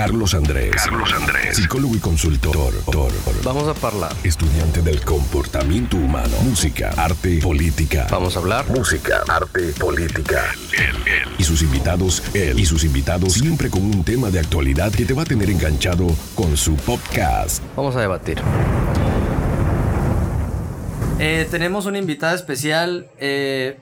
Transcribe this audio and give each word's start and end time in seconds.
Carlos 0.00 0.32
Andrés. 0.32 0.70
Carlos 0.76 1.12
Andrés. 1.12 1.56
Psicólogo 1.58 1.94
y 1.94 1.98
consultor. 1.98 2.72
Vamos 3.44 3.68
a 3.68 3.86
hablar. 3.86 4.10
Estudiante 4.24 4.80
del 4.80 5.04
comportamiento 5.04 5.98
humano. 5.98 6.34
Música, 6.42 6.90
arte, 6.96 7.38
política. 7.42 8.06
Vamos 8.10 8.34
a 8.34 8.38
hablar. 8.38 8.64
Música, 8.70 9.22
arte, 9.28 9.74
política. 9.78 10.54
Y 11.36 11.44
sus 11.44 11.60
invitados, 11.60 12.22
él 12.32 12.58
y 12.58 12.64
sus 12.64 12.84
invitados, 12.84 13.34
siempre 13.34 13.68
con 13.68 13.82
un 13.82 14.02
tema 14.02 14.30
de 14.30 14.40
actualidad 14.40 14.90
que 14.90 15.04
te 15.04 15.12
va 15.12 15.20
a 15.20 15.26
tener 15.26 15.50
enganchado 15.50 16.06
con 16.34 16.56
su 16.56 16.76
podcast. 16.76 17.62
Vamos 17.76 17.94
a 17.94 18.00
debatir. 18.00 18.40
Eh, 21.18 21.46
tenemos 21.50 21.84
una 21.84 21.98
invitada 21.98 22.34
especial, 22.34 23.10
eh, 23.18 23.78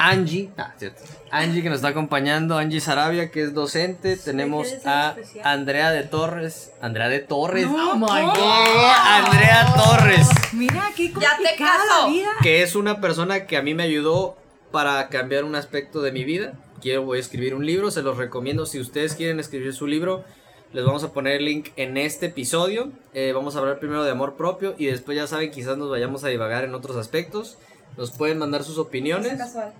Angie. 0.00 0.50
Ah, 0.56 0.72
cierto. 0.78 1.02
Angie 1.30 1.62
que 1.62 1.68
nos 1.68 1.76
está 1.76 1.88
acompañando, 1.88 2.56
Angie 2.56 2.80
Sarabia 2.80 3.30
que 3.30 3.42
es 3.42 3.52
docente. 3.54 4.16
Tenemos 4.16 4.66
¿quieres 4.66 4.82
ser 4.82 4.92
a 4.92 5.10
especial? 5.10 5.46
Andrea 5.46 5.90
de 5.90 6.02
Torres. 6.04 6.72
Andrea 6.80 7.08
de 7.08 7.18
Torres. 7.20 7.66
No, 7.66 7.92
oh 7.92 7.96
my 7.96 8.06
god. 8.06 8.94
Andrea 9.06 9.74
Torres. 9.76 10.28
Mira, 10.54 10.90
qué 10.96 11.12
Ya 11.12 11.36
te 11.36 11.62
la 11.62 12.08
vida. 12.08 12.30
que 12.42 12.62
es 12.62 12.74
una 12.74 13.00
persona 13.00 13.46
que 13.46 13.58
a 13.58 13.62
mí 13.62 13.74
me 13.74 13.82
ayudó 13.82 14.36
para 14.72 15.08
cambiar 15.08 15.44
un 15.44 15.54
aspecto 15.54 16.00
de 16.00 16.12
mi 16.12 16.24
vida. 16.24 16.54
Quiero 16.80 17.04
voy 17.04 17.18
a 17.18 17.20
escribir 17.20 17.54
un 17.54 17.66
libro, 17.66 17.90
se 17.90 18.02
los 18.02 18.16
recomiendo. 18.16 18.64
Si 18.64 18.80
ustedes 18.80 19.14
quieren 19.14 19.38
escribir 19.38 19.74
su 19.74 19.86
libro, 19.86 20.24
les 20.72 20.84
vamos 20.84 21.04
a 21.04 21.12
poner 21.12 21.36
el 21.36 21.44
link 21.44 21.68
en 21.76 21.98
este 21.98 22.26
episodio. 22.26 22.90
Eh, 23.12 23.32
vamos 23.34 23.54
a 23.54 23.58
hablar 23.58 23.78
primero 23.80 24.02
de 24.02 24.10
amor 24.10 24.36
propio 24.36 24.74
y 24.78 24.86
después 24.86 25.16
ya 25.16 25.26
saben, 25.26 25.50
quizás 25.50 25.76
nos 25.76 25.90
vayamos 25.90 26.24
a 26.24 26.28
divagar 26.28 26.64
en 26.64 26.74
otros 26.74 26.96
aspectos. 26.96 27.58
Nos 27.96 28.10
pueden 28.12 28.38
mandar 28.38 28.64
sus 28.64 28.78
opiniones. 28.78 29.36
casual. 29.36 29.72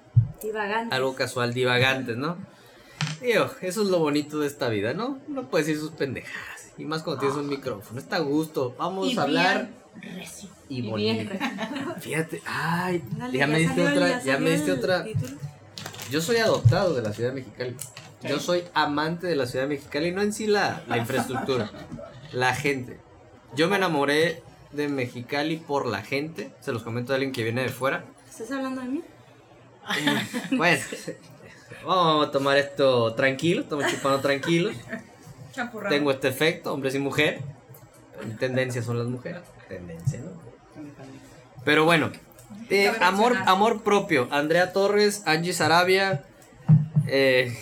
Divagante. 0.42 0.94
Algo 0.94 1.14
casual, 1.14 1.52
divagantes, 1.54 2.16
¿no? 2.16 2.36
Digo, 3.20 3.50
eso 3.60 3.82
es 3.82 3.88
lo 3.88 3.98
bonito 3.98 4.38
de 4.40 4.46
esta 4.46 4.68
vida, 4.68 4.94
¿no? 4.94 5.18
Uno 5.28 5.48
puede 5.48 5.64
decir 5.64 5.80
sus 5.80 5.90
pendejadas. 5.92 6.72
Y 6.78 6.84
más 6.84 7.02
cuando 7.02 7.20
tienes 7.20 7.36
un 7.38 7.48
micrófono. 7.48 7.98
Está 8.00 8.16
a 8.16 8.20
gusto. 8.20 8.74
Vamos 8.78 9.12
Y 9.12 9.18
a 9.18 9.22
hablar. 9.22 9.68
recio. 10.00 10.48
Y 10.68 10.78
Y 10.78 10.82
bonito. 10.90 10.96
bien 11.14 11.28
recio. 11.28 11.94
Fíjate, 12.00 12.42
ay, 12.46 13.02
Ándale, 13.12 13.38
ya 13.38 13.46
me 13.46 13.58
diste 13.58 13.86
otra, 13.86 14.22
ya 14.22 14.38
me 14.38 14.50
diste 14.50 14.72
otra. 14.72 15.04
título. 15.04 15.36
Yo 16.10 16.20
soy 16.20 16.36
adoptado 16.38 16.94
de 16.94 17.02
la 17.02 17.12
ciudad 17.12 17.30
de 17.30 17.36
Mexicali. 17.36 17.76
Yo 18.22 18.38
soy 18.38 18.64
amante 18.74 19.26
de 19.26 19.36
la 19.36 19.46
ciudad 19.46 19.64
de 19.64 19.68
Mexicali, 19.76 20.12
no 20.12 20.22
en 20.22 20.32
sí 20.32 20.46
la, 20.46 20.82
la 20.88 20.98
infraestructura, 20.98 21.70
la 22.32 22.54
gente. 22.54 22.98
Yo 23.54 23.68
me 23.68 23.76
enamoré 23.76 24.42
de 24.72 24.88
Mexicali 24.88 25.56
por 25.56 25.86
la 25.86 26.02
gente. 26.02 26.52
Se 26.60 26.72
los 26.72 26.82
comento 26.82 27.12
a 27.12 27.16
alguien 27.16 27.32
que 27.32 27.42
viene 27.42 27.62
de 27.62 27.68
fuera. 27.68 28.04
¿Estás 28.28 28.50
hablando 28.52 28.80
de 28.82 28.88
mí? 28.88 29.02
Bueno, 30.52 30.80
vamos 31.84 32.28
a 32.28 32.30
tomar 32.30 32.56
esto 32.58 33.14
tranquilo, 33.14 33.62
estamos 33.62 33.86
chupando 33.90 34.20
tranquilos. 34.20 34.76
Champurrado. 35.52 35.94
Tengo 35.94 36.10
este 36.10 36.28
efecto, 36.28 36.72
hombres 36.72 36.94
y 36.94 36.98
mujeres. 36.98 37.42
En 38.22 38.36
tendencia 38.36 38.82
son 38.82 38.98
las 38.98 39.08
mujeres. 39.08 39.40
Tendencia, 39.68 40.20
¿no? 40.20 40.30
Pero 41.64 41.84
bueno, 41.84 42.10
eh, 42.68 42.92
amor, 43.00 43.36
amor 43.46 43.82
propio. 43.82 44.28
Andrea 44.30 44.72
Torres, 44.72 45.22
Angie 45.26 45.52
Sarabia. 45.52 46.24
Eh, 47.06 47.56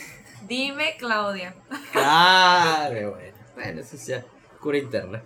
Dime, 0.47 0.97
Claudia. 0.98 1.55
claro, 1.92 3.12
bueno. 3.12 3.39
Bueno, 3.55 3.81
eso 3.81 3.97
es 3.97 4.06
ya 4.06 4.25
cura 4.61 4.79
interna. 4.79 5.23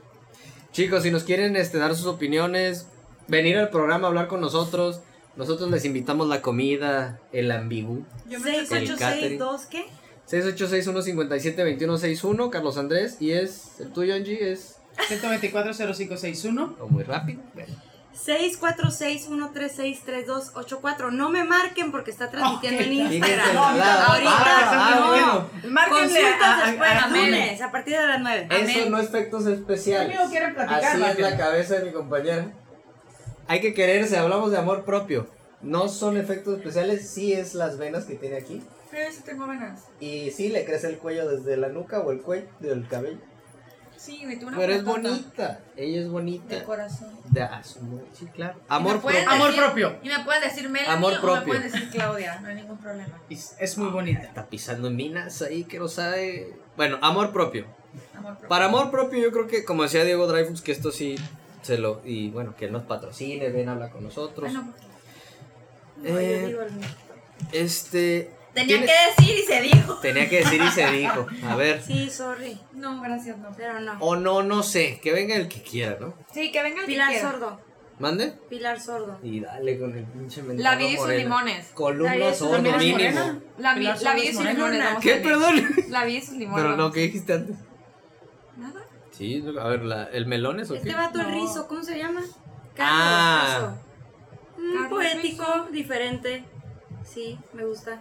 Chicos, 0.72 1.02
si 1.02 1.10
nos 1.10 1.24
quieren 1.24 1.56
este, 1.56 1.78
dar 1.78 1.94
sus 1.94 2.06
opiniones, 2.06 2.86
venir 3.28 3.58
al 3.58 3.68
programa 3.68 4.06
a 4.06 4.08
hablar 4.08 4.26
con 4.26 4.40
nosotros, 4.40 5.02
nosotros 5.36 5.70
les 5.70 5.84
invitamos 5.84 6.28
la 6.28 6.40
comida, 6.40 7.20
el 7.30 7.48
catering. 7.48 8.06
6862, 8.28 9.66
¿qué? 9.66 9.84
6861-572161, 10.30 12.50
Carlos 12.50 12.78
Andrés. 12.78 13.18
Y 13.20 13.32
es, 13.32 13.80
el 13.80 13.92
tuyo, 13.92 14.14
Angie, 14.14 14.52
es... 14.52 14.76
124-0561. 15.08 16.76
o 16.80 16.88
muy 16.88 17.02
rápido. 17.02 17.42
Bueno. 17.54 17.74
646-136-3284. 18.14 21.10
No 21.12 21.30
me 21.30 21.44
marquen 21.44 21.90
porque 21.90 22.10
está 22.10 22.30
transmitiendo 22.30 22.82
en 22.82 22.92
Instagram. 22.92 23.54
nada. 23.54 24.04
Ahorita 24.06 24.32
Ah, 24.34 24.96
no. 25.00 25.06
bueno. 25.08 25.50
Márquenle 25.72 26.20
Consultas 26.20 26.42
a- 26.42 26.62
a- 26.62 26.66
después, 26.70 26.90
a- 26.90 27.08
lunes, 27.08 27.60
a 27.62 27.70
partir 27.72 27.96
de 27.98 28.06
las 28.06 28.20
9. 28.20 28.46
Eso 28.50 28.62
Amén. 28.62 28.90
no 28.90 28.98
es 28.98 29.08
efectos 29.08 29.46
especiales. 29.46 30.08
Conmigo 30.16 30.30
quieren 30.30 30.54
platicar, 30.54 30.84
Así 30.84 31.02
es 31.02 31.18
la 31.18 31.36
cabeza 31.36 31.74
de 31.76 31.84
mi 31.86 31.92
compañera. 31.92 32.52
Hay 33.48 33.60
que 33.60 33.74
quererse, 33.74 34.16
hablamos 34.18 34.50
de 34.50 34.58
amor 34.58 34.84
propio. 34.84 35.26
No 35.62 35.88
son 35.88 36.16
efectos 36.16 36.58
especiales, 36.58 37.08
sí 37.08 37.32
es 37.32 37.54
las 37.54 37.78
venas 37.78 38.04
que 38.04 38.14
tiene 38.14 38.36
aquí. 38.36 38.62
Pero 38.90 39.10
sí 39.12 39.22
tengo 39.24 39.46
venas. 39.46 39.80
Y 40.00 40.30
sí 40.32 40.48
le 40.48 40.64
crece 40.64 40.88
el 40.88 40.98
cuello 40.98 41.28
desde 41.28 41.56
la 41.56 41.68
nuca 41.68 42.00
o 42.00 42.10
el 42.12 42.20
cuello 42.20 42.46
del 42.60 42.86
cabello. 42.88 43.18
Sí, 44.02 44.22
me 44.26 44.34
tuve 44.36 44.48
una 44.48 44.56
Pero 44.58 44.72
es 44.72 44.82
patata 44.82 45.08
bonita, 45.10 45.60
ella 45.76 46.00
es 46.00 46.08
bonita. 46.08 46.56
De 46.56 46.64
corazón. 46.64 47.10
De 47.30 47.40
a 47.40 47.62
su 47.62 47.80
madre, 47.82 48.06
sí, 48.12 48.26
claro. 48.26 48.58
Amor 48.68 49.00
propio. 49.00 49.30
Amor 49.30 49.54
propio. 49.54 49.96
Y 50.02 50.08
me 50.08 50.18
pueden 50.24 50.42
decir 50.42 50.68
Melanie 50.68 50.92
Amor 50.96 51.12
o 51.12 51.14
me 51.14 51.20
propio. 51.20 51.44
pueden 51.46 51.62
decir 51.62 51.88
Claudia. 51.90 52.40
No 52.40 52.48
hay 52.48 52.54
ningún 52.56 52.78
problema. 52.78 53.20
Es, 53.30 53.54
es 53.60 53.78
muy 53.78 53.90
bonita. 53.90 54.22
Está 54.22 54.46
pisando 54.48 54.88
en 54.88 54.96
minas 54.96 55.40
ahí 55.42 55.62
que 55.62 55.78
no 55.78 55.86
sabe. 55.86 56.52
Bueno, 56.76 56.98
amor 57.00 57.32
propio. 57.32 57.64
Amor 58.16 58.32
propio. 58.32 58.48
Para 58.48 58.64
amor 58.64 58.90
propio, 58.90 59.20
yo 59.20 59.30
creo 59.30 59.46
que, 59.46 59.64
como 59.64 59.84
decía 59.84 60.02
Diego 60.04 60.26
Dreyfus, 60.26 60.62
que 60.62 60.72
esto 60.72 60.90
sí 60.90 61.14
se 61.62 61.78
lo. 61.78 62.00
Y 62.04 62.30
bueno, 62.30 62.56
que 62.56 62.64
él 62.64 62.72
nos 62.72 62.82
patrocine, 62.82 63.50
ven, 63.50 63.68
habla 63.68 63.90
con 63.90 64.02
nosotros. 64.02 64.48
Ay, 64.48 64.54
no, 64.54 64.64
porque- 64.66 64.82
No, 65.98 66.08
yo 66.08 66.18
Eh, 66.18 66.46
digo 66.48 66.62
el. 66.62 66.70
Este. 67.52 68.32
Tenía 68.54 68.66
tiene- 68.78 68.86
que 68.86 69.22
decir 69.22 69.38
y 69.38 69.42
se 69.46 69.60
dijo. 69.62 69.94
Tenía 70.00 70.28
que 70.28 70.38
decir 70.38 70.60
y 70.62 70.70
se 70.70 70.86
dijo. 70.90 71.26
A 71.48 71.56
ver. 71.56 71.82
Sí, 71.82 72.10
sorry. 72.10 72.58
No, 72.72 73.00
gracias, 73.00 73.38
no. 73.38 73.50
Pero 73.56 73.80
no. 73.80 73.96
O 74.00 74.16
no, 74.16 74.42
no 74.42 74.62
sé. 74.62 75.00
Que 75.02 75.12
venga 75.12 75.34
el 75.36 75.48
que 75.48 75.62
quiera, 75.62 75.96
¿no? 76.00 76.14
Sí, 76.32 76.52
que 76.52 76.62
venga 76.62 76.80
el 76.80 76.86
que 76.86 76.92
Pilar 76.92 77.08
quiera. 77.10 77.30
Sordo. 77.30 77.60
¿Mande? 77.98 78.32
Pilar 78.50 78.80
Sordo. 78.80 79.18
Y 79.22 79.40
dale 79.40 79.78
con 79.78 79.96
el 79.96 80.04
pinche 80.04 80.42
mentado 80.42 80.68
La 80.70 80.76
vida 80.76 80.88
y 80.88 80.92
sus 80.96 81.00
morena. 81.04 81.22
limones. 81.22 81.66
Columna 81.68 82.34
sordo 82.34 82.58
limones 82.58 82.78
mínimo. 82.96 83.40
La, 83.58 83.74
vi- 83.74 83.80
Pilar 83.80 84.02
la 84.02 84.14
vida 84.14 84.24
y 84.24 84.32
sus 84.34 84.44
limones. 84.44 84.84
¿Qué? 85.00 85.14
Perdón. 85.16 85.68
La 85.88 86.04
vida 86.04 86.18
y 86.18 86.22
sus 86.22 86.36
limones. 86.36 86.64
Pero 86.64 86.76
no. 86.76 86.90
¿qué 86.90 87.00
dijiste 87.00 87.32
antes? 87.34 87.56
Nada. 88.56 88.80
Sí, 89.12 89.44
a 89.60 89.68
ver, 89.68 89.82
la, 89.84 90.04
¿el 90.04 90.26
melón 90.26 90.58
es 90.60 90.70
o 90.70 90.74
Este 90.74 90.88
qué? 90.88 90.94
vato 90.94 91.20
el 91.20 91.28
No. 91.28 91.34
rizo, 91.34 91.68
¿cómo 91.68 91.82
se 91.82 91.96
llama? 91.98 92.22
Ah. 92.78 93.76
Carlos 93.76 93.76
Rizo. 93.76 93.82
Mm, 94.58 94.72
Carlos 94.82 94.88
poético, 94.90 95.44
Rizo. 95.44 95.66
diferente. 95.70 96.44
Sí, 97.06 97.38
me 97.52 97.64
gusta. 97.64 98.00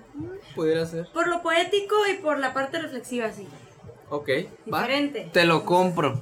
Pudiera 0.55 0.85
ser. 0.85 1.07
Por 1.13 1.27
lo 1.27 1.41
poético 1.41 1.95
y 2.11 2.21
por 2.21 2.39
la 2.39 2.53
parte 2.53 2.79
reflexiva, 2.79 3.31
sí. 3.31 3.47
Ok, 4.09 4.29
va. 4.71 4.81
Diferente. 4.81 5.29
Te 5.33 5.45
lo 5.45 5.63
compro. 5.65 6.21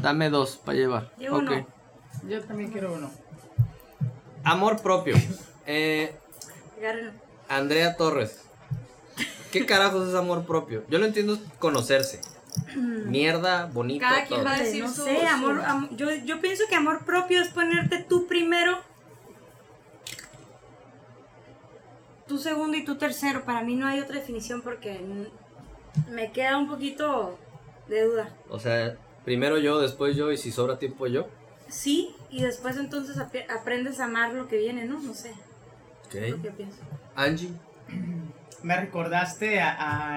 Dame 0.00 0.30
dos 0.30 0.56
para 0.64 0.78
llevar. 0.78 1.12
Llevo 1.18 1.36
ok. 1.36 1.42
uno. 1.42 1.66
Yo 2.28 2.42
también 2.42 2.70
quiero 2.70 2.92
uno. 2.94 3.10
Amor 4.44 4.80
propio. 4.82 5.14
Eh, 5.66 6.14
Agárrenlo. 6.78 7.12
Andrea 7.48 7.96
Torres. 7.96 8.40
¿Qué 9.52 9.66
carajos 9.66 10.08
es 10.08 10.14
amor 10.14 10.46
propio? 10.46 10.84
Yo 10.88 10.98
lo 10.98 11.06
entiendo 11.06 11.34
es 11.34 11.40
conocerse. 11.58 12.20
Mierda, 12.76 13.66
bonito, 13.66 14.00
Cada 14.06 14.24
quien 14.26 14.40
todo. 14.40 14.44
va 14.44 14.54
a 14.54 14.58
decir 14.60 14.84
no 14.84 14.90
su- 14.90 15.04
sé, 15.04 15.20
su- 15.20 15.26
amor, 15.26 15.60
am- 15.64 15.94
yo, 15.96 16.10
yo 16.24 16.40
pienso 16.40 16.64
que 16.68 16.74
amor 16.76 17.04
propio 17.04 17.40
es 17.42 17.48
ponerte 17.48 18.04
tú 18.08 18.26
primero, 18.26 18.78
tú 22.30 22.38
segundo 22.38 22.76
y 22.76 22.84
tú 22.84 22.94
tercero. 22.96 23.44
Para 23.44 23.62
mí 23.62 23.74
no 23.74 23.88
hay 23.88 23.98
otra 23.98 24.16
definición 24.20 24.62
porque 24.62 25.00
me 26.08 26.30
queda 26.30 26.58
un 26.58 26.68
poquito 26.68 27.36
de 27.88 28.04
duda. 28.04 28.30
O 28.48 28.60
sea, 28.60 28.94
primero 29.24 29.58
yo, 29.58 29.80
después 29.80 30.14
yo 30.16 30.30
y 30.30 30.36
si 30.38 30.52
sobra 30.52 30.78
tiempo 30.78 31.08
yo. 31.08 31.26
Sí, 31.68 32.14
y 32.30 32.42
después 32.42 32.76
entonces 32.76 33.16
aprendes 33.18 33.98
a 33.98 34.04
amar 34.04 34.32
lo 34.32 34.46
que 34.46 34.58
viene, 34.58 34.84
¿no? 34.84 35.00
No 35.00 35.12
sé, 35.12 35.32
es 36.12 36.30
lo 36.30 36.36
Ok. 36.36 36.42
que 36.42 36.50
pienso. 36.52 36.78
Angie. 37.16 37.50
Me 38.62 38.76
recordaste 38.76 39.58
a, 39.60 39.74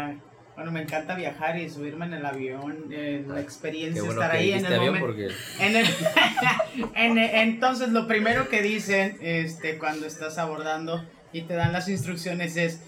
a- 0.09 0.15
Bueno, 0.55 0.71
me 0.71 0.81
encanta 0.83 1.15
viajar 1.15 1.57
y 1.57 1.67
subirme 1.69 2.05
en 2.05 2.13
el 2.13 2.25
avión, 2.27 2.85
eh, 2.91 3.25
la 3.27 3.39
experiencia, 3.41 4.03
bueno 4.03 4.21
estar 4.21 4.35
ahí 4.35 4.51
en 4.51 4.65
el 4.65 4.73
avión 4.73 4.99
porque 4.99 5.29
En 5.59 5.75
el- 5.77 5.87
en 6.95 7.17
el- 7.17 7.35
entonces, 7.49 7.89
lo 7.89 8.05
primero 8.07 8.49
que 8.49 8.61
dicen 8.61 9.17
este, 9.21 9.79
cuando 9.79 10.05
estás 10.05 10.37
abordando 10.37 11.03
y 11.33 11.41
te 11.41 11.53
dan 11.55 11.73
las 11.73 11.89
instrucciones 11.89 12.55
es, 12.55 12.79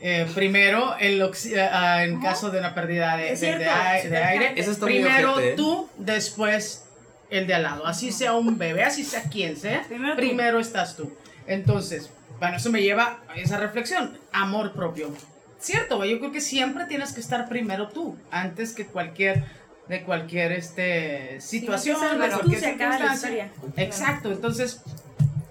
eh, 0.00 0.26
primero, 0.34 0.96
el 0.98 1.20
oxi- 1.22 1.56
ah, 1.58 2.02
en 2.04 2.20
caso 2.20 2.50
de 2.50 2.58
una 2.58 2.74
pérdida 2.74 3.16
de, 3.16 3.32
Es 3.32 3.40
de- 3.40 3.46
de 3.52 3.56
cierto, 3.58 3.74
ai- 3.78 4.08
de 4.08 4.16
aire, 4.18 4.52
Eso 4.56 4.78
primero 4.80 5.38
¿eh? 5.38 5.54
tú, 5.56 5.88
después 5.98 6.84
el 7.30 7.46
de 7.46 7.54
al 7.54 7.62
lado. 7.62 7.86
Así 7.86 8.10
sea 8.10 8.32
un 8.32 8.58
bebé, 8.58 8.82
así 8.82 9.04
sea 9.04 9.22
quien 9.24 9.56
sea, 9.56 9.84
Primero 9.86 10.16
primero, 10.16 10.56
tú. 10.56 10.60
estás 10.62 10.96
tú. 10.96 11.12
Entonces, 11.46 12.10
bueno, 12.40 12.56
eso 12.56 12.70
me 12.70 12.82
lleva 12.82 13.20
a 13.28 13.36
esa 13.36 13.58
reflexión, 13.58 14.18
amor 14.32 14.72
propio. 14.72 15.10
Cierto, 15.58 16.02
yo 16.06 16.18
creo 16.18 16.32
que 16.32 16.40
siempre 16.40 16.86
tienes 16.86 17.12
que 17.12 17.20
estar 17.20 17.48
primero 17.48 17.88
tú, 17.88 18.16
antes 18.30 18.72
que 18.72 18.86
cualquier 18.86 19.44
de 19.88 20.02
cualquier 20.04 20.52
este 20.52 21.40
situación, 21.40 21.96
Si 21.98 22.02
no 22.16 22.22
de 22.24 22.30
cualquier 22.30 22.60
se 22.60 22.66
acaba 22.68 22.98
la 22.98 23.16
circunstancia. 23.16 23.50
Exacto, 23.76 24.30
entonces 24.32 24.80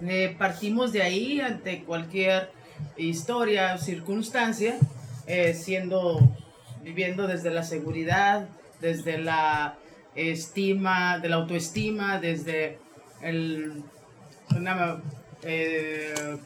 eh, 0.06 0.34
partimos 0.38 0.92
de 0.92 1.02
ahí 1.02 1.40
ante 1.40 1.82
cualquier 1.84 2.50
historia 2.96 3.74
o 3.74 3.78
circunstancia, 3.78 4.76
eh, 5.26 5.54
siendo 5.54 6.34
viviendo 6.82 7.26
desde 7.26 7.50
la 7.50 7.62
seguridad, 7.62 8.48
desde 8.80 9.18
la 9.18 9.76
estima, 10.14 11.18
de 11.18 11.28
la 11.28 11.36
autoestima, 11.36 12.18
desde 12.20 12.78
el, 13.22 13.82
una 14.56 15.00
eh, 15.42 16.36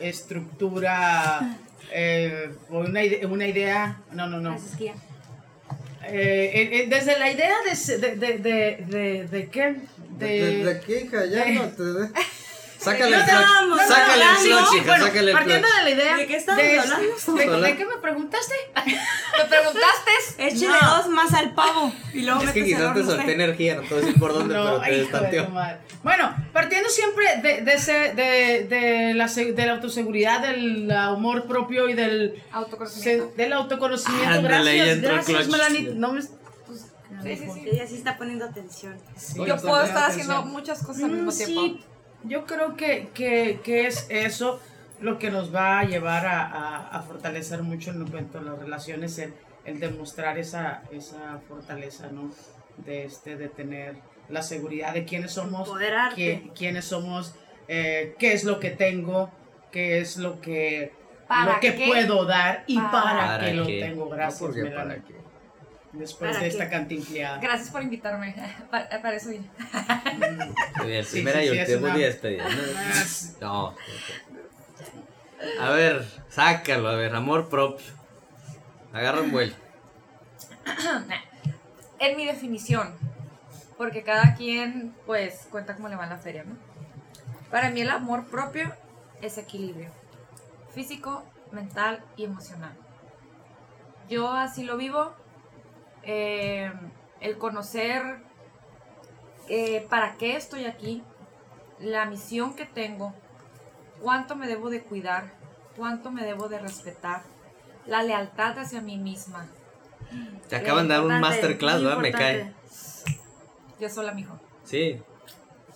estructura 0.00 1.56
eh, 1.92 2.50
o 2.70 2.80
una, 2.80 3.02
ide- 3.04 3.26
una 3.26 3.46
idea, 3.46 4.00
no, 4.12 4.26
no, 4.26 4.40
no. 4.40 4.54
Eh, 6.06 6.86
desde 6.90 7.18
la 7.18 7.30
idea 7.30 7.54
de, 7.68 7.76
se- 7.76 7.98
de, 7.98 8.16
de, 8.16 8.38
de, 8.38 8.84
de, 8.88 9.28
de 9.28 9.48
qué, 9.48 9.76
de, 10.18 10.26
¿De, 10.26 10.64
de 10.64 10.80
qué, 10.80 11.00
hija? 11.04 11.24
Ya 11.26 11.44
de- 11.46 11.54
no 11.54 11.68
te... 11.68 11.82
Sácale 12.84 13.16
el 13.16 13.22
no, 13.68 13.78
Sácale 13.78 14.24
el 14.24 14.46
hija. 14.46 14.82
bueno, 14.86 15.06
Sácale 15.06 15.30
el 15.30 15.36
partiendo 15.36 15.68
de 15.78 15.82
la 15.84 15.90
idea 15.90 16.16
¿De 16.16 16.26
qué 16.26 16.36
estamos 16.36 16.62
de, 16.62 16.78
hablando? 16.78 17.60
de- 17.62 17.76
qué 17.76 17.86
me 17.86 17.96
preguntaste? 17.96 18.54
¿Me 18.86 19.44
preguntaste? 19.48 20.10
Échale 20.38 20.78
No. 20.82 20.96
dos 20.96 21.08
más 21.08 21.32
al 21.32 21.54
pavo. 21.54 21.92
Y 22.12 22.22
luego 22.22 22.42
Es 22.42 22.50
que 22.50 22.64
quizás 22.64 22.94
te 22.94 23.04
solté 23.04 23.32
energía, 23.32 23.76
no 23.76 23.82
te 23.82 23.88
voy 23.88 23.98
a 24.02 24.06
decir 24.06 24.20
por 24.20 24.32
dónde, 24.34 24.54
pero 24.54 24.80
te 24.80 24.86
hijo 24.86 24.90
de 24.94 24.98
destanteó. 25.02 25.46
tu 25.46 25.52
madre. 25.52 25.78
Bueno, 26.02 26.34
partiendo 26.52 26.88
siempre 26.90 27.24
de, 27.42 27.62
de, 27.62 27.72
ese- 27.74 28.12
de, 28.14 28.66
de 28.68 29.14
la, 29.14 29.26
de 29.26 29.66
la 29.66 29.72
autoseguridad, 29.72 30.40
del 30.42 30.90
amor 30.90 31.46
propio 31.46 31.88
y 31.88 31.94
del, 31.94 32.34
se- 32.34 32.42
Autoconocimiento. 32.52 33.32
del 33.36 33.52
autoconocimiento. 33.54 34.42
Gracias, 34.42 34.88
entró 34.88 35.12
gracias, 35.14 35.36
clutch. 35.38 35.50
Melanie. 35.52 35.90
No 35.94 36.12
me, 36.12 36.22
Sí, 37.22 37.36
sí, 37.36 37.46
sí. 37.54 37.68
Ella 37.70 37.86
sí 37.86 37.94
está 37.96 38.18
poniendo 38.18 38.44
atención. 38.44 38.98
Sí, 39.16 39.38
Yo 39.46 39.56
puedo 39.56 39.82
estar 39.82 40.04
atención. 40.10 40.30
haciendo 40.30 40.42
muchas 40.42 40.82
cosas 40.82 41.04
al 41.04 41.10
mismo 41.12 41.30
Mm, 41.32 41.36
tiempo. 41.36 41.78
Yo 42.24 42.46
creo 42.46 42.76
que, 42.76 43.08
que, 43.14 43.60
que 43.62 43.86
es 43.86 44.06
eso 44.10 44.60
lo 45.00 45.18
que 45.18 45.30
nos 45.30 45.54
va 45.54 45.80
a 45.80 45.84
llevar 45.84 46.26
a, 46.26 46.42
a- 46.46 46.88
a 46.88 47.02
fortalecer 47.02 47.62
mucho 47.62 47.90
en 47.90 48.06
cuanto 48.08 48.38
a 48.38 48.42
las 48.42 48.58
relaciones, 48.58 49.18
el, 49.18 49.34
el 49.64 49.80
demostrar 49.80 50.38
esa, 50.38 50.82
esa 50.90 51.40
fortaleza, 51.48 52.08
¿no? 52.10 52.30
De, 52.78 53.04
este, 53.04 53.36
de 53.36 53.48
tener 53.48 53.96
la 54.28 54.42
seguridad 54.42 54.94
de 54.94 55.04
quiénes 55.04 55.32
somos, 55.32 55.68
qué- 56.14 56.50
quiénes 56.54 56.86
somos, 56.86 57.34
eh, 57.68 58.14
qué 58.18 58.32
es 58.32 58.44
lo 58.44 58.58
que 58.60 58.70
tengo, 58.70 59.30
qué 59.70 60.00
es 60.00 60.16
lo 60.16 60.40
que, 60.40 60.92
¿Para 61.28 61.54
lo 61.54 61.60
que 61.60 61.74
qué? 61.74 61.86
puedo 61.88 62.24
dar 62.24 62.64
y 62.66 62.76
¿Para 62.76 62.90
para, 62.90 63.18
¿Para 63.26 63.44
qué 63.46 63.54
lo 63.54 63.66
tengo. 63.66 64.04
No, 64.06 64.10
Gracias, 64.10 64.40
porque 64.40 64.64
para 64.66 64.94
qué. 64.96 65.14
Después 65.94 66.32
¿Para 66.32 66.42
de 66.44 66.50
qué? 66.50 66.56
esta 66.56 66.68
cantinfleada. 66.70 67.38
Gracias 67.38 67.70
por 67.70 67.82
invitarme. 67.82 68.34
Para, 68.70 68.88
para 69.00 69.16
eso 69.16 69.28
vine. 69.30 69.48
Muy 70.78 70.86
bien, 70.88 71.04
Sí, 71.04 71.12
primera 71.12 71.40
sí, 71.40 71.46
y 71.46 71.50
sí, 71.50 71.60
última 71.60 71.88
una- 71.88 71.96
día 71.96 72.06
despedida. 72.06 72.44
Ah, 72.46 73.04
No. 73.40 73.70
No. 73.70 73.74
A 75.64 75.70
ver, 75.70 76.04
sácalo, 76.30 76.88
a 76.88 76.96
ver, 76.96 77.14
amor 77.14 77.48
propio. 77.48 77.86
Agarra 78.92 79.20
un 79.20 79.30
vuelo. 79.30 79.54
en 81.98 82.16
mi 82.16 82.24
definición, 82.26 82.94
porque 83.76 84.02
cada 84.02 84.34
quien 84.34 84.94
pues 85.06 85.46
cuenta 85.50 85.74
cómo 85.76 85.88
le 85.88 85.96
va 85.96 86.04
en 86.04 86.10
la 86.10 86.18
feria, 86.18 86.44
¿no? 86.44 86.56
Para 87.50 87.70
mí 87.70 87.82
el 87.82 87.90
amor 87.90 88.26
propio 88.26 88.72
es 89.20 89.36
equilibrio, 89.38 89.90
físico, 90.74 91.24
mental 91.52 92.02
y 92.16 92.24
emocional. 92.24 92.72
Yo 94.08 94.32
así 94.32 94.64
lo 94.64 94.76
vivo, 94.76 95.14
eh, 96.06 96.72
el 97.20 97.38
conocer 97.38 98.02
eh, 99.48 99.86
para 99.88 100.14
qué 100.16 100.36
estoy 100.36 100.64
aquí, 100.64 101.02
la 101.80 102.06
misión 102.06 102.54
que 102.54 102.64
tengo, 102.64 103.14
cuánto 104.00 104.36
me 104.36 104.46
debo 104.46 104.70
de 104.70 104.82
cuidar, 104.82 105.32
cuánto 105.76 106.10
me 106.10 106.24
debo 106.24 106.48
de 106.48 106.58
respetar, 106.58 107.22
la 107.86 108.02
lealtad 108.02 108.58
hacia 108.58 108.80
mí 108.80 108.96
misma, 108.96 109.46
Te 110.48 110.56
acaban 110.56 110.88
de 110.88 110.94
dar 110.94 111.04
un 111.04 111.20
masterclass, 111.20 111.82
¿verdad? 111.82 111.98
Me 111.98 112.12
cae. 112.12 112.52
yo 113.80 113.88
sola, 113.88 114.12
mijo. 114.12 114.38
Sí, 114.64 115.02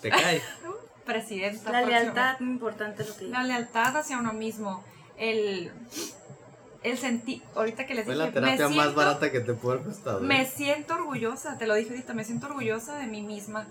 te 0.00 0.10
cae. 0.10 0.42
presidenta. 1.08 1.72
La 1.72 1.80
próxima. 1.80 2.00
lealtad, 2.00 2.40
muy 2.40 2.52
importante 2.52 3.04
lo 3.04 3.16
que 3.16 3.24
La 3.24 3.42
lealtad 3.42 3.96
hacia 3.96 4.18
uno 4.18 4.32
mismo. 4.32 4.84
El, 5.16 5.72
el 6.82 6.96
sentir. 6.98 7.42
Ahorita 7.54 7.86
que 7.86 7.94
les 7.94 8.04
Fue 8.04 8.14
dije. 8.14 8.26
la 8.26 8.32
terapia 8.32 8.68
me 8.68 8.74
más 8.76 8.84
siento- 8.86 8.94
barata 9.00 9.32
que 9.32 9.40
te 9.40 9.54
pudo 9.54 9.72
haber 9.72 9.84
costado. 9.84 10.20
Me 10.20 10.42
¿eh? 10.42 10.46
siento 10.46 10.94
orgullosa, 10.94 11.58
te 11.58 11.66
lo 11.66 11.74
dije 11.74 11.90
ahorita, 11.90 12.14
me 12.14 12.24
siento 12.24 12.46
orgullosa 12.46 12.96
de 12.96 13.06
mí 13.06 13.22
misma. 13.22 13.66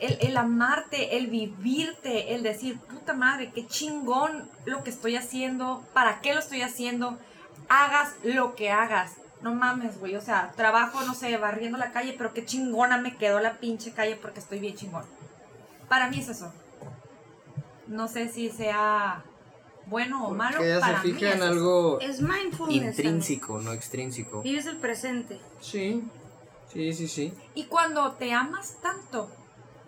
El, 0.00 0.18
el 0.20 0.36
amarte, 0.36 1.16
el 1.16 1.28
vivirte, 1.28 2.34
el 2.34 2.42
decir, 2.42 2.78
puta 2.80 3.14
madre, 3.14 3.52
qué 3.54 3.66
chingón 3.66 4.50
lo 4.64 4.82
que 4.82 4.90
estoy 4.90 5.16
haciendo, 5.16 5.84
para 5.94 6.20
qué 6.20 6.34
lo 6.34 6.40
estoy 6.40 6.62
haciendo, 6.62 7.18
hagas 7.68 8.12
lo 8.24 8.54
que 8.56 8.70
hagas. 8.70 9.12
No 9.42 9.54
mames, 9.54 9.98
güey, 10.00 10.14
o 10.16 10.20
sea, 10.20 10.52
trabajo, 10.56 11.02
no 11.02 11.14
sé, 11.14 11.36
barriendo 11.36 11.78
la 11.78 11.92
calle, 11.92 12.14
pero 12.18 12.32
qué 12.34 12.44
chingona 12.44 12.98
me 12.98 13.16
quedó 13.16 13.40
la 13.40 13.54
pinche 13.54 13.92
calle 13.92 14.16
porque 14.16 14.40
estoy 14.40 14.58
bien 14.60 14.74
chingón. 14.74 15.04
Para 15.88 16.08
mí 16.08 16.18
es 16.18 16.28
eso. 16.28 16.52
No 17.86 18.08
sé 18.08 18.28
si 18.28 18.50
sea 18.50 19.22
bueno 19.86 20.26
o 20.28 20.34
malo. 20.34 20.62
Ella 20.62 20.80
para 20.80 21.02
se 21.02 21.08
mí 21.08 21.14
fija 21.14 21.28
es 21.30 21.34
en 21.36 21.42
eso. 21.42 21.50
algo 21.52 22.00
Es 22.00 22.20
mindfulness. 22.22 22.98
intrínseco, 22.98 23.60
no 23.60 23.72
extrínseco. 23.72 24.42
Vives 24.42 24.66
el 24.66 24.76
presente. 24.78 25.40
Sí, 25.60 26.02
sí, 26.72 26.92
sí, 26.92 27.08
sí. 27.08 27.34
Y 27.54 27.64
cuando 27.64 28.12
te 28.12 28.32
amas 28.32 28.78
tanto, 28.80 29.30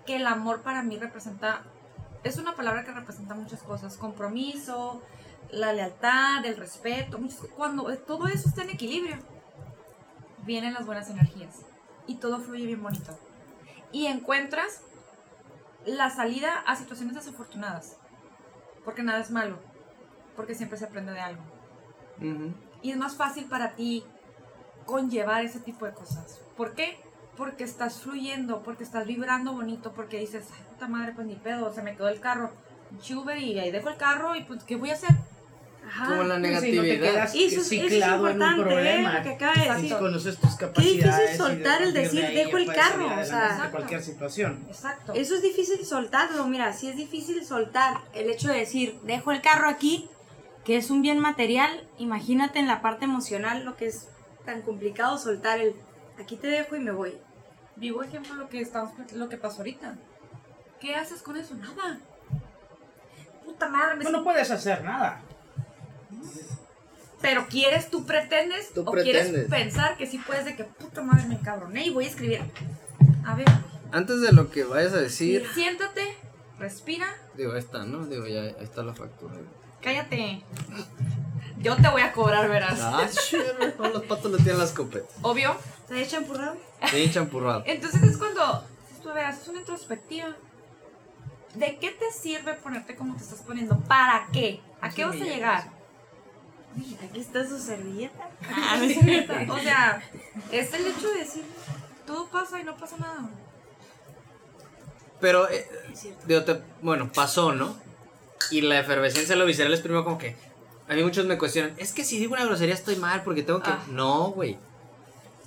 que 0.06 0.16
el 0.16 0.26
amor 0.26 0.62
para 0.62 0.82
mí 0.82 0.98
representa, 0.98 1.62
es 2.24 2.36
una 2.36 2.54
palabra 2.56 2.84
que 2.84 2.92
representa 2.92 3.34
muchas 3.34 3.62
cosas, 3.62 3.96
compromiso, 3.96 5.00
la 5.50 5.72
lealtad, 5.72 6.44
el 6.44 6.56
respeto, 6.56 7.18
muchas- 7.18 7.38
cuando 7.56 7.84
todo 7.98 8.26
eso 8.28 8.48
está 8.48 8.62
en 8.64 8.70
equilibrio, 8.70 9.16
vienen 10.44 10.74
las 10.74 10.84
buenas 10.84 11.08
energías 11.08 11.54
y 12.06 12.16
todo 12.16 12.38
fluye 12.40 12.66
bien 12.66 12.82
bonito. 12.82 13.16
Y 13.92 14.06
encuentras 14.06 14.80
la 15.86 16.10
salida 16.10 16.60
a 16.66 16.76
situaciones 16.76 17.14
desafortunadas, 17.14 17.96
porque 18.84 19.02
nada 19.02 19.20
es 19.20 19.30
malo, 19.30 19.58
porque 20.36 20.54
siempre 20.54 20.78
se 20.78 20.84
aprende 20.86 21.12
de 21.12 21.20
algo. 21.20 21.42
Ujú. 22.18 22.52
Y 22.82 22.90
es 22.90 22.96
más 22.96 23.16
fácil 23.16 23.44
para 23.46 23.74
ti 23.74 24.04
conllevar 24.86 25.44
ese 25.44 25.60
tipo 25.60 25.86
de 25.86 25.92
cosas. 25.92 26.40
¿Por 26.56 26.74
qué? 26.74 26.98
Porque 27.36 27.64
estás 27.64 28.00
fluyendo, 28.00 28.62
porque 28.62 28.84
estás 28.84 29.06
vibrando 29.06 29.52
bonito, 29.52 29.92
porque 29.92 30.18
dices, 30.20 30.44
ay, 30.54 30.62
puta 30.70 30.86
madre, 30.88 31.12
pues 31.14 31.26
ni 31.26 31.34
pedo, 31.36 31.72
se 31.72 31.82
me 31.82 31.96
quedó 31.96 32.08
el 32.08 32.20
carro. 32.20 32.52
Chuber 33.02 33.38
y 33.38 33.58
ahí 33.58 33.70
dejo 33.72 33.88
el 33.88 33.96
carro 33.96 34.36
y 34.36 34.44
pues, 34.44 34.62
¿qué 34.64 34.76
voy 34.76 34.90
a 34.90 34.92
hacer? 34.92 35.10
Ajá. 35.86 36.06
Como 36.06 36.22
la 36.22 36.38
Pues, 36.38 36.60
si 36.60 36.72
no 36.72 36.82
te 36.82 36.88
negatividad. 36.88 37.12
quedas 37.12 37.34
Y 37.34 37.44
eso 37.44 37.60
es- 37.60 37.72
eso 37.72 37.74
es 37.84 37.90
ciclado 37.90 38.14
en 38.14 38.20
un 38.36 38.42
importante, 38.42 38.62
problema. 38.62 39.18
¿eh? 39.18 39.22
Que 39.38 39.60
de 39.60 39.74
decir. 39.74 39.96
conoces 39.98 40.38
tus 40.38 40.50
Qué 40.54 40.66
capacidades. 40.66 40.96
difícil 41.04 41.34
y 41.34 41.36
soltar 41.36 41.78
de 41.80 41.84
el 41.86 41.92
de 41.92 42.00
decir, 42.00 42.24
ahí 42.24 42.34
dejo 42.36 42.56
el 42.58 42.66
carro, 42.72 43.06
o 43.20 43.24
sea. 43.24 43.68
cualquier 43.70 44.02
situación. 44.02 44.64
Exacto. 44.68 45.12
Eso 45.14 45.34
es 45.34 45.42
difícil 45.42 45.84
soltarlo, 45.84 46.46
mira, 46.46 46.72
sí 46.72 46.88
es 46.88 46.96
difícil 46.96 47.44
soltar 47.44 47.98
el 48.14 48.30
hecho 48.30 48.48
de 48.48 48.60
decir, 48.60 48.98
dejo 49.02 49.32
el 49.32 49.42
carro 49.42 49.68
aquí, 49.68 50.08
que 50.64 50.76
es 50.76 50.90
un 50.90 51.02
bien 51.02 51.18
material, 51.18 51.86
imagínate 51.98 52.58
en 52.58 52.66
la 52.66 52.80
parte 52.80 53.04
emocional 53.04 53.64
lo 53.64 53.76
que 53.76 53.86
es 53.86 54.08
tan 54.44 54.62
complicado 54.62 55.18
soltar 55.18 55.60
el, 55.60 55.74
aquí 56.18 56.36
te 56.36 56.46
dejo 56.48 56.76
y 56.76 56.80
me 56.80 56.92
voy. 56.92 57.18
Vivo 57.76 58.02
ejemplo 58.02 58.34
lo 58.34 58.48
que 58.48 58.60
estamos 58.60 58.92
lo 59.12 59.28
que 59.28 59.36
pasó 59.36 59.58
ahorita. 59.58 59.96
¿Qué 60.80 60.94
haces 60.94 61.22
con 61.22 61.36
eso? 61.36 61.54
Nada. 61.54 61.98
Puta 63.44 63.68
madre, 63.68 63.96
me 63.96 64.02
Pues 64.02 64.12
no 64.12 64.24
puedes 64.24 64.50
hacer 64.50 64.84
nada. 64.84 65.20
Pero 67.20 67.46
quieres, 67.48 67.90
tú 67.90 68.04
pretendes 68.04 68.72
Tú 68.74 68.82
o 68.86 68.92
quieres 68.92 69.28
pretendes. 69.28 69.50
pensar 69.50 69.96
que 69.96 70.06
sí 70.06 70.18
puedes 70.18 70.44
de 70.44 70.56
que 70.56 70.64
puta 70.64 71.02
madre 71.02 71.26
me 71.26 71.34
encabroné 71.36 71.86
y 71.86 71.90
voy 71.90 72.04
a 72.04 72.08
escribir. 72.08 72.42
A 73.24 73.34
ver, 73.34 73.46
Antes 73.92 74.20
de 74.20 74.32
lo 74.32 74.50
que 74.50 74.64
vayas 74.64 74.92
a 74.92 74.98
decir, 75.00 75.46
siéntate, 75.54 76.16
respira, 76.58 77.06
digo, 77.36 77.54
esta, 77.54 77.84
¿no? 77.86 78.04
Digo, 78.06 78.26
ya 78.26 78.42
ahí 78.42 78.54
está 78.60 78.82
la 78.82 78.92
factura. 78.92 79.34
Cállate. 79.84 80.42
Yo 81.60 81.76
te 81.76 81.88
voy 81.88 82.02
a 82.02 82.12
cobrar, 82.12 82.48
verás. 82.48 82.80
Ah, 82.80 83.06
no, 83.78 83.88
los 83.88 84.02
patos 84.04 84.32
le 84.32 84.38
tiran 84.38 84.58
las 84.58 84.72
copetas. 84.72 85.10
Obvio. 85.22 85.56
¿Te 85.88 86.02
he 86.02 86.06
champurrado? 86.06 86.56
Bien 86.92 87.10
champurrado. 87.12 87.62
Entonces 87.66 88.02
es 88.02 88.16
cuando 88.16 88.64
tú 89.02 89.10
a 89.10 89.14
ver, 89.14 89.26
haces 89.26 89.46
una 89.48 89.60
introspectiva. 89.60 90.28
¿De 91.54 91.78
qué 91.78 91.90
te 91.90 92.10
sirve 92.10 92.54
ponerte 92.54 92.96
como 92.96 93.14
te 93.16 93.22
estás 93.22 93.40
poniendo? 93.42 93.78
¿Para 93.80 94.26
qué? 94.32 94.60
¿A 94.80 94.90
qué 94.90 95.04
vas 95.04 95.14
a 95.14 95.18
llegar? 95.24 95.68
Aquí 97.08 97.20
está 97.20 97.46
su 97.46 97.58
servilleta. 97.58 98.28
Ah, 98.50 98.76
O 99.50 99.58
sea, 99.58 100.02
es 100.50 100.74
el 100.74 100.86
hecho 100.88 101.08
de 101.12 101.18
decir, 101.20 101.44
todo 102.06 102.26
pasa 102.26 102.60
y 102.60 102.64
no 102.64 102.76
pasa 102.76 102.96
nada. 102.98 103.28
Pero, 105.20 105.48
eh, 105.48 105.66
Es 105.92 106.00
cierto. 106.00 106.26
digo, 106.26 106.44
te- 106.44 106.60
bueno, 106.82 107.10
pasó, 107.12 107.52
¿no? 107.52 107.76
Y 108.50 108.60
la 108.62 108.80
efervescencia 108.80 109.34
de 109.34 109.38
lo 109.38 109.46
visceral 109.46 109.72
es 109.72 109.80
primero 109.80 110.04
como 110.04 110.18
que. 110.18 110.36
A 110.88 110.94
mí 110.94 111.02
muchos 111.02 111.24
me 111.24 111.38
cuestionan, 111.38 111.74
es 111.78 111.92
que 111.92 112.04
si 112.04 112.18
digo 112.18 112.34
una 112.34 112.44
grosería 112.44 112.74
estoy 112.74 112.96
mal 112.96 113.22
porque 113.22 113.42
tengo 113.42 113.62
que. 113.62 113.70
Ah. 113.70 113.84
No, 113.90 114.30
güey. 114.30 114.58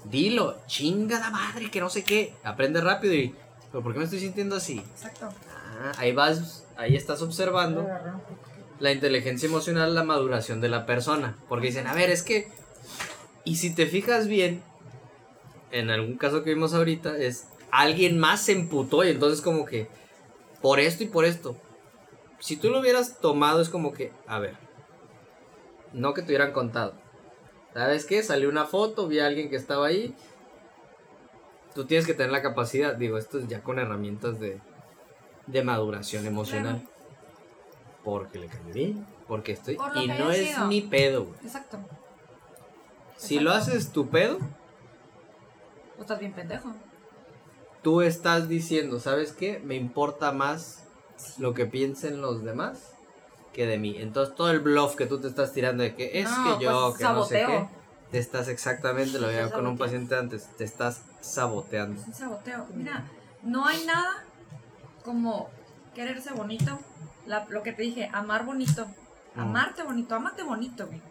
Dilo, 0.06 0.58
chingada 0.68 1.30
madre, 1.30 1.70
que 1.70 1.80
no 1.80 1.90
sé 1.90 2.04
qué. 2.04 2.34
Aprende 2.44 2.82
rápido 2.82 3.14
y. 3.14 3.36
¿Pero 3.72 3.84
por 3.84 3.94
qué 3.94 4.00
me 4.00 4.06
estoy 4.06 4.20
sintiendo 4.20 4.56
así? 4.56 4.80
Exacto. 4.80 5.30
Ah, 5.80 5.92
ahí 5.98 6.14
vas, 6.14 6.66
ahí 6.78 6.96
estás 6.96 7.22
observando 7.22 7.88
la 8.80 8.92
inteligencia 8.92 9.48
emocional, 9.48 9.94
la 9.94 10.04
maduración 10.04 10.62
de 10.62 10.70
la 10.70 10.86
persona. 10.86 11.36
Porque 11.50 11.68
dicen, 11.68 11.88
a 11.88 11.94
ver, 11.94 12.10
es 12.10 12.24
que. 12.24 12.50
Y 13.44 13.58
si 13.58 13.74
te 13.74 13.86
fijas 13.86 14.28
bien, 14.28 14.64
en 15.72 15.90
algún 15.90 16.18
caso 16.18 16.44
que 16.44 16.54
vimos 16.54 16.74
ahorita, 16.74 17.18
es 17.18 17.48
alguien 17.72 18.18
más 18.18 18.42
se 18.42 18.54
emputó 18.54 19.04
y 19.04 19.10
entonces 19.10 19.42
como 19.42 19.66
que 19.66 19.88
por 20.62 20.80
esto 20.80 21.04
y 21.04 21.08
por 21.08 21.26
esto. 21.26 21.56
Si 22.40 22.58
tú 22.58 22.70
lo 22.70 22.80
hubieras 22.80 23.20
tomado 23.20 23.62
es 23.62 23.70
como 23.70 23.94
que, 23.94 24.12
a 24.28 24.40
ver, 24.40 24.56
no 25.94 26.14
que 26.14 26.22
te 26.22 26.28
hubieran 26.28 26.52
contado. 26.54 26.94
¿Sabes 27.74 28.06
qué? 28.06 28.24
Salió 28.24 28.50
una 28.50 28.66
foto, 28.66 29.08
vi 29.08 29.20
a 29.20 29.28
alguien 29.28 29.50
que 29.50 29.56
estaba 29.56 29.88
ahí. 29.88 30.16
Tú 31.76 31.86
tienes 31.86 32.08
que 32.08 32.14
tener 32.14 32.32
la 32.32 32.42
capacidad, 32.42 32.96
digo, 32.96 33.18
esto 33.18 33.38
es 33.40 33.48
ya 33.48 33.62
con 33.62 33.78
herramientas 33.78 34.40
de, 34.40 34.60
de 35.46 35.64
maduración 35.64 36.26
emocional. 36.26 36.88
Porque 38.04 38.40
le 38.40 38.48
cambié 38.48 38.96
porque 39.28 39.52
estoy... 39.52 39.76
Por 39.76 39.96
Y 39.98 40.08
no 40.08 40.32
es 40.32 40.54
sido. 40.54 40.68
mi 40.68 40.82
pedo, 40.82 41.26
güey. 41.26 41.36
Exacto. 41.44 41.78
Si 43.18 43.40
lo 43.40 43.52
haces 43.52 43.92
tu 43.92 44.10
pedo, 44.10 44.38
O 45.98 46.02
estás 46.02 46.20
bien 46.20 46.34
pendejo. 46.34 46.72
tú 47.82 48.02
estás 48.02 48.48
diciendo, 48.48 49.00
¿sabes 49.00 49.34
qué? 49.34 49.60
Me 49.60 49.76
importa 49.76 50.32
más 50.32 50.87
lo 51.38 51.54
que 51.54 51.66
piensen 51.66 52.22
los 52.22 52.44
demás 52.44 52.92
que 53.54 53.66
de 53.66 53.78
mí. 53.78 53.96
Entonces 53.98 54.36
todo 54.36 54.52
el 54.52 54.60
bluff 54.60 54.96
que 54.96 55.06
tú 55.08 55.20
te 55.20 55.28
estás 55.28 55.52
tirando 55.54 55.84
de 55.84 55.96
que 55.96 56.20
es 56.22 56.30
No, 56.30 56.58
que 56.60 56.64
yo, 56.66 56.88
pues, 56.90 56.98
que 56.98 57.04
no 57.04 57.26
sé 57.26 57.44
qué, 57.48 57.68
te 58.12 58.20
estás 58.20 58.48
exactamente, 58.48 59.20
lo 59.20 59.28
veía 59.28 59.52
con 59.52 59.66
un 59.68 59.78
paciente 59.78 60.16
antes, 60.16 60.48
te 60.58 60.64
estás 60.64 61.02
saboteando. 61.22 62.00
Es 62.02 62.08
un 62.08 62.14
saboteo. 62.14 62.66
Mira, 62.76 63.04
no 63.44 63.66
hay 63.66 63.84
nada 63.86 64.24
como 65.04 65.50
quererse 65.96 66.32
bonito. 66.34 66.78
La- 67.26 67.46
lo 67.50 67.64
que 67.64 67.74
te 67.74 67.82
dije, 67.82 68.10
amar 68.14 68.46
bonito. 68.46 68.86
Mm. 69.36 69.40
Amarte 69.40 69.84
bonito, 69.84 70.16
amate 70.16 70.44
bonito, 70.44 70.86
güey. 70.88 71.02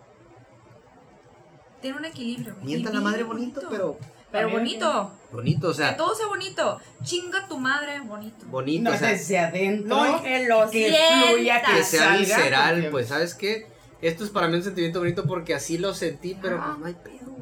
Tiene 1.81 1.99
un 1.99 2.05
equilibrio. 2.05 2.55
güey. 2.55 2.67
Mienta 2.67 2.91
la 2.91 3.01
madre 3.01 3.23
bonito, 3.25 3.61
pero 3.69 3.99
Pero 4.33 4.51
bonito. 4.51 5.13
bonito, 5.33 5.69
o 5.69 5.71
Que 5.71 5.77
sea, 5.77 5.97
todo 5.97 6.15
sea 6.15 6.27
bonito. 6.27 6.79
Chinga 7.03 7.47
tu 7.49 7.59
madre, 7.59 8.01
bonito. 8.01 8.45
bonito, 8.47 8.91
No, 8.91 8.95
o 8.97 8.99
sea, 8.99 9.09
desde 9.11 9.39
adentro. 9.39 9.97
No, 9.97 10.23
que 10.23 10.47
lo 10.47 10.69
que 10.71 10.89
sientas. 10.91 11.25
fluya, 11.31 11.63
que 11.63 11.85
sea 11.85 12.01
salga, 12.05 12.19
visceral, 12.19 12.75
porque- 12.75 12.91
pues, 12.91 13.09
¿sabes 13.09 13.35
qué? 13.35 13.67
Esto 14.03 14.25
es 14.25 14.31
para 14.31 14.49
mí 14.49 14.57
un 14.57 14.63
sentimiento 14.63 14.99
bonito 14.99 15.25
porque 15.27 15.55
así 15.55 15.79
lo 15.79 15.95
sentí, 15.95 16.37
pero 16.41 16.59
Ah. 16.61 16.67
pues 16.67 16.79
no 16.79 16.87
hay 16.87 16.95
pedo. 16.95 17.37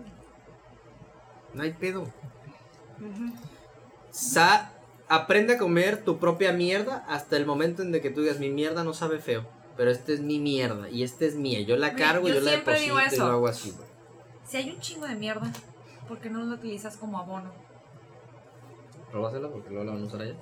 No 1.54 1.62
hay 1.62 1.72
pedo. 1.72 2.12
Sa 4.10 4.70
aprende 5.08 5.54
a 5.54 5.58
comer 5.58 6.04
tu 6.04 6.18
propia 6.18 6.52
mierda 6.52 7.04
hasta 7.08 7.36
el 7.36 7.46
momento 7.46 7.82
en 7.82 7.92
de 7.92 8.00
que 8.00 8.10
tú 8.10 8.22
digas 8.22 8.38
mi 8.38 8.50
mierda 8.50 8.84
no 8.84 8.94
sabe 8.94 9.18
feo, 9.18 9.44
pero 9.76 9.90
esta 9.90 10.12
es 10.12 10.20
mi 10.20 10.38
mierda 10.38 10.88
y 10.88 11.02
esta 11.02 11.24
es 11.24 11.34
mía. 11.34 11.60
Yo 11.62 11.76
la 11.76 11.92
Mira, 11.92 12.06
cargo, 12.06 12.28
yo 12.28 12.34
yo, 12.34 12.40
la 12.40 12.50
deposito 12.52 13.00
y 13.14 13.18
lo 13.18 13.24
hago 13.26 13.48
así, 13.48 13.70
güey. 13.72 13.88
Si 14.48 14.56
hay 14.56 14.70
un 14.70 14.78
chingo 14.80 15.06
de 15.06 15.14
mierda, 15.16 15.50
¿por 16.08 16.18
qué 16.20 16.30
no 16.30 16.40
lo 16.42 16.54
utilizas 16.54 16.96
como 16.96 17.18
abono? 17.18 17.52
Róbasela 19.12 19.48
porque 19.48 19.70
luego 19.70 19.84
la 19.84 19.92
van 19.92 20.02
a 20.02 20.06
usar 20.06 20.20
allá. 20.22 20.34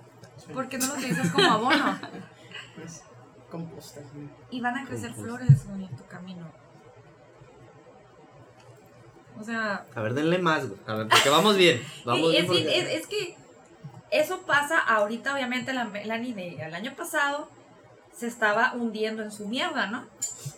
¿Por 0.52 0.68
qué 0.68 0.78
no 0.78 0.86
lo 0.86 0.94
utilizas 0.94 1.30
como 1.30 1.50
abono? 1.50 1.98
Pues, 2.74 3.02
composta. 3.50 4.00
sí. 4.00 4.30
Y 4.50 4.60
van 4.62 4.78
a 4.78 4.86
crecer 4.86 5.10
Composta. 5.12 5.36
flores, 5.38 5.66
güey, 5.68 5.84
en 5.84 5.94
tu 5.96 6.06
camino. 6.06 6.46
O 9.38 9.44
sea, 9.44 9.86
A 9.94 10.00
ver, 10.02 10.14
denle 10.14 10.38
más, 10.38 10.66
güey. 10.68 10.80
A 10.86 10.94
ver, 10.94 11.08
porque 11.08 11.28
vamos 11.28 11.56
bien. 11.56 11.82
Vamos 12.04 12.28
es, 12.28 12.32
bien- 12.34 12.46
porque- 12.46 12.78
es- 12.78 13.00
es 13.02 13.06
que 13.06 13.36
eso 14.10 14.40
pasa 14.42 14.78
ahorita, 14.78 15.34
obviamente, 15.34 15.72
la 15.72 15.84
Melanie 15.84 16.62
el 16.64 16.74
año 16.74 16.94
pasado 16.96 17.48
se 18.14 18.26
estaba 18.26 18.72
hundiendo 18.74 19.22
en 19.22 19.32
su 19.32 19.48
mierda, 19.48 19.86
¿no? 19.86 20.04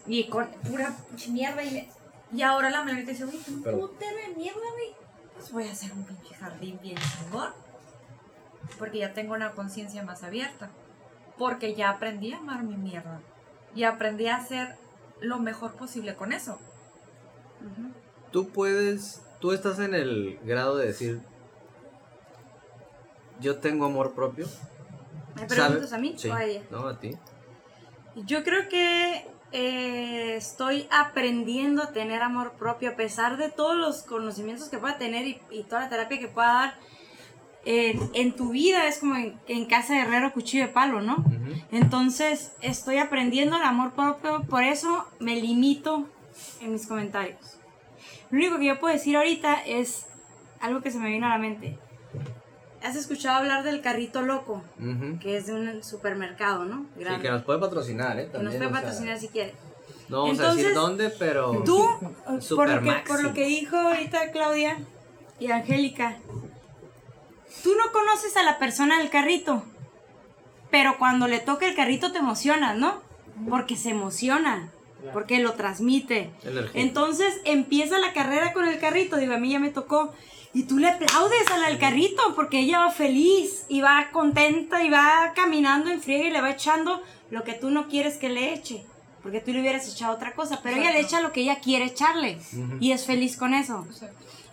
Y 0.06 0.28
con 0.28 0.48
pura 0.68 0.94
pinche 1.08 1.30
mierda. 1.30 1.62
Y, 1.64 1.70
me- 1.72 1.88
y 2.34 2.42
ahora 2.42 2.70
la 2.70 2.84
te 2.84 2.94
dice, 3.04 3.24
uy, 3.24 3.40
un 3.48 3.62
putero 3.62 4.16
de 4.16 4.34
mierda, 4.36 4.60
güey. 4.72 4.94
Pues 5.34 5.52
voy 5.52 5.68
a 5.68 5.72
hacer 5.72 5.92
un 5.92 6.04
pinche 6.04 6.34
jardín 6.34 6.78
bien 6.82 6.96
chingón. 6.96 7.52
Porque 8.78 8.98
ya 8.98 9.12
tengo 9.14 9.34
una 9.34 9.52
conciencia 9.52 10.02
más 10.02 10.22
abierta. 10.24 10.70
Porque 11.38 11.74
ya 11.74 11.90
aprendí 11.90 12.32
a 12.32 12.38
amar 12.38 12.64
mi 12.64 12.76
mierda. 12.76 13.20
Y 13.74 13.84
aprendí 13.84 14.26
a 14.26 14.36
hacer 14.36 14.76
lo 15.20 15.38
mejor 15.38 15.74
posible 15.74 16.14
con 16.16 16.32
eso. 16.32 16.58
Tú 18.32 18.48
puedes, 18.48 19.22
tú 19.40 19.52
estás 19.52 19.78
en 19.78 19.94
el 19.94 20.38
grado 20.44 20.76
de 20.76 20.86
decir, 20.86 21.20
yo 23.40 23.58
tengo 23.58 23.86
amor 23.86 24.12
propio. 24.14 24.46
¿Me 25.34 25.48
¿sabe? 25.48 25.54
preguntas 25.66 25.92
a 25.92 25.98
mí 25.98 26.14
Sí. 26.16 26.28
o 26.28 26.34
a 26.34 26.44
ella? 26.44 26.62
No, 26.70 26.86
a 26.88 26.98
ti. 26.98 27.16
Yo 28.16 28.44
creo 28.44 28.68
que 28.68 29.26
eh, 29.56 30.34
estoy 30.34 30.88
aprendiendo 30.90 31.84
a 31.84 31.92
tener 31.92 32.22
amor 32.22 32.54
propio 32.58 32.90
a 32.90 32.96
pesar 32.96 33.36
de 33.36 33.50
todos 33.50 33.76
los 33.76 34.02
conocimientos 34.02 34.68
que 34.68 34.78
pueda 34.78 34.98
tener 34.98 35.28
y, 35.28 35.40
y 35.50 35.62
toda 35.62 35.82
la 35.82 35.88
terapia 35.88 36.18
que 36.18 36.26
pueda 36.26 36.52
dar. 36.52 36.74
En, 37.64 38.10
en 38.14 38.32
tu 38.32 38.50
vida 38.50 38.88
es 38.88 38.98
como 38.98 39.14
en, 39.14 39.38
en 39.46 39.64
casa 39.66 39.94
de 39.94 40.00
herrero 40.00 40.32
cuchillo 40.32 40.66
de 40.66 40.72
palo, 40.72 41.00
¿no? 41.00 41.24
Entonces 41.70 42.52
estoy 42.60 42.98
aprendiendo 42.98 43.56
el 43.56 43.62
amor 43.62 43.92
propio, 43.92 44.42
por 44.42 44.64
eso 44.64 45.06
me 45.20 45.36
limito 45.36 46.06
en 46.60 46.72
mis 46.72 46.86
comentarios. 46.86 47.58
Lo 48.30 48.38
único 48.38 48.58
que 48.58 48.66
yo 48.66 48.80
puedo 48.80 48.92
decir 48.92 49.16
ahorita 49.16 49.64
es 49.64 50.06
algo 50.60 50.82
que 50.82 50.90
se 50.90 50.98
me 50.98 51.08
vino 51.08 51.26
a 51.26 51.30
la 51.30 51.38
mente. 51.38 51.78
¿Has 52.84 52.96
escuchado 52.96 53.38
hablar 53.38 53.64
del 53.64 53.80
carrito 53.80 54.20
loco? 54.20 54.62
Que 55.18 55.38
es 55.38 55.46
de 55.46 55.54
un 55.54 55.82
supermercado, 55.82 56.66
¿no? 56.66 56.84
Sí, 56.98 57.04
que 57.22 57.30
nos 57.30 57.42
puede 57.42 57.58
patrocinar, 57.58 58.20
¿eh? 58.20 58.26
que 58.26 58.32
También, 58.32 58.44
nos 58.44 58.56
puede 58.56 58.70
sea, 58.70 58.80
patrocinar 58.82 59.18
si 59.18 59.28
quiere. 59.28 59.54
No 60.10 60.24
vamos 60.24 60.38
a 60.38 60.48
decir 60.50 60.66
Entonces, 60.66 60.74
dónde, 60.74 61.08
pero... 61.18 61.62
Tú, 61.64 61.82
por 62.54 62.68
lo, 62.68 62.82
que, 62.82 62.92
por 63.08 63.22
lo 63.22 63.32
que 63.32 63.46
dijo 63.46 63.74
ahorita 63.74 64.30
Claudia 64.32 64.76
y 65.40 65.50
Angélica, 65.50 66.18
tú 67.62 67.70
no 67.74 67.90
conoces 67.90 68.36
a 68.36 68.42
la 68.42 68.58
persona 68.58 68.98
del 68.98 69.08
carrito, 69.08 69.64
pero 70.70 70.98
cuando 70.98 71.26
le 71.26 71.38
toca 71.38 71.66
el 71.66 71.74
carrito 71.74 72.12
te 72.12 72.18
emocionas, 72.18 72.76
¿no? 72.76 73.00
Porque 73.48 73.76
se 73.76 73.90
emociona, 73.90 74.68
porque 75.14 75.38
lo 75.38 75.54
transmite. 75.54 76.32
Energía. 76.44 76.82
Entonces 76.82 77.40
empieza 77.46 77.98
la 77.98 78.12
carrera 78.12 78.52
con 78.52 78.68
el 78.68 78.78
carrito, 78.78 79.16
digo, 79.16 79.32
a 79.32 79.38
mí 79.38 79.52
ya 79.52 79.58
me 79.58 79.70
tocó. 79.70 80.12
Y 80.54 80.62
tú 80.64 80.78
le 80.78 80.88
aplaudes 80.88 81.50
a 81.50 81.58
la 81.58 81.68
del 81.68 81.78
carrito 81.78 82.22
porque 82.36 82.60
ella 82.60 82.78
va 82.78 82.90
feliz 82.92 83.64
y 83.68 83.80
va 83.80 84.08
contenta 84.12 84.82
y 84.84 84.88
va 84.88 85.32
caminando 85.34 85.90
en 85.90 86.00
friega 86.00 86.26
y 86.26 86.30
le 86.30 86.40
va 86.40 86.50
echando 86.50 87.02
lo 87.30 87.42
que 87.42 87.54
tú 87.54 87.70
no 87.70 87.88
quieres 87.88 88.16
que 88.18 88.28
le 88.28 88.54
eche. 88.54 88.84
Porque 89.22 89.40
tú 89.40 89.52
le 89.52 89.60
hubieras 89.62 89.88
echado 89.92 90.14
otra 90.14 90.34
cosa, 90.34 90.60
pero 90.62 90.76
ella 90.76 90.92
le 90.92 90.98
Exacto. 91.00 91.16
echa 91.16 91.20
lo 91.26 91.32
que 91.32 91.40
ella 91.40 91.58
quiere 91.60 91.86
echarle 91.86 92.38
y 92.78 92.92
es 92.92 93.04
feliz 93.06 93.36
con 93.36 93.52
eso. 93.54 93.84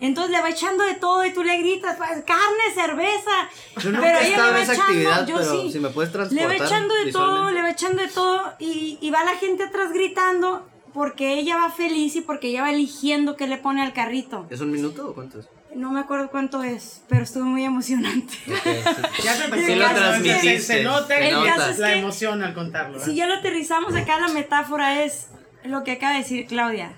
Entonces 0.00 0.32
le 0.32 0.40
va 0.40 0.48
echando 0.50 0.82
de 0.82 0.94
todo 0.94 1.24
y 1.24 1.32
tú 1.32 1.44
le 1.44 1.56
gritas, 1.58 1.96
"Pues, 1.96 2.08
carne, 2.24 2.74
cerveza. 2.74 3.48
Yo 3.80 3.90
nunca 3.90 4.02
pero 4.02 4.18
ella 4.18 4.46
le 4.46 4.52
va 4.52 4.62
echando, 4.62 5.26
yo 5.26 5.42
sí. 5.44 5.72
si 5.72 5.78
me 5.78 5.90
puedes 5.90 6.10
Le 6.10 6.18
transportar 6.18 6.48
va 6.60 6.66
echando 6.66 6.94
de 6.96 7.12
todo, 7.12 7.50
le 7.50 7.62
va 7.62 7.70
echando 7.70 8.02
de 8.02 8.08
todo 8.08 8.42
y, 8.58 8.98
y 9.00 9.10
va 9.10 9.22
la 9.24 9.36
gente 9.36 9.62
atrás 9.62 9.92
gritando 9.92 10.66
porque 10.92 11.34
ella 11.38 11.56
va 11.56 11.70
feliz 11.70 12.16
y 12.16 12.22
porque 12.22 12.48
ella 12.48 12.62
va 12.62 12.70
eligiendo 12.72 13.36
qué 13.36 13.46
le 13.46 13.58
pone 13.58 13.82
al 13.82 13.92
carrito. 13.92 14.46
¿Es 14.50 14.60
un 14.60 14.72
minuto 14.72 15.10
o 15.10 15.14
cuánto 15.14 15.38
es? 15.38 15.46
No 15.74 15.90
me 15.90 16.00
acuerdo 16.00 16.30
cuánto 16.30 16.62
es, 16.62 17.02
pero 17.08 17.22
estuvo 17.22 17.44
muy 17.44 17.64
emocionante. 17.64 18.32
Sí. 18.44 18.52
Ya 19.24 19.34
te 19.50 19.66
Sí 19.66 19.74
lo 19.74 19.86
a- 19.86 19.94
transmitiste. 19.94 20.58
Se, 20.58 20.78
se 20.78 20.82
nota 20.84 21.16
Se 21.18 21.28
y 21.28 21.32
nota. 21.32 21.56
la- 21.56 21.70
Es 21.70 21.78
la 21.78 21.92
que- 21.92 21.98
emoción 21.98 22.42
al 22.42 22.54
contarlo. 22.54 23.00
Si 23.02 23.12
¿eh? 23.12 23.14
ya 23.14 23.26
lo 23.26 23.34
aterrizamos 23.34 23.94
acá, 23.94 24.20
la 24.20 24.28
metáfora 24.28 25.02
es 25.04 25.28
lo 25.64 25.82
que 25.84 25.92
acaba 25.92 26.12
de 26.12 26.18
decir 26.18 26.46
Claudia. 26.46 26.92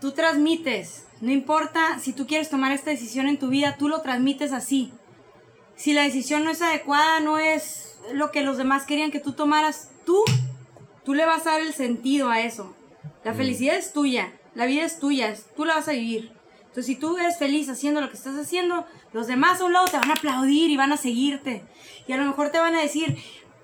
Tú 0.00 0.12
transmites, 0.12 1.06
no 1.20 1.30
importa 1.30 1.98
si 1.98 2.12
tú 2.12 2.26
quieres 2.26 2.48
tomar 2.50 2.72
esta 2.72 2.90
decisión 2.90 3.26
en 3.28 3.38
tu 3.38 3.48
vida, 3.48 3.76
tú 3.78 3.88
lo 3.88 4.00
transmites 4.02 4.52
así. 4.52 4.92
Si 5.76 5.92
la 5.92 6.02
decisión 6.02 6.44
no 6.44 6.50
es 6.50 6.60
adecuada, 6.62 7.20
no 7.20 7.38
es 7.38 7.96
lo 8.12 8.30
que 8.30 8.42
los 8.42 8.56
demás 8.58 8.84
querían 8.84 9.10
que 9.10 9.20
tú 9.20 9.32
tomaras, 9.32 9.90
tú, 10.04 10.22
tú 11.04 11.14
le 11.14 11.24
vas 11.26 11.46
a 11.46 11.52
dar 11.52 11.60
el 11.60 11.72
sentido 11.74 12.30
a 12.30 12.40
eso. 12.40 12.74
La 13.24 13.34
felicidad 13.34 13.76
es 13.76 13.92
tuya, 13.92 14.32
la 14.54 14.66
vida 14.66 14.84
es 14.84 14.98
tuya, 14.98 15.34
tú 15.56 15.64
la 15.64 15.74
vas 15.76 15.88
a 15.88 15.92
vivir. 15.92 16.32
Entonces, 16.70 16.86
si 16.86 16.94
tú 16.94 17.18
eres 17.18 17.36
feliz 17.36 17.68
haciendo 17.68 18.00
lo 18.00 18.10
que 18.10 18.16
estás 18.16 18.36
haciendo, 18.36 18.86
los 19.12 19.26
demás 19.26 19.60
a 19.60 19.64
un 19.64 19.72
lado 19.72 19.86
te 19.86 19.98
van 19.98 20.10
a 20.10 20.14
aplaudir 20.14 20.70
y 20.70 20.76
van 20.76 20.92
a 20.92 20.96
seguirte. 20.96 21.64
Y 22.06 22.12
a 22.12 22.16
lo 22.16 22.24
mejor 22.24 22.50
te 22.50 22.60
van 22.60 22.76
a 22.76 22.80
decir, 22.80 23.18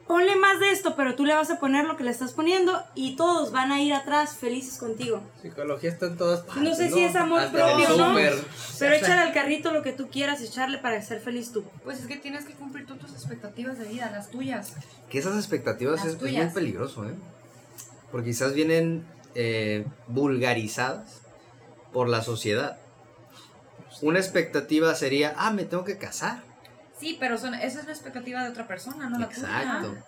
ponle 0.08 0.34
más 0.34 0.58
de 0.58 0.70
esto, 0.70 0.96
pero 0.96 1.14
tú 1.14 1.24
le 1.24 1.32
vas 1.32 1.48
a 1.50 1.60
poner 1.60 1.84
lo 1.84 1.96
que 1.96 2.02
le 2.02 2.10
estás 2.10 2.32
poniendo 2.32 2.82
y 2.96 3.14
todos 3.14 3.52
van 3.52 3.70
a 3.70 3.80
ir 3.80 3.92
atrás 3.94 4.36
felices 4.36 4.78
contigo. 4.78 5.22
Psicología 5.40 5.90
está 5.90 6.06
en 6.06 6.16
todas 6.16 6.40
partes. 6.40 6.64
No 6.64 6.74
sé 6.74 6.90
si 6.90 7.04
es 7.04 7.14
amor 7.14 7.48
propio, 7.50 7.88
¿no? 7.96 8.08
súper. 8.08 8.34
Pero 8.80 8.94
échale 8.94 9.20
al 9.20 9.32
carrito 9.32 9.72
lo 9.72 9.82
que 9.82 9.92
tú 9.92 10.08
quieras 10.08 10.40
echarle 10.42 10.78
para 10.78 11.00
ser 11.00 11.20
feliz 11.20 11.52
tú. 11.52 11.64
Pues 11.84 12.00
es 12.00 12.06
que 12.06 12.16
tienes 12.16 12.44
que 12.44 12.54
cumplir 12.54 12.86
tú 12.86 12.96
tus 12.96 13.12
expectativas 13.12 13.78
de 13.78 13.86
vida, 13.86 14.10
las 14.10 14.30
tuyas. 14.30 14.74
Que 15.08 15.18
esas 15.18 15.36
expectativas 15.36 16.04
es, 16.04 16.14
es 16.14 16.20
muy 16.20 16.46
peligroso, 16.52 17.08
¿eh? 17.08 17.14
Porque 18.10 18.30
quizás 18.30 18.52
vienen 18.52 19.04
eh, 19.34 19.84
vulgarizadas 20.08 21.20
por 21.92 22.08
la 22.08 22.22
sociedad. 22.22 22.78
Una 24.02 24.18
expectativa 24.18 24.94
sería, 24.94 25.34
ah, 25.36 25.50
me 25.50 25.64
tengo 25.64 25.84
que 25.84 25.96
casar. 25.98 26.40
Sí, 26.98 27.16
pero 27.20 27.36
son, 27.38 27.54
esa 27.54 27.80
es 27.80 27.86
la 27.86 27.92
expectativa 27.92 28.42
de 28.42 28.50
otra 28.50 28.66
persona, 28.66 29.08
no 29.08 29.18
la 29.18 29.26
Exacto. 29.26 29.88
tuya. 29.88 30.04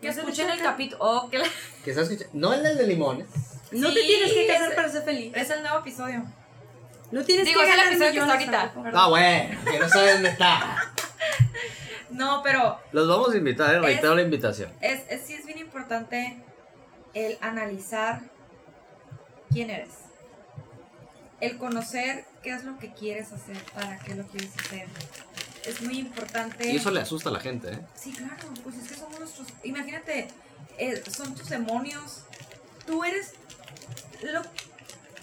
Que 0.00 0.08
escuchen 0.08 0.48
el 0.50 0.60
capítulo. 0.62 1.02
Oh, 1.04 1.28
que 1.30 1.38
la- 1.38 1.46
Que 1.84 1.90
estás 1.90 2.08
escuchando. 2.10 2.38
No 2.38 2.54
el 2.54 2.62
del 2.62 2.76
de 2.78 2.86
limones. 2.86 3.26
No 3.72 3.88
Sí, 3.88 3.94
te 3.94 4.00
tienes 4.02 4.32
que 4.32 4.46
casar 4.46 4.74
para 4.74 4.88
ser 4.88 5.02
feliz. 5.02 5.32
Es 5.36 5.50
el 5.50 5.62
nuevo 5.62 5.78
episodio. 5.80 6.24
No 7.10 7.24
tienes 7.24 7.46
Digo, 7.46 7.60
que 7.60 7.68
es 7.68 7.74
el 7.74 7.80
episodio 7.88 8.12
que 8.38 8.44
está 8.44 8.62
ahorita. 8.62 8.92
Ah, 8.94 9.08
bueno, 9.08 9.60
que 9.64 9.78
no 9.78 9.88
sabe 9.88 10.12
dónde 10.14 10.28
está. 10.30 10.76
No, 12.10 12.40
pero 12.42 12.78
Los 12.92 13.06
vamos 13.06 13.34
a 13.34 13.36
invitar, 13.36 13.74
eh, 13.74 13.80
reitero 13.80 14.14
la 14.14 14.22
invitación. 14.22 14.72
es, 14.80 15.02
es, 15.10 15.22
sí 15.26 15.34
es 15.34 15.44
bien 15.44 15.58
importante 15.58 16.42
el 17.12 17.36
analizar 17.42 18.22
quién 19.50 19.68
eres. 19.68 19.90
El 21.40 21.58
conocer 21.58 22.24
qué 22.42 22.50
es 22.50 22.64
lo 22.64 22.78
que 22.78 22.92
quieres 22.92 23.32
hacer, 23.32 23.56
para 23.74 23.98
qué 23.98 24.14
lo 24.14 24.26
quieres 24.26 24.50
hacer. 24.58 24.86
Es 25.64 25.82
muy 25.82 25.98
importante. 25.98 26.70
Y 26.72 26.76
eso 26.76 26.90
le 26.90 27.00
asusta 27.00 27.28
a 27.28 27.32
la 27.32 27.40
gente, 27.40 27.72
¿eh? 27.72 27.80
Sí, 27.94 28.12
claro, 28.12 28.48
pues 28.62 28.76
es 28.76 28.88
que 28.88 28.94
somos 28.94 29.18
nuestros. 29.18 29.48
Imagínate, 29.64 30.28
eh, 30.78 31.02
son 31.10 31.34
tus 31.34 31.48
demonios. 31.48 32.22
Tú 32.86 33.04
eres. 33.04 33.32
Lo, 34.22 34.40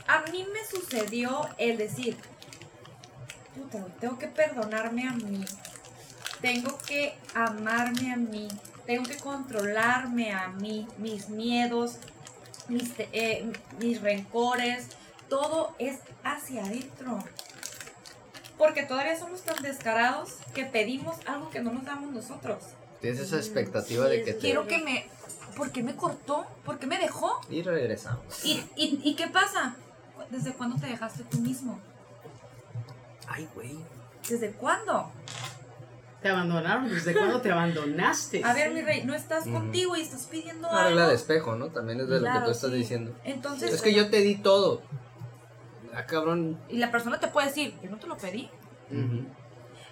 a 0.08 0.22
mí 0.32 0.46
me 0.54 0.66
sucedió 0.70 1.50
el 1.58 1.78
decir: 1.78 2.18
Puta, 3.56 3.86
tengo 4.00 4.20
que 4.20 4.28
perdonarme 4.28 5.08
a 5.08 5.14
mí. 5.14 5.44
Tengo 6.42 6.78
que 6.80 7.16
amarme 7.34 8.14
a 8.14 8.18
mí. 8.18 8.48
Tengo 8.86 9.04
que 9.04 9.18
controlarme 9.18 10.32
a 10.32 10.50
mí. 10.50 10.88
Mis 10.98 11.30
miedos, 11.30 11.96
mis, 12.68 12.92
eh, 13.00 13.52
mis 13.80 14.02
rencores. 14.02 14.90
Todo 15.30 15.76
es 15.80 16.00
hacia 16.24 16.64
adentro. 16.66 17.20
Porque 18.58 18.84
todavía 18.84 19.18
somos 19.20 19.42
tan 19.42 19.62
descarados 19.62 20.36
que 20.54 20.66
pedimos 20.66 21.18
algo 21.26 21.50
que 21.50 21.60
no 21.62 21.74
nos 21.74 21.84
damos 21.84 22.12
nosotros. 22.12 22.64
Tienes 23.02 23.20
esa 23.20 23.38
expectativa 23.38 24.06
Sí, 24.06 24.12
de 24.12 24.24
que 24.24 24.34
te... 24.34 24.40
Quiero 24.40 24.66
que 24.68 24.78
me... 24.80 25.08
¿Por 25.58 25.72
qué 25.72 25.84
me 25.84 25.96
cortó? 25.96 26.46
¿Por 26.66 26.80
qué 26.80 26.88
me 26.88 26.98
dejó? 26.98 27.40
Y 27.50 27.62
regresamos. 27.62 28.44
¿Y, 28.46 28.64
y, 28.76 29.00
y 29.04 29.16
qué 29.16 29.28
pasa? 29.28 29.76
¿Desde 30.30 30.54
cuándo 30.54 30.78
te 30.78 30.88
dejaste 30.88 31.24
tú 31.24 31.38
mismo? 31.40 31.80
Ay, 33.28 33.48
güey. 33.56 33.78
¿Desde 34.30 34.52
cuándo? 34.54 35.12
Te 36.22 36.30
abandonaron. 36.30 36.90
¿Desde 36.90 37.14
cuándo 37.14 37.42
te 37.42 37.52
abandonaste? 37.52 38.44
A 38.44 38.54
ver, 38.54 38.72
mi 38.72 38.82
rey, 38.82 39.04
no 39.04 39.14
estás 39.14 39.46
contigo 39.46 39.96
y 39.96 40.02
estás 40.02 40.24
pidiendo 40.26 40.68
Una 40.70 40.86
regla 40.86 41.02
algo. 41.02 41.10
de 41.10 41.16
espejo, 41.16 41.56
¿no? 41.56 41.68
También 41.68 42.00
es 42.02 42.08
de 42.10 42.20
lo 42.20 42.26
que 42.32 42.40
tú 42.46 42.52
estás 42.52 42.72
sí. 42.72 42.78
diciendo. 42.78 43.16
Entonces, 43.24 43.72
Es 43.74 43.82
que 43.82 43.94
yo 43.94 44.10
te 44.10 44.22
di 44.22 44.36
todo. 44.36 44.82
Ah, 45.96 46.06
cabrón. 46.06 46.60
y 46.70 46.78
la 46.78 46.92
persona 46.92 47.20
te 47.20 47.28
puede 47.28 47.48
decir, 47.48 47.74
yo 47.82 47.90
no 47.90 47.98
te 47.98 48.08
lo 48.08 48.18
pedí. 48.18 48.50
Ujú. 48.92 49.26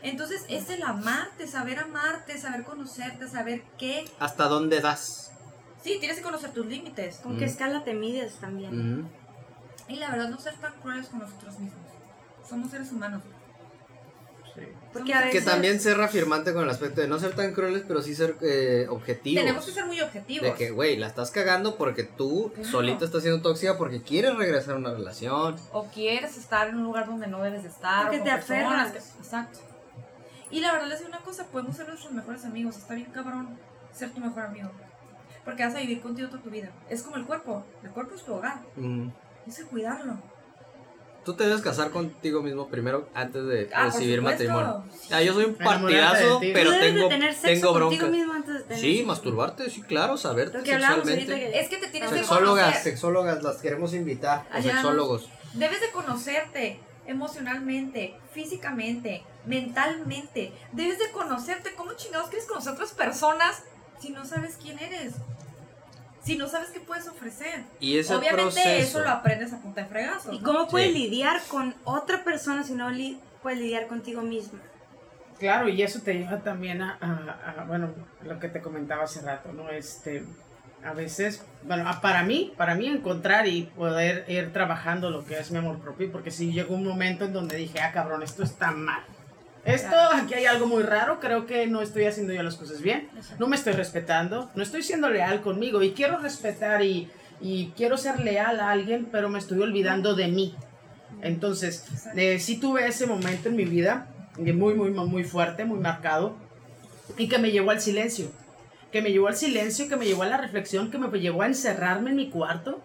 Entonces, 0.02 0.46
es 0.50 0.70
el 0.70 0.84
amarte, 0.84 1.48
saber 1.48 1.80
amarte, 1.80 2.38
saber 2.38 2.64
conocerte, 2.66 3.28
saber 3.30 3.64
qué. 3.78 4.06
¿Hasta 4.20 4.46
dónde 4.50 4.82
das? 4.82 5.32
Sí, 5.82 5.98
tienes 6.00 6.18
que 6.18 6.24
conocer 6.24 6.52
tus 6.52 6.66
límites. 6.66 7.18
¿Con 7.18 7.38
qué 7.38 7.46
escala 7.46 7.84
te 7.84 7.94
mides 7.94 8.36
también? 8.36 9.10
Y 9.88 9.96
la 9.96 10.10
verdad, 10.12 10.30
no 10.30 10.38
ser 10.40 10.56
tan 10.56 10.74
crueles 10.82 11.08
con 11.08 11.20
nosotros 11.20 11.58
mismos. 11.60 11.86
Somos 12.48 12.72
seres 12.72 12.92
humanos. 12.92 13.22
Sí. 14.56 14.62
Porque 14.92 15.14
a 15.16 15.20
Que 15.22 15.26
veces- 15.40 15.46
también 15.46 15.80
ser 15.80 15.98
reafirmante 15.98 16.54
con 16.54 16.64
el 16.64 16.70
aspecto 16.70 17.02
de 17.02 17.08
no 17.08 17.18
ser 17.18 17.34
tan 17.36 17.54
crueles, 17.54 17.84
pero 17.88 18.02
sí 18.04 18.14
ser 18.14 18.36
eh, 18.42 18.86
objetivos. 18.90 19.42
Tenemos 19.44 19.66
que 19.66 19.72
ser 19.72 19.86
muy 19.86 20.00
objetivos. 20.00 20.44
De 20.48 20.54
que, 20.54 20.70
güey, 20.70 20.96
la 20.98 21.08
estás 21.08 21.32
cagando 21.32 21.76
porque 21.76 22.04
tú 22.04 22.52
Claro. 22.54 22.70
solita 22.70 23.06
estás 23.06 23.24
siendo 23.24 23.42
tóxica 23.42 23.78
porque 23.78 24.02
quieres 24.04 24.36
regresar 24.36 24.76
a 24.76 24.78
una 24.78 24.94
relación. 24.94 25.56
o 25.72 25.86
quieres 25.86 26.38
estar 26.38 26.68
en 26.68 26.76
un 26.76 26.84
lugar 26.84 27.08
donde 27.08 27.26
no 27.28 27.42
debes 27.42 27.64
de 27.64 27.70
estar. 27.70 28.04
Porque 28.04 28.22
o 28.22 28.24
te 28.24 28.32
aferras. 28.32 28.92
que- 28.92 28.98
exacto. 29.00 29.60
Y 30.52 30.60
la 30.60 30.72
verdad 30.74 30.88
les 30.88 31.00
digo 31.00 31.10
una 31.10 31.22
cosa, 31.22 31.46
podemos 31.48 31.76
ser 31.76 31.88
nuestros 31.88 32.12
mejores 32.14 32.46
amigos. 32.46 32.78
Está 32.78 32.94
bien 32.94 33.10
cabrón 33.12 33.58
ser 33.92 34.12
tu 34.12 34.20
mejor 34.22 34.44
amigo. 34.44 34.70
Porque 35.44 35.66
vas 35.66 35.74
a 35.76 35.80
vivir 35.80 36.00
contigo 36.02 36.30
toda 36.30 36.44
tu 36.44 36.52
vida. 36.52 36.70
Es 36.90 37.02
como 37.02 37.16
el 37.16 37.26
cuerpo. 37.26 37.66
El 37.84 37.90
cuerpo 37.90 38.14
es 38.16 38.24
tu 38.24 38.34
hogar. 38.36 38.62
Mm. 38.76 39.10
Que 39.46 39.64
cuidarlo. 39.64 40.18
Tú 41.26 41.34
te 41.36 41.46
debes 41.46 41.62
casar 41.62 41.90
contigo 41.92 42.42
mismo 42.42 42.68
primero 42.68 43.08
antes 43.14 43.46
de 43.46 43.70
Ah, 43.74 43.86
recibir 43.86 44.22
matrimonio. 44.22 44.84
Ah, 45.10 45.22
yo 45.22 45.34
soy 45.34 45.46
un 45.46 45.56
partidazo, 45.56 46.40
pero 46.42 46.70
Tú 46.72 46.76
debes 46.76 46.80
tengo, 46.94 47.04
de 47.04 47.10
tener 47.16 47.34
sexo 47.34 47.48
tengo 47.48 47.74
bronca. 47.74 48.06
mismo 48.08 48.34
antes 48.34 48.54
de 48.56 48.60
tener 48.62 48.80
Sí, 48.80 48.94
sexo. 48.96 49.08
masturbarte, 49.08 49.70
sí, 49.70 49.82
claro, 49.84 50.18
saberte 50.18 50.58
Lo 50.58 50.64
que 50.66 50.72
sexualmente. 50.72 51.26
que- 51.36 51.60
Es 51.60 51.70
que 51.70 51.78
te 51.78 51.88
tienes 51.88 52.10
que 52.10 52.18
Sexólogas, 52.20 52.64
conocer. 52.66 52.84
sexólogas, 52.84 53.42
las 53.44 53.58
queremos 53.58 53.94
invitar. 53.94 54.46
Allá 54.52 54.74
sexólogos. 54.74 55.30
Debes 55.54 55.80
de 55.80 55.92
conocerte 55.92 56.80
emocionalmente, 57.08 58.16
físicamente, 58.34 59.24
mentalmente. 59.46 60.52
Debes 60.74 61.00
de 61.00 61.10
conocerte. 61.12 61.74
¿Cómo 61.76 61.94
chingados 61.94 62.30
quieres 62.30 62.48
conocer 62.48 62.72
a 62.72 62.74
otras 62.74 62.92
personas 62.92 63.64
si 64.02 64.10
no 64.10 64.26
sabes 64.26 64.58
quién 64.62 64.78
eres? 64.80 65.14
Si 66.24 66.38
no 66.38 66.48
sabes 66.48 66.70
qué 66.70 66.80
puedes 66.80 67.08
ofrecer. 67.08 67.64
Y 67.80 67.98
ese 67.98 68.16
Obviamente 68.16 68.44
proceso. 68.62 68.70
eso 68.70 69.00
lo 69.02 69.10
aprendes 69.10 69.52
a 69.54 69.62
punta 69.62 69.82
de 69.82 69.88
fregazos. 69.88 70.34
¿Y 70.34 70.40
cómo 70.42 70.68
puedes 70.68 70.94
Sí. 70.94 71.00
lidiar 71.00 71.42
con 71.50 71.76
otra 71.84 72.24
persona 72.24 72.64
si 72.64 72.74
no 72.74 72.90
li- 72.90 73.20
puedes 73.42 73.60
lidiar 73.60 73.88
contigo 73.88 74.22
misma? 74.22 74.60
Claro, 75.40 75.68
y 75.68 75.82
eso 75.84 76.00
te 76.02 76.14
lleva 76.14 76.40
también 76.40 76.82
a, 76.82 76.98
a- 77.02 77.62
a, 77.62 77.66
bueno, 77.66 77.90
lo 78.24 78.40
que 78.40 78.48
te 78.48 78.62
comentaba 78.62 79.04
hace 79.04 79.22
rato, 79.22 79.52
¿no? 79.52 79.70
Este, 79.70 80.24
a 80.86 80.94
veces, 80.94 81.44
bueno, 81.64 81.90
a- 81.90 82.00
para 82.00 82.24
mí, 82.24 82.54
para 82.56 82.76
mí 82.76 82.88
encontrar 82.88 83.48
y 83.48 83.64
poder 83.64 84.24
ir 84.30 84.54
trabajando 84.54 85.10
lo 85.10 85.26
que 85.26 85.38
es 85.38 85.52
mi 85.52 85.58
amor 85.58 85.80
propio, 85.80 86.10
porque 86.12 86.32
sí 86.32 86.54
llegó 86.54 86.76
un 86.76 86.86
momento 86.86 87.26
en 87.26 87.34
donde 87.34 87.58
dije, 87.58 87.82
ah, 87.82 87.92
cabrón, 87.92 88.24
esto 88.24 88.44
está 88.44 88.72
mal. 88.72 89.04
Esto, 89.66 89.96
aquí 90.14 90.34
hay 90.34 90.46
algo 90.46 90.68
muy 90.68 90.84
raro, 90.84 91.20
creo 91.20 91.46
que 91.46 91.68
no 91.68 91.82
estoy 91.82 92.06
haciendo 92.06 92.34
yo 92.34 92.44
las 92.44 92.58
cosas 92.58 92.82
bien, 92.82 93.08
no 93.40 93.48
me 93.48 93.56
estoy 93.56 93.74
respetando, 93.74 94.52
no 94.56 94.64
estoy 94.64 94.84
siendo 94.84 95.10
leal 95.10 95.42
conmigo. 95.42 95.82
Y 95.84 95.92
quiero 95.92 96.18
respetar 96.18 96.84
y, 96.84 97.10
y 97.40 97.72
quiero 97.78 97.98
ser 97.98 98.20
leal 98.20 98.60
a 98.60 98.72
alguien, 98.72 99.08
pero 99.12 99.30
me 99.30 99.40
estoy 99.40 99.62
olvidando 99.62 100.16
de 100.16 100.28
mí. 100.28 100.56
Entonces, 101.22 101.86
eh, 102.16 102.40
sí 102.40 102.60
tuve 102.60 102.86
ese 102.88 103.08
momento 103.08 103.48
en 103.48 103.56
mi 103.56 103.64
vida, 103.64 104.08
eh, 104.38 104.52
muy, 104.52 104.74
muy, 104.74 104.90
muy 104.92 105.24
fuerte, 105.24 105.64
muy 105.64 105.80
marcado, 105.80 106.36
y 107.18 107.30
que 107.30 107.38
me 107.38 107.52
llevó 107.52 107.72
al 107.72 107.80
silencio. 107.80 108.32
Que 108.92 109.02
me 109.02 109.12
llevó 109.12 109.30
al 109.30 109.36
silencio, 109.36 109.88
que 109.88 109.96
me 109.96 110.06
llevó 110.06 110.24
a 110.24 110.28
la 110.28 110.38
reflexión, 110.38 110.92
que 110.92 110.98
me 110.98 111.08
llevó 111.20 111.44
a 111.44 111.48
encerrarme 111.48 112.10
en 112.10 112.18
mi 112.18 112.30
cuarto 112.30 112.82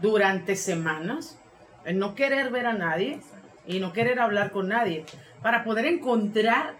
durante 0.00 0.56
semanas, 0.56 1.38
en 1.84 1.98
no 1.98 2.16
querer 2.16 2.50
ver 2.50 2.66
a 2.66 2.72
nadie 2.72 3.20
y 3.66 3.80
no 3.80 3.92
querer 3.92 4.18
hablar 4.20 4.50
con 4.50 4.68
nadie, 4.68 5.04
para 5.42 5.64
poder 5.64 5.86
encontrar 5.86 6.74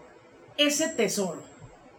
ese 0.57 0.89
tesoro. 0.89 1.43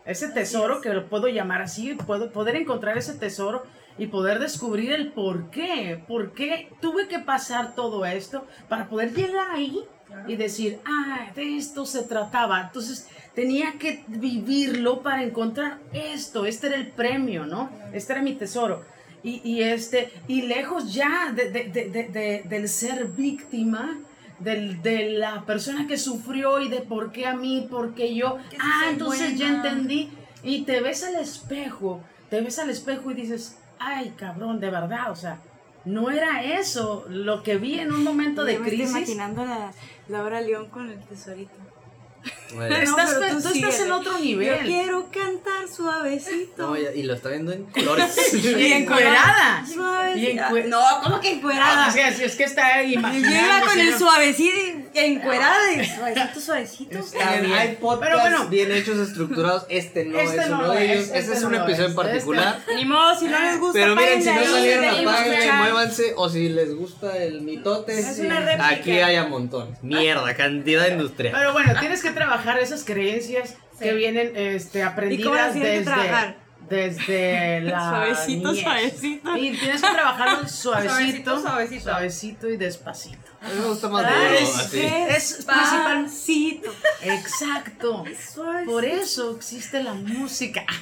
Ese 0.05 0.29
tesoro 0.29 0.79
que 0.81 0.93
lo 0.93 1.07
puedo 1.09 1.27
llamar 1.27 1.61
así, 1.61 1.93
puedo 2.05 2.31
poder 2.31 2.55
encontrar 2.55 2.97
ese 2.97 3.13
tesoro 3.15 3.63
y 3.97 4.07
poder 4.07 4.39
descubrir 4.39 4.91
el 4.93 5.11
por 5.11 5.49
qué, 5.49 6.01
por 6.07 6.33
qué 6.33 6.69
tuve 6.81 7.07
que 7.07 7.19
pasar 7.19 7.75
todo 7.75 8.05
esto 8.05 8.45
para 8.69 8.87
poder 8.87 9.13
llegar 9.13 9.51
ahí 9.51 9.81
Claro. 10.07 10.31
y 10.31 10.37
decir, 10.37 10.79
ah, 10.85 11.31
de 11.35 11.57
esto 11.57 11.85
se 11.85 12.03
trataba. 12.03 12.61
Entonces 12.61 13.09
tenía 13.35 13.73
que 13.73 14.05
vivirlo 14.07 15.01
para 15.01 15.21
encontrar 15.23 15.79
esto. 15.91 16.45
Este 16.45 16.67
era 16.67 16.77
el 16.77 16.87
premio, 16.87 17.45
¿no? 17.45 17.69
Este 17.91 18.13
era 18.13 18.21
mi 18.21 18.31
tesoro. 18.33 18.85
Y, 19.21 19.41
y 19.43 19.63
este, 19.63 20.13
y 20.29 20.43
lejos 20.43 20.93
ya 20.93 21.33
de- 21.35 21.49
de- 21.51 21.65
de- 21.69 22.43
del 22.47 22.69
ser 22.69 23.07
víctima, 23.07 23.99
del, 24.39 24.81
de 24.81 25.11
la 25.11 25.45
persona 25.45 25.87
que 25.87 25.97
sufrió 25.97 26.59
y 26.59 26.69
de 26.69 26.81
por 26.81 27.11
qué 27.11 27.25
a 27.25 27.33
mí, 27.35 27.67
por 27.69 27.93
qué 27.95 28.15
yo. 28.15 28.37
Que 28.49 28.57
Ah, 28.59 28.87
entonces 28.89 29.37
ya 29.37 29.47
entendí. 29.47 30.09
Y 30.43 30.63
te 30.63 30.81
ves 30.81 31.03
al 31.03 31.15
espejo, 31.15 32.01
te 32.29 32.41
ves 32.41 32.59
al 32.59 32.69
espejo 32.69 33.11
y 33.11 33.15
dices, 33.15 33.57
ay, 33.79 34.13
cabrón, 34.15 34.59
de 34.59 34.69
verdad, 34.69 35.11
o 35.11 35.15
sea, 35.15 35.39
no 35.85 36.09
era 36.11 36.43
eso 36.43 37.05
lo 37.09 37.43
que 37.43 37.57
vi 37.57 37.79
en 37.79 37.91
un 37.91 38.03
momento 38.03 38.43
de 38.43 38.59
me 38.59 38.65
estoy 38.67 38.77
crisis. 38.77 38.95
imaginando 38.95 39.45
la 39.45 39.71
Laura 40.09 40.41
León 40.41 40.67
con 40.69 40.89
el 40.89 40.99
tesorito. 40.99 41.51
Bueno, 42.53 42.75
Estás, 42.75 43.13
No, 43.13 43.19
pero 43.19 43.35
tú 43.37 43.41
tú 43.41 43.49
estás 43.49 43.79
en 43.81 43.91
otro 43.91 44.13
Yo 44.17 44.23
nivel. 44.23 44.59
quiero 44.65 45.07
cantar 45.11 45.67
suavecito. 45.67 46.67
no, 46.67 46.77
y, 46.77 47.03
lo 47.03 47.13
está 47.13 47.29
viendo 47.29 47.51
en 47.51 47.65
colores. 47.65 48.33
Y 48.33 48.71
encuerada. 48.73 49.65
Suavecito. 49.65 50.19
Y 50.31 50.37
encue- 50.37 50.65
No, 50.65 50.81
¿cómo 51.03 51.19
que 51.19 51.31
encuerada? 51.33 51.85
Ah, 51.87 51.91
sí, 51.91 51.99
sí, 52.15 52.23
es 52.23 52.35
que 52.35 52.43
está 52.45 52.81
Yo 52.83 52.93
imaginando. 52.99 53.37
iba 53.37 53.61
con 53.67 53.79
el 53.79 53.91
¿no? 53.91 53.97
suavecito 53.97 54.55
y 54.55 54.76
encuerada 55.05 55.73
y 55.73 55.85
suavecito, 55.85 56.39
suavecito. 56.41 56.97
Está 56.99 57.29
Hay- 57.29 57.41
bien. 57.45 57.53
Hay 57.53 57.75
podcasts 57.75 58.05
Pero 58.05 58.19
bueno. 58.19 58.47
bien 58.49 58.71
hechos, 58.71 58.97
estructurados. 58.97 59.65
Este 59.69 60.05
no 60.05 60.19
Este 60.19 60.37
es 60.41 60.49
no 60.49 60.57
uno 60.57 60.67
lo 60.67 60.73
de 60.73 60.85
es, 60.85 60.91
ellos. 60.91 61.09
este 61.15 61.33
es 61.33 61.41
no 61.41 61.47
un 61.47 61.55
episodio 61.55 61.83
es, 61.85 61.89
en 61.91 61.95
particular. 61.95 62.59
Ni 62.75 62.85
modo, 62.85 63.19
si 63.19 63.27
no 63.27 63.39
les 63.39 63.59
gusta, 63.59 63.79
Pero 63.79 63.95
miren, 63.95 64.23
si 64.23 64.29
no 64.31 64.43
salieron, 64.43 64.85
apáguenle, 65.07 65.51
muévanse. 65.53 66.13
O 66.15 66.29
si 66.29 66.49
les 66.49 66.73
gusta 66.75 67.17
el 67.17 67.41
mitote, 67.41 67.99
Es 67.99 68.19
una 68.19 68.39
réplica. 68.39 68.67
aquí 68.69 68.91
hay 68.99 69.15
a 69.15 69.25
montón. 69.27 69.77
Mierda, 69.81 70.35
cantidad 70.35 70.87
industrial. 70.87 71.33
Pero 71.37 71.53
bueno, 71.53 71.73
tienes 71.79 72.01
que 72.01 72.11
trabajar 72.11 72.57
esas 72.59 72.83
creencias 72.83 73.55
que 73.79 73.93
vienen 73.93 74.31
este, 74.35 74.79
¿Y 74.79 74.81
cómo 74.81 74.91
aprendidas 74.91 75.53
tienes 75.53 75.69
que 75.71 75.77
desde, 75.79 75.83
trabajar? 75.85 76.46
Desde 76.69 77.61
la 77.65 77.89
Suavecito, 77.89 78.49
niñez. 78.51 78.63
suavecito. 78.63 79.37
Y 79.37 79.57
tienes 79.57 79.81
que 79.81 79.89
trabajarlo 79.89 80.47
suavecito, 80.47 80.93
Suavecito, 80.93 81.41
suavecito. 81.41 81.83
suavecito 81.83 82.49
y 82.49 82.57
despacito. 82.57 83.17
A 83.41 83.49
mí 83.49 83.55
me 83.59 83.65
gusta 83.67 83.87
más 83.89 84.03
duro, 84.03 84.15
es-. 84.33 84.71
Despacito. 84.71 86.71
Exacto. 87.03 88.03
Suavecito. 88.33 88.71
Por 88.71 88.85
eso 88.85 89.35
existe 89.35 89.83
la 89.83 89.93
música. 89.93 90.63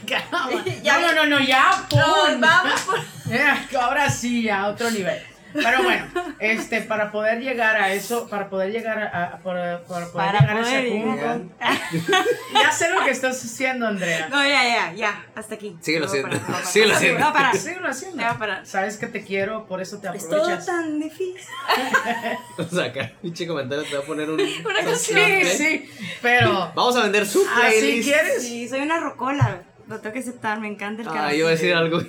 Ya, 0.84 1.00
no, 1.00 1.13
no, 1.13 1.26
no, 1.26 1.26
no, 1.26 1.39
ya, 1.45 1.86
pum. 1.89 2.00
No, 2.00 2.39
vamos 2.39 2.82
por... 2.82 3.00
Eh, 3.34 3.67
Ahora 3.80 4.10
sí, 4.10 4.48
a 4.50 4.67
otro 4.67 4.89
nivel. 4.91 5.19
Pero 5.56 5.84
bueno, 5.84 6.06
este, 6.39 6.82
para 6.82 7.12
poder 7.12 7.39
llegar 7.39 7.76
a 7.78 7.91
eso, 7.94 8.28
para 8.30 8.50
poder 8.50 8.72
llegar 8.72 9.00
a, 9.00 9.24
a- 9.24 9.38
para, 9.39 9.82
para 9.84 10.06
poder 10.08 10.12
Para 10.12 10.39
llegar 10.39 10.58
a 10.58 10.62
poder 10.62 10.86
ese 10.86 10.89
llegar. 10.96 11.38
punto. 11.38 11.56
Ya 12.54 12.72
sé 12.72 12.89
lo 12.89 13.04
que 13.04 13.12
estás 13.12 13.44
haciendo, 13.44 13.88
Andrea. 13.88 14.28
No, 14.30 14.44
ya, 14.44 14.63
ya, 14.63 14.94
ya, 14.94 15.26
hasta 15.36 15.56
aquí. 15.56 15.78
Síguelo 15.82 16.06
No 16.08 16.12
voy 16.12 16.20
a 16.22 16.28
haciendo. 16.28 16.39
no 16.39 16.52
voy 16.52 16.62
a. 16.62 16.65
Síguelo 16.65 16.91
No, 16.91 16.96
haciendo. 16.98 17.20
No, 17.20 17.26
voy 17.26 17.30
a 17.30 17.34
parar. 17.34 17.58
Síguelo 17.58 17.88
haciendo. 17.89 18.18
Ya 18.22 18.28
va 18.28 18.34
a 18.34 18.39
parar. 18.39 18.65
Sabes 18.65 18.98
que 18.98 19.08
te 19.08 19.24
quiero, 19.24 19.65
por 19.68 19.82
eso 19.82 20.00
te 20.00 20.08
Es 20.15 20.28
todo 20.30 20.39
aprovechas. 20.41 20.65
tan 20.65 21.00
difícil. 21.00 21.36
O 22.58 22.63
sea, 22.63 22.86
acá, 22.86 23.12
pinche 23.22 23.46
comentario 23.48 23.84
te 23.86 23.96
va 23.96 24.04
a 24.04 24.06
poner 24.06 24.30
un. 24.30 24.39
Una 24.65 24.84
canción. 24.84 25.20
Sí, 25.44 25.46
sí, 25.46 25.89
pero 26.22 26.72
Vamos 26.76 26.96
a 26.96 27.04
vender 27.04 27.26
su 27.26 27.41
así 27.41 27.60
playlist. 27.80 28.08
quieres. 28.10 28.44
Sí, 28.44 28.68
soy 28.70 28.82
una 28.82 29.00
rocola. 29.00 29.63
Lo 29.88 30.00
tengo 30.00 30.13
que 30.13 30.20
aceptar, 30.20 30.60
me 30.60 30.68
encanta 30.68 31.04
el 31.04 31.08
Ah, 31.10 31.12
karaoke. 31.12 31.34
yo 31.34 31.39
iba 31.41 31.48
a 31.50 31.52
decir 31.52 31.74
algo. 31.74 32.02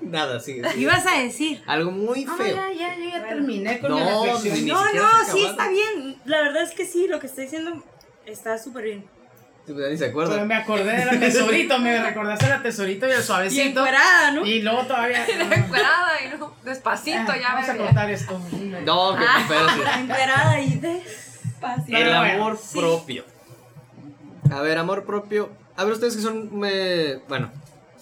Nada, 0.00 0.40
sigue. 0.40 0.68
sigue. 0.70 0.82
Ibas 0.82 1.06
a 1.06 1.18
decir. 1.18 1.62
Algo 1.66 1.90
muy 1.90 2.24
No, 2.24 2.36
feo. 2.36 2.56
ya, 2.56 2.72
ya, 2.72 2.96
yo 2.96 3.04
ya 3.10 3.26
terminé 3.28 3.78
con 3.80 3.90
No, 3.90 3.98
mi 4.24 4.30
reflexión. 4.30 4.68
No, 4.68 4.92
no, 4.92 5.08
sí, 5.32 5.44
está 5.44 5.68
bien. 5.68 6.16
La 6.24 6.40
verdad 6.42 6.62
es 6.62 6.70
que 6.72 6.84
sí, 6.86 7.06
lo 7.08 7.18
que 7.20 7.26
estoy 7.26 7.44
diciendo 7.44 7.82
está 8.26 8.56
súper 8.58 8.84
bien. 8.84 9.04
Sí, 9.66 9.74
pues, 9.74 9.90
ni 9.90 9.98
se 9.98 10.06
Pero 10.06 10.22
acuerda. 10.22 10.44
me 10.46 10.54
acordé 10.54 10.92
de 10.96 11.04
la 11.04 11.20
tesorito, 11.20 11.78
me 11.78 12.02
recordaste 12.02 12.48
la 12.48 12.62
tesorito 12.62 13.06
y 13.06 13.10
el 13.10 13.20
Y 13.20 13.22
suavecito. 13.22 13.80
encuerada, 13.80 14.30
¿no? 14.30 14.46
Y 14.46 14.62
luego 14.62 14.82
todavía. 14.86 15.26
Encuerada 15.28 16.08
y 16.24 16.38
no, 16.38 16.54
despacito, 16.64 17.18
Ah, 17.32 17.36
ya 17.36 17.52
Vamos 17.54 17.68
a 17.68 17.72
me 17.74 17.78
cortar 17.80 18.10
esto. 18.10 18.40
No, 18.86 19.16
que 19.16 19.24
espérate. 19.24 20.00
Encuerada 20.00 20.60
y 20.60 20.74
despacito. 20.78 21.98
El 21.98 22.04
Pero 22.04 22.14
amor 22.16 22.58
sí. 22.62 22.78
propio. 22.78 23.24
A 24.50 24.60
ver, 24.62 24.78
amor 24.78 25.04
propio. 25.04 25.50
A 25.76 25.84
ver, 25.84 25.92
ustedes 25.92 26.16
que 26.16 26.22
son, 26.22 26.50
eh, 26.64 27.20
bueno, 27.28 27.50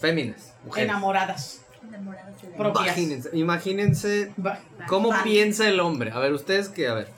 féminas, 0.00 0.54
mujeres. 0.64 0.88
Enamoradas. 0.88 1.62
Propias. 2.56 2.86
Imagínense, 2.96 3.30
imagínense 3.32 4.32
Va- 4.44 4.58
cómo 4.88 5.10
Va. 5.10 5.22
piensa 5.22 5.68
el 5.68 5.80
hombre. 5.80 6.10
A 6.12 6.18
ver, 6.18 6.32
ustedes 6.32 6.68
que, 6.68 6.88
a 6.88 6.94
ver. 6.94 7.08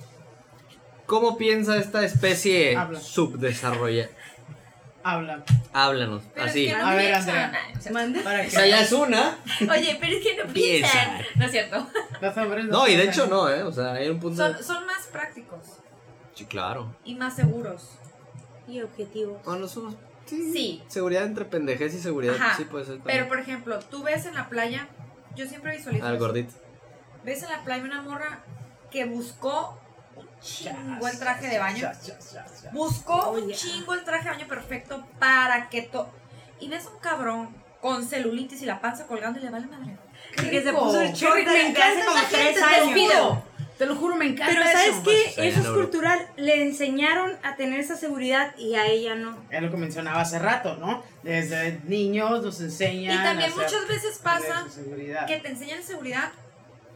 ¿Cómo 1.07 1.39
piensa 1.39 1.77
esta 1.79 2.05
especie 2.05 2.77
Habla. 2.77 3.01
subdesarrollada? 3.01 4.11
Habla. 5.03 5.43
Háblanos, 5.73 6.23
Pero 6.35 6.47
es 6.47 6.51
así. 6.51 6.67
que 6.67 6.77
no 6.77 6.87
A 6.87 6.95
ver. 6.95 7.15
Andrea. 7.15 7.53
Mande. 7.93 8.51
Sea, 8.51 8.67
ya 8.67 8.81
es 8.83 8.93
una. 8.93 9.39
Oye, 9.61 9.97
pero 10.01 10.17
es 10.17 10.23
que 10.23 10.37
no 10.37 10.53
Piensa. 10.53 10.93
piensan. 10.93 11.23
No 11.37 11.45
es 11.47 11.51
cierto. 11.51 11.87
No, 12.69 12.89
y 12.89 12.97
de 12.97 13.05
hecho 13.05 13.27
no, 13.27 13.49
¿eh? 13.49 13.63
O 13.63 13.73
sea, 13.73 13.93
hay 13.93 14.09
un 14.11 14.21
punto. 14.21 14.37
Son, 14.43 14.57
de- 14.57 14.63
son 14.63 14.85
más 14.87 15.07
prácticos 15.07 15.61
Sí, 16.35 16.45
claro. 16.45 16.95
y 17.05 17.15
más 17.15 17.37
seguros. 17.37 17.89
Y 18.67 18.83
objetivo. 18.83 19.41
Bueno, 19.47 19.67
somos. 19.67 19.95
Sí. 20.29 20.53
Sí. 20.53 20.83
Seguridad 20.89 21.25
entre 21.25 21.45
pendejez 21.45 21.95
y 21.95 22.01
seguridad. 22.01 22.35
Ajá. 22.37 22.57
Sí, 22.57 22.65
puede 22.65 22.85
ser. 22.85 22.95
Pero 22.97 23.05
también. 23.05 23.29
por 23.29 23.39
ejemplo, 23.41 23.79
tú 23.81 24.03
ves 24.03 24.27
en 24.27 24.35
la 24.35 24.49
playa, 24.49 24.89
yo 25.35 25.47
siempre 25.47 25.77
visualizo. 25.77 26.07
Al 26.07 26.17
eso. 26.17 26.25
gordito. 26.25 26.53
Ves 27.25 27.43
en 27.43 27.51
la 27.51 27.63
playa 27.65 27.83
una 27.85 28.03
morra 28.03 28.41
que 28.91 29.05
buscó 29.05 29.79
un 30.17 30.27
chingo 30.41 31.07
el 31.09 31.19
traje 31.19 31.49
de 31.49 31.59
baño. 31.59 31.81
Chas, 31.81 32.07
chas, 32.07 32.33
chas, 32.33 32.63
chas. 32.63 32.73
Buscó 32.73 33.15
Oh, 33.15 33.33
un 33.33 33.51
chingo 33.53 33.95
el 33.95 34.05
traje 34.05 34.25
de 34.25 34.31
baño 34.31 34.49
perfecto 34.49 35.07
para 35.19 35.69
que 35.69 35.83
to. 35.83 36.09
Y 36.61 36.69
ves 36.69 36.87
un 36.93 36.99
cabrón 37.01 37.55
con 37.81 38.05
celulitis 38.05 38.63
y 38.63 38.67
la 38.67 38.81
panza 38.81 39.07
colgando 39.07 39.39
y 39.39 39.43
le 39.43 39.51
vale 39.51 39.67
madre. 39.67 39.97
Y 40.43 40.51
que 40.51 40.63
se 40.63 40.73
puso 40.73 41.01
el 41.01 41.13
short 41.13 41.37
rico, 41.37 41.51
de, 41.51 41.57
me 41.57 41.63
de 41.63 41.69
encanta 41.71 41.89
hace 42.01 42.05
como 42.05 42.21
tres 42.31 42.63
años. 42.63 43.39
Te 43.79 43.87
lo 43.87 43.95
juro, 43.95 44.17
me 44.17 44.27
encanta 44.27 44.53
Pero 44.53 44.65
¿sabes 44.65 44.89
eso. 44.89 45.03
qué? 45.05 45.33
Pues, 45.37 45.39
Eso 45.57 45.61
es 45.61 45.69
cultural. 45.69 46.27
Le 46.37 46.63
enseñaron 46.63 47.37
a 47.45 47.55
tener 47.57 47.79
esa 47.79 47.97
seguridad 47.97 48.55
y 48.59 48.75
a 48.75 48.87
ella 48.87 49.15
no. 49.15 49.39
Es 49.51 49.63
lo 49.63 49.71
que 49.71 49.77
mencionaba 49.77 50.21
hace 50.21 50.39
rato, 50.41 50.77
¿no? 50.77 51.03
Desde 51.23 51.81
niños 51.85 52.43
nos 52.43 52.61
enseñan. 52.61 53.15
Y 53.15 53.23
también 53.23 53.53
a 53.53 53.55
muchas 53.55 53.87
veces 53.89 54.19
pasa 54.23 54.67
que 55.29 55.37
te 55.37 55.49
enseñan 55.49 55.83
seguridad, 55.85 56.31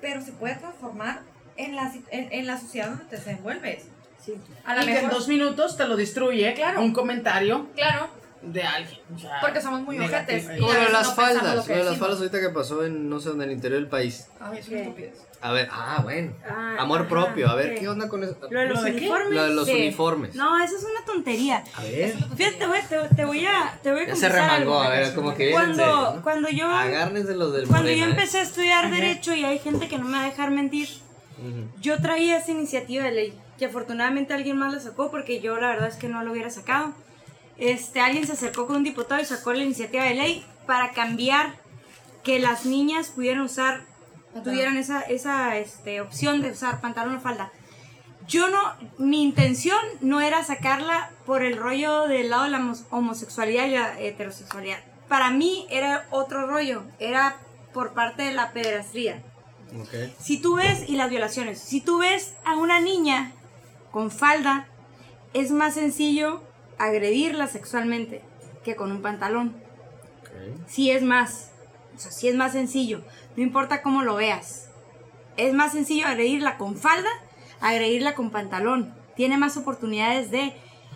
pero 0.00 0.20
se 0.22 0.32
puede 0.32 0.56
transformar 0.56 1.20
en 1.56 1.76
la, 1.76 1.92
en, 2.10 2.32
en 2.32 2.46
la 2.46 2.58
sociedad 2.58 2.88
donde 2.88 3.04
te 3.04 3.16
desenvuelves. 3.16 3.84
Sí. 4.24 4.34
A 4.64 4.74
lo 4.74 4.82
y 4.82 4.86
que 4.86 4.90
en 4.90 4.96
mejor. 5.04 5.10
dos 5.18 5.28
minutos 5.28 5.76
te 5.76 5.84
lo 5.86 5.96
destruye 5.96 6.54
Claro. 6.54 6.80
un 6.80 6.92
comentario 6.92 7.66
Claro, 7.74 8.08
de 8.42 8.62
alguien. 8.62 8.98
o 9.14 9.18
sea, 9.18 9.38
porque 9.40 9.60
somos 9.60 9.82
muy 9.82 9.98
ojetes. 9.98 10.46
Como 10.46 10.72
lo 10.72 10.80
de 10.80 10.90
las 10.90 11.08
no 11.08 11.14
faldas. 11.14 11.66
lo 11.68 11.74
Lo 11.74 11.78
de 11.78 11.90
las 11.90 11.98
faldas 11.98 12.18
ahorita 12.18 12.40
que 12.40 12.48
pasó 12.50 12.84
en, 12.84 13.08
no 13.08 13.20
sé, 13.20 13.30
en 13.30 13.42
el 13.42 13.52
interior 13.52 13.80
del 13.80 13.88
país. 13.88 14.28
Ay, 14.40 14.58
es 14.58 14.68
estupidez. 14.68 15.14
A 15.40 15.50
ver, 15.52 15.68
ah, 15.72 16.00
bueno. 16.04 16.32
Ah, 16.48 16.76
Amor 16.78 17.00
ajá, 17.00 17.08
propio. 17.08 17.48
A 17.50 17.56
ver, 17.56 17.74
¿qué? 17.74 17.80
¿qué 17.80 17.88
onda 17.88 18.08
con 18.08 18.22
eso? 18.22 18.36
Lo 18.48 18.60
de 18.60 18.66
los 18.68 18.78
¿Lo 18.78 18.84
de 18.84 18.90
uniformes. 18.92 19.32
Lo 19.34 19.42
de 19.44 19.54
los 19.54 19.66
Sí. 19.66 19.74
uniformes. 19.74 20.34
No, 20.36 20.62
eso 20.62 20.76
es 20.76 20.84
una 20.84 21.04
tontería. 21.04 21.64
A 21.74 21.82
ver. 21.82 22.14
Fíjate, 22.36 22.66
güey, 22.66 22.82
te, 22.88 22.98
te 23.16 23.24
voy 23.24 23.44
a, 23.46 23.78
te 23.82 23.90
voy 23.92 24.02
a 24.02 24.06
Ya 24.06 24.16
se 24.16 24.28
remangó, 24.28 24.52
algo. 24.80 24.82
a 24.82 24.88
ver, 24.90 25.14
como 25.14 25.34
que 25.34 25.50
Cuando, 25.50 26.14
¿no? 26.14 26.22
cuando 26.22 26.48
yo, 26.48 26.68
Agárrense 26.68 27.34
los 27.34 27.52
del 27.52 27.66
cuando 27.66 27.88
yo 27.90 27.96
Morena, 27.96 28.06
¿eh? 28.06 28.10
empecé 28.10 28.38
a 28.38 28.42
estudiar 28.42 28.84
Ajá. 28.86 28.94
derecho 28.94 29.34
y 29.34 29.44
hay 29.44 29.58
gente 29.58 29.88
que 29.88 29.98
no 29.98 30.04
me 30.04 30.12
va 30.18 30.22
a 30.22 30.26
dejar 30.26 30.50
mentir, 30.52 30.88
yo 31.80 32.00
traía 32.00 32.36
esa 32.38 32.52
iniciativa 32.52 33.04
de 33.04 33.10
ley 33.12 33.38
que 33.58 33.64
afortunadamente 33.66 34.32
alguien 34.34 34.56
más 34.58 34.72
la 34.72 34.78
sacó 34.80 35.10
porque 35.10 35.40
yo 35.40 35.58
la 35.58 35.68
verdad 35.70 35.88
es 35.88 35.96
que 35.96 36.08
no 36.08 36.22
lo 36.22 36.30
hubiera 36.32 36.50
sacado. 36.50 36.92
Este, 37.62 38.00
alguien 38.00 38.26
se 38.26 38.32
acercó 38.32 38.66
con 38.66 38.76
un 38.76 38.82
diputado 38.82 39.20
y 39.20 39.24
sacó 39.24 39.52
la 39.52 39.62
iniciativa 39.62 40.02
de 40.02 40.14
ley 40.14 40.44
para 40.66 40.90
cambiar 40.90 41.54
que 42.24 42.40
las 42.40 42.66
niñas 42.66 43.10
pudieran 43.10 43.42
usar, 43.42 43.82
tuvieran 44.42 44.76
esa, 44.76 45.02
esa 45.02 45.56
este, 45.58 46.00
opción 46.00 46.42
de 46.42 46.50
usar 46.50 46.80
pantalón 46.80 47.16
o 47.16 47.20
falda. 47.20 47.52
Yo 48.26 48.48
no, 48.48 48.58
mi 48.98 49.22
intención 49.22 49.78
no 50.00 50.20
era 50.20 50.42
sacarla 50.42 51.10
por 51.24 51.42
el 51.42 51.56
rollo 51.56 52.08
del 52.08 52.30
lado 52.30 52.44
de 52.44 52.50
la 52.50 52.58
homos- 52.58 52.84
homosexualidad 52.90 53.66
y 53.66 53.70
la 53.70 54.00
heterosexualidad. 54.00 54.78
Para 55.08 55.30
mí 55.30 55.66
era 55.70 56.06
otro 56.10 56.46
rollo, 56.48 56.82
era 56.98 57.36
por 57.72 57.92
parte 57.94 58.22
de 58.22 58.32
la 58.32 58.52
pederastría. 58.52 59.22
Ok. 59.80 60.12
Si 60.20 60.38
tú 60.38 60.56
ves, 60.56 60.88
y 60.88 60.96
las 60.96 61.10
violaciones, 61.10 61.60
si 61.60 61.80
tú 61.80 61.98
ves 61.98 62.34
a 62.44 62.56
una 62.56 62.80
niña 62.80 63.30
con 63.92 64.10
falda, 64.10 64.66
es 65.32 65.50
más 65.52 65.74
sencillo 65.74 66.42
agredirla 66.78 67.46
sexualmente 67.46 68.22
que 68.64 68.76
con 68.76 68.92
un 68.92 69.02
pantalón. 69.02 69.56
ok. 70.20 70.68
Sí 70.68 70.90
es 70.90 71.02
más, 71.02 71.50
o 71.94 71.98
sea, 71.98 72.10
sí 72.10 72.28
es 72.28 72.34
más 72.34 72.52
sencillo, 72.52 73.02
no 73.36 73.42
importa 73.42 73.82
cómo 73.82 74.02
lo 74.02 74.16
veas. 74.16 74.68
Es 75.36 75.54
más 75.54 75.72
sencillo 75.72 76.06
agredirla 76.06 76.58
con 76.58 76.76
falda, 76.76 77.08
agredirla 77.60 78.14
con 78.14 78.30
pantalón. 78.30 78.94
Tiene 79.16 79.38
más 79.38 79.56
oportunidades 79.56 80.30
de 80.30 80.54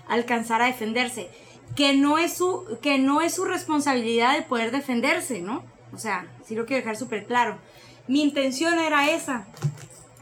alcanzar 0.08 0.60
a 0.62 0.66
defenderse. 0.66 1.30
Que 1.74 1.94
no 1.94 2.18
es 2.18 2.34
su, 2.34 2.78
que 2.82 2.98
no 2.98 3.22
es 3.22 3.34
su 3.34 3.44
responsabilidad 3.44 4.34
de 4.34 4.42
poder 4.42 4.70
defenderse, 4.70 5.40
¿no? 5.40 5.64
O 5.92 5.98
sea, 5.98 6.26
sí 6.44 6.54
lo 6.54 6.66
quiero 6.66 6.82
dejar 6.82 6.96
súper 6.96 7.26
claro. 7.26 7.58
Mi 8.06 8.22
intención 8.22 8.78
era 8.78 9.10
esa, 9.10 9.46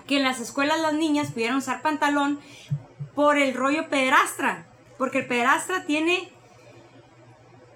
que 0.06 0.16
en 0.16 0.22
las 0.22 0.40
escuelas 0.40 0.80
las 0.80 0.94
niñas 0.94 1.32
pudieran 1.32 1.56
usar 1.56 1.82
pantalón 1.82 2.40
por 3.14 3.38
el 3.38 3.54
rollo 3.54 3.88
pederastra, 3.88 4.66
porque 4.98 5.18
el 5.18 5.26
pederastra 5.26 5.84
tiene 5.84 6.30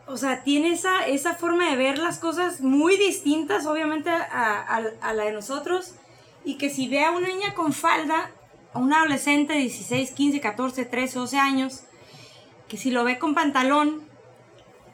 o 0.06 0.16
sea, 0.16 0.42
tiene 0.42 0.72
esa, 0.72 1.06
esa 1.06 1.34
forma 1.34 1.68
de 1.68 1.76
ver 1.76 1.98
las 1.98 2.18
cosas 2.18 2.62
muy 2.62 2.96
distintas, 2.96 3.66
obviamente, 3.66 4.08
a, 4.08 4.80
a- 5.02 5.12
la 5.12 5.24
de 5.24 5.32
nosotros. 5.32 5.96
Y 6.46 6.56
que 6.56 6.70
si 6.70 6.88
ve 6.88 7.04
a 7.04 7.10
una 7.10 7.28
niña 7.28 7.52
con 7.54 7.74
falda, 7.74 8.30
a 8.72 8.78
un 8.78 8.90
adolescente 8.94 9.52
de 9.52 9.58
16, 9.60 10.12
15, 10.12 10.40
14, 10.40 10.84
13, 10.86 11.18
12 11.18 11.36
años, 11.38 11.82
que 12.68 12.78
si 12.78 12.90
lo 12.90 13.04
ve 13.04 13.18
con 13.18 13.34
pantalón, 13.34 14.08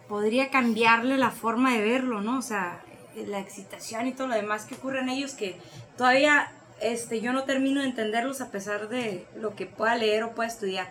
podría 0.08 0.50
cambiarle 0.50 1.16
la 1.16 1.30
forma 1.30 1.72
de 1.74 1.82
verlo, 1.84 2.20
¿no? 2.20 2.38
O 2.38 2.42
sea, 2.42 2.82
la 3.14 3.38
excitación 3.38 4.08
y 4.08 4.12
todo 4.14 4.26
lo 4.26 4.34
demás 4.34 4.64
que 4.64 4.74
ocurre 4.74 4.98
en 4.98 5.10
ellos, 5.10 5.34
que 5.34 5.60
todavía 5.96 6.50
este, 6.80 7.20
yo 7.20 7.32
no 7.32 7.44
termino 7.44 7.82
de 7.82 7.87
entenderlos 7.87 8.40
a 8.40 8.50
pesar 8.50 8.88
de 8.88 9.28
lo 9.37 9.54
que 9.54 9.66
pueda 9.66 9.94
leer 9.94 10.24
o 10.24 10.34
pueda 10.34 10.48
estudiar. 10.48 10.88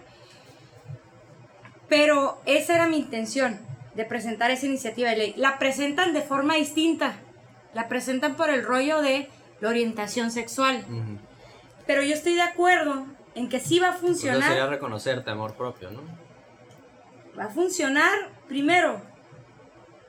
Pero 1.89 2.41
esa 2.45 2.75
era 2.75 2.87
mi 2.87 2.97
intención 2.97 3.59
de 3.95 4.05
presentar 4.05 4.51
esa 4.51 4.65
iniciativa 4.65 5.09
de 5.09 5.17
ley. 5.17 5.33
La 5.37 5.59
presentan 5.59 6.13
de 6.13 6.21
forma 6.21 6.55
distinta. 6.55 7.13
La 7.73 7.87
presentan 7.87 8.35
por 8.35 8.49
el 8.49 8.63
rollo 8.63 9.01
de 9.01 9.29
la 9.59 9.69
orientación 9.69 10.31
sexual. 10.31 10.83
Pero 11.85 12.01
yo 12.03 12.13
estoy 12.13 12.33
de 12.35 12.41
acuerdo 12.41 13.05
en 13.35 13.49
que 13.49 13.59
sí 13.59 13.79
va 13.79 13.89
a 13.89 13.91
Pues 13.91 14.03
eso 14.11 14.13
sería 14.21 14.33
funcionar. 14.39 14.69
reconocerte 14.69 15.29
amor 15.31 15.55
propio, 15.55 15.91
¿no? 15.91 16.01
Va 17.37 17.45
a 17.45 17.49
funcionar 17.49 18.11
primero 18.47 19.01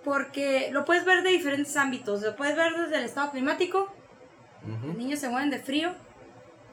porque 0.05 0.69
lo 0.73 0.85
puedes 0.85 1.05
ver 1.05 1.23
de 1.23 1.31
diferentes 1.31 1.77
ámbitos. 1.77 2.23
Lo 2.23 2.37
puedes 2.37 2.57
ver 2.57 2.75
desde 2.77 2.97
el 2.99 3.05
estado 3.05 3.31
climático. 3.31 3.89
Los 4.67 4.79
Ujú. 4.79 4.99
niños 4.99 5.21
se 5.21 5.29
mueven 5.29 5.51
de 5.51 5.59
frío 5.59 5.95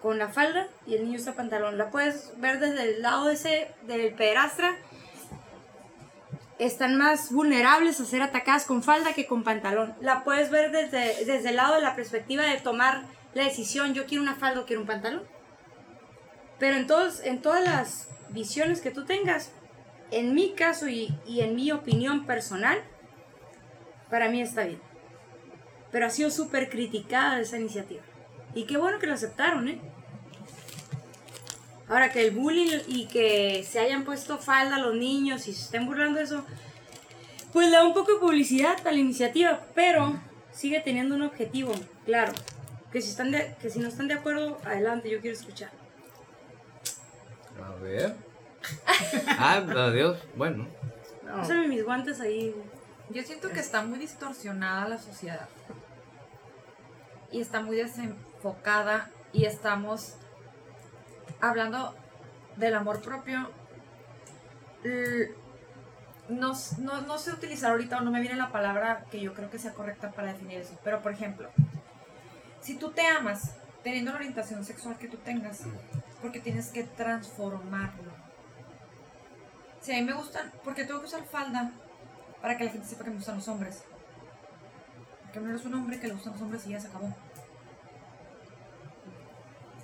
con 0.02 0.18
la 0.18 0.28
falda 0.30 0.68
y 0.86 0.96
el 0.96 1.04
niño 1.06 1.20
usa 1.20 1.34
pantalón. 1.34 1.78
La 1.78 1.90
puedes 1.90 2.34
ver 2.38 2.60
desde 2.60 2.84
el 2.96 3.02
lado 3.02 3.30
ese 3.30 3.72
del 3.88 4.14
pederastra. 4.14 4.76
Están 6.62 6.96
más 6.96 7.32
vulnerables 7.32 8.00
a 8.00 8.06
ser 8.06 8.22
atacadas 8.22 8.66
con 8.66 8.84
falda 8.84 9.14
que 9.14 9.26
con 9.26 9.44
pantalón. 9.44 9.96
La 10.00 10.24
puedes 10.24 10.52
ver 10.52 10.70
desde, 10.70 11.26
desde 11.26 11.50
el 11.50 11.56
lado 11.56 11.74
de 11.74 11.82
la 11.82 11.96
perspectiva 11.96 12.44
de 12.44 12.60
tomar 12.60 13.06
la 13.34 13.46
decisión, 13.46 13.96
yo 13.96 14.06
quiero 14.06 14.22
una 14.22 14.36
falda 14.36 14.62
o 14.62 14.66
quiero 14.68 14.82
un 14.82 14.88
pantalón. 14.88 15.24
Pero 16.60 16.76
en, 16.78 16.86
todos, 16.86 17.22
en 17.22 17.42
todas 17.42 17.64
las 17.64 18.10
visiones 18.30 18.80
que 18.80 18.92
tú 18.92 19.06
tengas, 19.06 19.52
en 20.12 20.36
mi 20.36 20.52
caso 20.52 20.88
y, 20.88 21.18
y 21.26 21.42
en 21.42 21.56
mi 21.56 21.72
opinión 21.72 22.28
personal, 22.28 22.80
para 24.12 24.30
mí 24.30 24.40
está 24.40 24.64
bien. 24.64 24.80
Pero 25.92 26.06
ha 26.06 26.12
sido 26.12 26.30
súper 26.30 26.70
criticada 26.70 27.40
esa 27.40 27.58
iniciativa. 27.58 28.04
Y 28.54 28.66
qué 28.66 28.78
bueno 28.78 29.00
que 29.00 29.08
lo 29.08 29.16
aceptaron, 29.16 29.68
¿eh? 29.68 29.82
Ahora 31.92 32.10
que 32.10 32.26
el 32.26 32.32
bullying 32.32 32.80
y 32.88 33.06
que 33.08 33.66
se 33.70 33.80
hayan 33.80 34.06
puesto 34.06 34.38
falda 34.38 34.78
los 34.80 34.96
niños 34.96 35.46
y 35.50 35.54
se 35.54 35.64
estén 35.64 35.86
burlando 35.86 36.20
de 36.20 36.24
eso, 36.24 36.46
pues 37.52 37.68
le 37.70 37.76
da 37.76 37.84
un 37.86 37.94
poco 37.94 38.14
de 38.14 38.20
publicidad 38.20 38.76
a 38.88 38.92
la 38.92 38.98
iniciativa, 38.98 39.60
pero 39.76 40.18
sigue 40.54 40.80
teniendo 40.80 41.16
un 41.16 41.24
objetivo, 41.24 41.74
claro. 42.06 42.32
Que 42.94 43.02
si, 43.02 43.10
están 43.10 43.32
de- 43.32 43.58
que 43.62 43.70
si 43.70 43.80
no 43.80 43.90
están 43.90 44.08
de 44.08 44.14
acuerdo, 44.14 44.58
adelante, 44.64 45.10
yo 45.10 45.20
quiero 45.20 45.36
escuchar. 45.38 45.72
A 47.62 47.76
ver. 47.82 48.16
Ah, 49.28 49.58
adiós. 49.58 50.18
Bueno. 50.38 50.68
No. 51.26 51.36
Pásame 51.38 51.68
mis 51.68 51.84
guantes 51.84 52.22
ahí. 52.22 52.56
Yo 53.10 53.22
siento 53.24 53.50
que 53.50 53.60
está 53.60 53.82
muy 53.82 54.00
distorsionada 54.00 54.88
la 54.88 54.98
sociedad. 54.98 55.50
Y 57.32 57.42
está 57.42 57.60
muy 57.60 57.76
desenfocada 57.76 59.10
y 59.34 59.44
estamos 59.44 60.16
hablando 61.40 61.96
del 62.58 62.76
amor 62.76 63.02
propio. 63.02 63.52
No, 66.30 66.54
no, 66.78 67.02
no 67.02 67.18
sé 67.18 67.32
utilizar 67.32 67.72
ahorita 67.72 67.98
o 67.98 68.02
no 68.02 68.12
me 68.12 68.22
viene 68.22 68.36
la 68.36 68.52
palabra 68.52 69.06
que 69.12 69.20
yo 69.20 69.34
creo 69.34 69.50
que 69.50 69.60
sea 69.60 69.74
correcta 69.74 70.12
para 70.12 70.34
definir 70.34 70.60
eso. 70.60 70.78
Pero 70.84 71.02
por 71.02 71.12
ejemplo, 71.12 71.50
si 72.62 72.76
tú 72.76 72.92
te 72.92 73.06
amas 73.06 73.56
teniendo 73.84 74.12
la 74.12 74.18
orientación 74.18 74.64
sexual 74.64 74.98
que 74.98 75.08
tú 75.08 75.18
tengas, 75.18 75.62
porque 76.22 76.40
tienes 76.40 76.70
que 76.70 76.84
transformarlo. 76.84 78.12
Si 79.82 79.92
a 79.92 79.96
mí 79.96 80.04
me 80.04 80.14
gustan, 80.14 80.52
porque 80.64 80.86
tengo 80.86 81.00
que 81.00 81.08
usar 81.08 81.26
falda 81.26 81.72
para 82.42 82.58
que 82.58 82.66
la 82.66 82.72
gente 82.72 82.88
sepa 82.88 83.04
que 83.04 83.10
me 83.10 83.16
gustan 83.16 83.36
los 83.36 83.48
hombres. 83.48 83.84
Porque 85.24 85.40
no 85.40 85.50
eres 85.50 85.66
un 85.66 85.74
hombre 85.74 86.00
que 86.00 86.08
le 86.08 86.14
gustan 86.14 86.34
los 86.34 86.42
hombres 86.42 86.66
y 86.68 86.70
ya 86.70 86.80
se 86.80 86.88
acabó. 86.88 87.14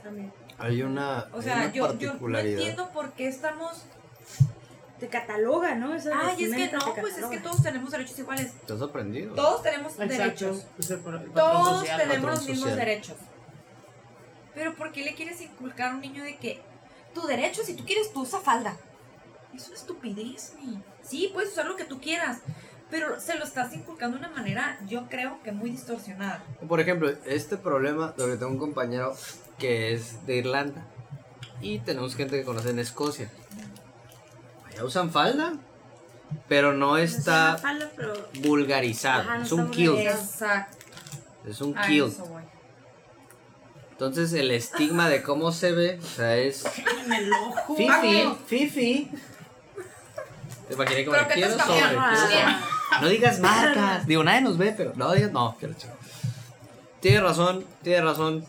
También. 0.03 0.31
Hay 0.59 0.81
una, 0.81 1.27
O 1.33 1.37
hay 1.37 1.43
sea, 1.43 1.55
una 1.57 1.71
yo, 1.71 1.97
yo 1.97 2.13
no 2.15 2.39
entiendo 2.39 2.89
por 2.91 3.11
qué 3.13 3.27
estamos. 3.27 3.83
Te 4.99 5.07
cataloga, 5.09 5.75
¿no? 5.75 5.93
Esa 5.93 6.11
Ay, 6.19 6.45
es 6.45 6.55
que 6.55 6.71
no, 6.71 6.95
pues 6.99 7.19
es 7.19 7.25
que 7.27 7.37
todos 7.37 7.61
tenemos 7.61 7.91
derechos 7.91 8.17
iguales. 8.17 8.53
¿Te 8.65 8.73
has 8.73 8.81
aprendido? 8.81 9.35
Todos 9.35 9.61
tenemos 9.61 9.91
Exacto. 9.99 10.13
derechos. 10.17 10.65
El 10.89 11.13
el 11.23 11.31
Todos 11.33 11.79
social. 11.79 12.01
tenemos 12.01 12.31
los 12.31 12.39
mismos 12.47 12.69
social. 12.69 12.77
derechos. 12.79 13.15
Pero 14.55 14.73
¿por 14.73 14.91
qué 14.91 15.03
le 15.03 15.13
quieres 15.13 15.39
inculcar 15.41 15.91
a 15.91 15.93
un 15.93 16.01
niño 16.01 16.23
de 16.23 16.37
que 16.37 16.61
tu 17.13 17.27
derecho, 17.27 17.61
si 17.63 17.75
tú 17.75 17.85
quieres, 17.85 18.11
tú 18.11 18.21
usa 18.21 18.39
falda? 18.39 18.75
Es 19.55 19.67
una 19.67 19.77
estupidez, 19.77 20.55
mi. 20.59 20.81
Sí, 21.03 21.29
puedes 21.31 21.51
usar 21.51 21.67
lo 21.67 21.75
que 21.75 21.85
tú 21.85 22.01
quieras. 22.01 22.39
Pero 22.89 23.19
se 23.19 23.35
lo 23.37 23.43
estás 23.43 23.73
inculcando 23.73 24.17
de 24.17 24.25
una 24.25 24.33
manera, 24.33 24.79
yo 24.87 25.07
creo 25.09 25.39
que 25.43 25.51
muy 25.51 25.69
distorsionada. 25.69 26.43
Por 26.67 26.79
ejemplo, 26.79 27.11
este 27.25 27.57
problema, 27.57 28.15
lo 28.17 28.25
que 28.25 28.37
tengo 28.37 28.51
un 28.51 28.57
compañero 28.57 29.13
que 29.57 29.93
es 29.93 30.25
de 30.25 30.37
Irlanda 30.37 30.85
y 31.61 31.79
tenemos 31.79 32.15
gente 32.15 32.37
que 32.37 32.43
conoce 32.45 32.69
en 32.69 32.79
Escocia. 32.79 33.29
Allá 34.67 34.83
usan 34.83 35.11
falda, 35.11 35.53
pero 36.47 36.73
no 36.73 36.87
No 36.91 36.97
es 36.97 37.15
está 37.15 37.57
falda, 37.57 37.89
pero 37.95 38.13
vulgarizado. 38.41 39.21
Ajá, 39.21 39.37
no 39.39 39.43
es 39.43 39.51
un 39.51 39.71
kilt. 39.71 39.97
Exacto. 39.99 40.77
Es 41.47 41.61
un 41.61 41.77
A 41.77 41.87
kilt. 41.87 42.13
eso 42.13 42.25
voy. 42.25 42.43
Entonces 43.91 44.31
el 44.33 44.51
estigma 44.51 45.09
de 45.09 45.23
cómo 45.23 45.51
se 45.51 45.71
ve, 45.71 45.99
o 45.99 46.05
sea, 46.05 46.35
es 46.37 46.63
En 47.03 47.11
el 47.13 47.33
ojo. 47.33 47.75
fifi, 47.75 48.29
fifi. 48.45 49.11
Te 50.67 50.73
imaginé 50.75 51.05
como 51.05 51.17
que 51.17 51.33
quiero 51.33 51.57
sobre. 51.57 51.95
No 53.01 53.07
digas 53.07 53.39
marcas. 53.41 54.05
Digo, 54.05 54.23
nadie 54.23 54.41
nos 54.41 54.57
ve, 54.57 54.73
pero 54.77 54.93
no 54.95 55.11
digas, 55.13 55.31
no, 55.31 55.55
quiero 55.57 55.73
chico. 55.73 55.93
Tiene 56.99 57.21
razón, 57.21 57.65
tiene 57.81 58.01
razón, 58.01 58.45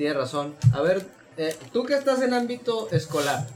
tiene 0.00 0.14
razón. 0.14 0.56
A 0.72 0.80
ver, 0.80 1.06
eh, 1.36 1.54
tú 1.74 1.84
que 1.84 1.92
estás 1.92 2.22
en 2.22 2.32
ámbito 2.32 2.88
escolar, 2.90 3.46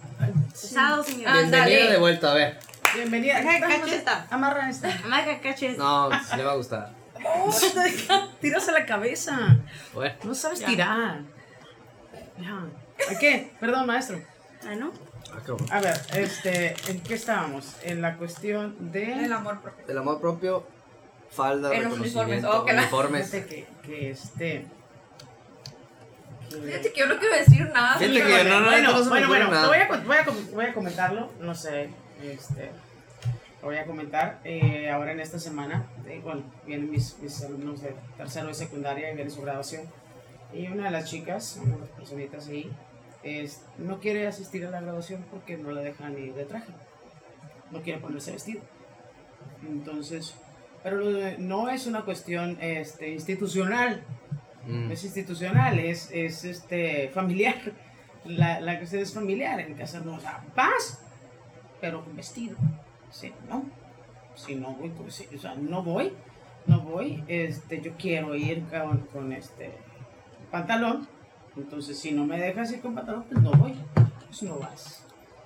pesado, 0.53 1.03
señor. 1.03 1.33
Bienvenida 1.33 1.91
de 1.93 1.97
vuelta, 1.99 2.33
a 2.33 2.35
ver. 2.35 2.59
Bienvenida. 2.95 3.43
Cache, 3.43 3.61
cache 3.61 3.97
esta. 3.97 4.27
Amarra 4.29 4.69
esta. 4.69 4.89
No, 5.79 6.11
le 6.37 6.45
va 6.45 6.53
a 6.53 6.57
gustar. 6.57 6.93
Tiras 8.43 8.69
a 8.69 8.73
la 8.73 8.85
cabeza. 8.85 9.57
Bueno, 9.95 10.15
No 10.23 10.35
sabes 10.35 10.61
Ya. 10.61 10.67
tirar. 10.67 11.21
Ya. 12.39 13.15
¿A 13.15 13.19
qué? 13.19 13.51
Perdón, 13.59 13.87
maestro. 13.87 14.21
Ah, 14.69 14.75
¿no? 14.75 14.93
ah. 15.71 15.77
A 15.79 15.81
ver, 15.81 15.99
este, 16.15 16.75
¿en 16.91 17.01
qué 17.01 17.15
estábamos? 17.15 17.77
En 17.85 18.03
la 18.03 18.19
cuestión 18.19 18.93
de... 18.93 19.25
El 19.25 19.33
amor 19.33 19.63
propio. 19.63 19.85
el 19.89 19.97
amor 19.97 20.21
propio, 20.21 20.67
falda, 21.31 21.75
En 21.75 21.85
los 21.85 21.93
reconocimiento, 21.93 22.21
uniformes, 22.21 22.45
oh, 22.45 22.65
que 22.67 22.73
la- 22.75 22.83
uniformes. 22.83 23.31
Que, 23.31 23.67
que 23.83 24.11
este... 24.11 24.67
Fíjate 26.51 26.93
que 26.93 27.01
yo 27.01 27.07
no 27.07 27.19
quiero 27.19 27.37
decir 27.37 27.69
nada. 27.73 27.99
Fíjate 27.99 28.23
que 28.23 28.45
no, 28.45 28.61
no, 28.61 28.67
bueno, 28.67 28.93
no 28.93 29.09
bueno, 29.09 29.29
bueno, 29.29 29.51
nada. 29.51 29.69
voy 29.69 29.79
a, 29.79 29.89
voy, 29.89 30.17
a, 30.17 30.25
voy 30.53 30.65
a 30.67 30.75
comentarlo, 30.75 31.31
no 31.41 31.55
sé, 31.55 31.91
este, 32.23 32.71
lo 33.61 33.69
voy 33.69 33.77
a 33.77 33.87
comentar 33.87 34.41
eh, 34.45 34.91
ahora 34.91 35.13
en 35.13 35.21
esta 35.21 35.39
semana, 35.39 35.87
eh, 36.07 36.21
bueno, 36.23 36.43
vienen 36.67 36.91
mis, 36.91 37.19
mis 37.19 37.43
alumnos 37.43 37.83
de 37.83 37.95
tercero 38.17 38.49
de 38.49 38.55
secundaria 38.55 39.11
y 39.11 39.17
viene 39.17 39.31
su 39.31 39.43
graduación, 39.43 39.83
y 40.53 40.67
una 40.69 40.85
de 40.85 40.91
las 40.91 41.11
chicas, 41.11 41.59
una 41.63 41.75
de 41.75 41.81
las 41.81 41.91
personitas 41.91 42.49
ahí, 42.49 42.71
es, 43.23 43.63
no 43.79 44.01
quiere 44.01 44.27
asistir 44.27 44.67
a 44.67 44.71
la 44.71 44.81
graduación 44.81 45.25
porque 45.31 45.57
no 45.57 45.71
la 45.71 45.81
dejan 45.81 46.19
ir 46.19 46.35
de 46.35 46.45
traje, 46.45 46.73
no 47.71 47.81
quiere 47.81 48.01
ponerse 48.01 48.33
vestido, 48.33 48.61
entonces, 49.67 50.35
pero 50.83 51.01
no 51.39 51.71
es 51.71 51.87
una 51.87 52.03
cuestión 52.03 52.59
este, 52.61 53.09
institucional, 53.09 54.03
Mm. 54.67 54.91
es 54.91 55.05
institucional, 55.05 55.79
es, 55.79 56.11
es 56.13 56.45
este, 56.45 57.09
familiar. 57.11 57.57
La, 58.25 58.61
la 58.61 58.79
cuestión 58.79 59.03
es 59.03 59.13
familiar, 59.13 59.61
en 59.61 59.75
casa 59.75 60.01
no, 60.01 60.15
o 60.15 60.21
sea, 60.21 60.43
vas, 60.57 61.03
pero 61.81 62.03
con 62.05 62.17
vestido. 62.17 62.57
Si 63.11 63.33
no, 63.49 63.65
si 64.35 64.55
no 64.57 64.73
voy, 64.73 64.89
pues, 64.91 65.29
o 65.35 65.39
sea, 65.39 65.55
no 65.55 65.83
voy, 65.83 66.13
no 66.67 66.81
voy, 66.81 67.23
este, 67.29 67.81
yo 67.83 67.93
quiero 67.99 68.35
ir 68.35 68.65
con, 69.13 69.33
este 69.33 69.73
pantalón, 70.51 71.07
entonces 71.57 71.99
si 71.99 72.13
no 72.13 72.25
me 72.25 72.39
dejas 72.41 72.73
ir 72.73 72.81
con 72.81 72.95
pantalón, 72.95 73.25
pues 73.25 73.43
no 73.43 73.53
voy, 73.53 73.75
pues 74.27 74.43
no 74.43 74.57
vas, 74.59 75.05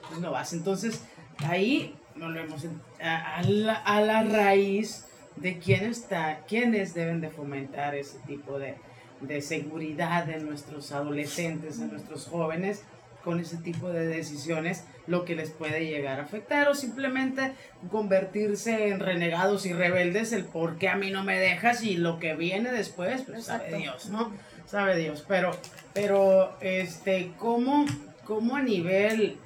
pues 0.09 0.21
no 0.21 0.31
vas. 0.31 0.53
Entonces 0.53 1.03
ahí 1.45 1.95
volvemos 2.17 2.65
en- 2.65 2.81
a, 3.03 3.37
a 3.37 3.43
la, 3.43 3.75
a 3.75 4.01
la 4.01 4.23
raíz 4.23 5.07
de 5.37 5.59
quién 5.59 5.85
está, 5.85 6.45
quiénes 6.49 6.95
deben 6.95 7.21
de 7.21 7.31
fomentar 7.31 7.95
ese 7.95 8.19
tipo 8.21 8.59
de, 8.59 8.77
de 9.21 9.43
seguridad 9.43 10.29
en 10.31 10.47
nuestros 10.47 10.93
adolescentes, 10.93 11.79
en 11.81 11.91
nuestros 11.91 12.27
jóvenes, 12.27 12.85
con 13.25 13.41
ese 13.41 13.59
tipo 13.59 13.91
de 13.91 14.07
decisiones, 14.07 14.85
lo 15.07 15.25
que 15.25 15.35
les 15.35 15.51
puede 15.51 15.85
llegar 15.85 16.21
a 16.21 16.23
afectar 16.23 16.69
o 16.69 16.75
simplemente 16.75 17.53
convertirse 17.91 18.89
en 18.89 19.01
renegados 19.01 19.67
y 19.67 19.73
rebeldes, 19.73 20.33
el 20.33 20.45
por 20.45 20.79
qué 20.79 20.89
a 20.89 20.97
mí 20.97 21.11
no 21.11 21.25
me 21.25 21.39
dejas 21.39 21.83
y 21.83 21.97
lo 21.97 22.19
que 22.19 22.35
viene 22.37 22.71
después, 22.71 23.23
pues 23.23 23.47
sabe. 23.47 23.77
Dios, 23.77 24.09
¿no? 24.09 24.33
Sabe 24.67 24.97
Dios, 24.97 25.25
pero, 25.27 25.51
pero, 25.95 26.57
este, 26.61 27.33
¿cómo, 27.39 27.87
cómo 28.25 28.57
a 28.57 28.63
nivel 28.63 29.37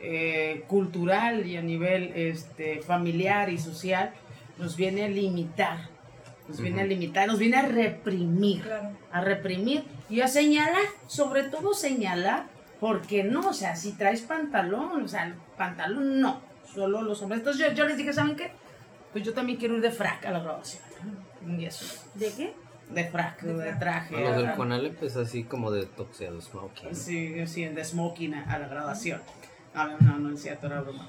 eh, 0.00 0.64
cultural 0.66 1.46
y 1.46 1.58
a 1.58 1.62
nivel 1.62 2.12
este, 2.14 2.80
familiar 2.80 3.50
y 3.50 3.58
social 3.58 4.12
nos 4.58 4.74
viene 4.74 5.04
a 5.04 5.08
limitar, 5.08 5.89
nos 6.50 6.60
viene 6.60 6.82
a 6.82 6.84
limitar, 6.84 7.26
nos 7.28 7.38
viene 7.38 7.56
a 7.56 7.62
reprimir, 7.62 8.62
Claro. 8.62 8.90
a 9.12 9.20
reprimir 9.20 9.84
y 10.08 10.20
a 10.20 10.28
señalar, 10.28 10.82
sobre 11.06 11.44
todo 11.44 11.72
señalar, 11.74 12.44
porque 12.80 13.24
no, 13.24 13.48
o 13.48 13.52
sea, 13.52 13.76
si 13.76 13.92
traes 13.92 14.22
pantalón, 14.22 15.02
o 15.04 15.08
sea, 15.08 15.26
el 15.26 15.34
pantalón 15.56 16.20
no, 16.20 16.40
solo 16.74 17.02
los 17.02 17.20
hombres. 17.22 17.40
Entonces 17.40 17.66
yo, 17.68 17.72
yo 17.74 17.84
les 17.86 17.96
dije, 17.96 18.12
¿saben 18.12 18.36
qué? 18.36 18.50
Pues 19.12 19.24
yo 19.24 19.32
también 19.34 19.58
quiero 19.58 19.76
ir 19.76 19.82
de 19.82 19.90
frac 19.90 20.24
a 20.26 20.30
la 20.30 20.40
graduación. 20.40 20.82
¿no? 21.46 21.58
Y 21.60 21.64
eso, 21.64 21.84
¿De 22.14 22.30
qué? 22.32 22.54
de 22.90 23.04
frac, 23.04 23.40
De 23.42 23.54
de, 23.54 23.72
traje. 23.74 24.16
A 24.16 24.20
los 24.30 24.36
del 24.42 24.52
Conalep 24.54 25.00
es 25.04 25.16
así 25.16 25.44
como 25.44 25.70
de 25.70 25.86
toxeado, 25.86 26.40
smoking. 26.40 26.94
Sí, 26.94 27.46
sí, 27.46 27.64
de 27.66 27.84
smoking 27.84 28.34
a, 28.34 28.52
a 28.52 28.58
la 28.58 28.66
graduación. 28.68 29.20
No, 29.74 29.86
no, 29.98 30.18
no 30.18 30.34
es 30.34 30.42
cierto, 30.42 30.66
era 30.66 30.80
broma. 30.80 31.08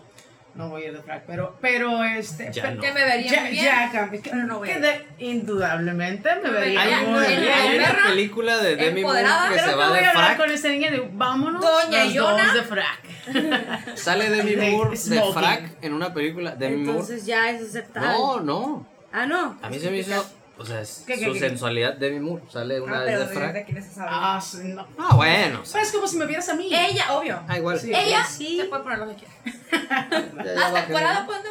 No 0.54 0.68
voy 0.70 0.84
a 0.84 0.88
ir 0.88 0.94
de 0.94 1.02
frac, 1.02 1.24
pero, 1.26 1.58
pero 1.62 2.04
este. 2.04 2.52
Ya 2.52 2.64
pero- 2.64 2.76
no. 2.76 2.82
Que 2.82 2.92
me 2.92 3.04
vería 3.06 3.32
ya, 3.32 3.42
muy 3.42 3.50
bien. 3.52 3.64
ya 3.64 4.10
pero 4.24 4.36
no 4.46 4.58
voy 4.60 4.70
a 4.70 4.74
que 4.74 4.80
ir. 4.80 4.86
de- 4.86 5.06
indudablemente 5.26 6.30
me 6.44 6.50
vería 6.50 7.02
muy 7.08 7.26
bien. 7.26 7.50
hay 7.54 7.78
una 7.80 8.04
película 8.08 8.58
de 8.58 8.76
Demi 8.76 9.02
Moore 9.02 9.20
que 9.22 9.54
Creo 9.54 9.64
se 9.66 9.70
que 9.72 9.76
va 9.76 9.90
voy 9.90 10.00
de 10.00 10.06
a 10.06 10.10
hablar 10.10 10.26
frac. 10.26 10.38
con 10.38 10.52
ese 10.52 10.70
niño 10.72 10.88
y 10.88 10.92
digo, 10.92 11.10
vámonos 11.14 11.62
Doña 11.62 12.04
los 12.06 12.14
Yona. 12.14 12.44
dos 12.46 12.54
de 12.54 12.64
frac. 12.64 13.96
Sale 13.98 14.30
Demi 14.30 14.56
De 14.56 14.72
Moore 14.72 14.90
de 14.92 14.98
smoking. 14.98 15.34
frac 15.34 15.64
en 15.82 15.94
una 15.94 16.14
película. 16.14 16.56
Demi 16.56 16.78
Moore. 16.78 16.92
Entonces 17.00 17.26
ya 17.26 17.50
es 17.50 17.62
aceptable. 17.62 18.10
No, 18.10 18.40
no. 18.42 18.88
Ah, 19.14 19.26
no. 19.26 19.58
A 19.62 19.70
mí 19.70 19.80
se 19.80 19.90
me 19.90 19.98
hizo. 20.00 20.26
O 20.62 20.66
sea, 20.66 20.82
es 20.82 21.04
¿Qué, 21.08 21.18
qué, 21.18 21.26
su 21.26 21.34
qué? 21.34 21.40
sensualidad, 21.40 21.96
Demi 21.96 22.20
Moore. 22.20 22.44
Sale 22.50 22.80
una 22.80 23.00
Ah, 23.00 23.04
vez 23.04 23.20
pero 23.30 23.40
de 23.42 23.48
de, 23.48 23.54
de 23.54 23.66
quién 23.66 23.78
es 23.78 23.88
esa 23.88 24.06
Ah, 24.08 24.40
sí, 24.40 24.60
no. 24.64 24.88
Ah, 24.98 25.16
bueno. 25.16 25.62
o 25.62 25.66
sea, 25.66 25.82
Es 25.82 25.92
como 25.92 26.08
si 26.08 26.18
me 26.18 26.26
vieras 26.26 26.48
a 26.50 26.54
mí. 26.56 26.70
Ella, 26.74 27.14
obvio. 27.14 27.40
ah, 27.48 27.58
igual. 27.58 27.80
Sí. 27.80 27.92
Ella 27.94 28.24
Sí. 28.26 28.58
se 28.58 28.66
puede 28.66 28.84
poner 28.84 29.00
lo 29.00 29.08
que 29.10 29.16
quiera. 29.16 29.34
Ya, 30.44 30.44
ya 30.44 30.52
Hasta 30.54 30.72
bájenle. 30.72 30.92
fuera 30.92 31.26
puede. 31.26 31.50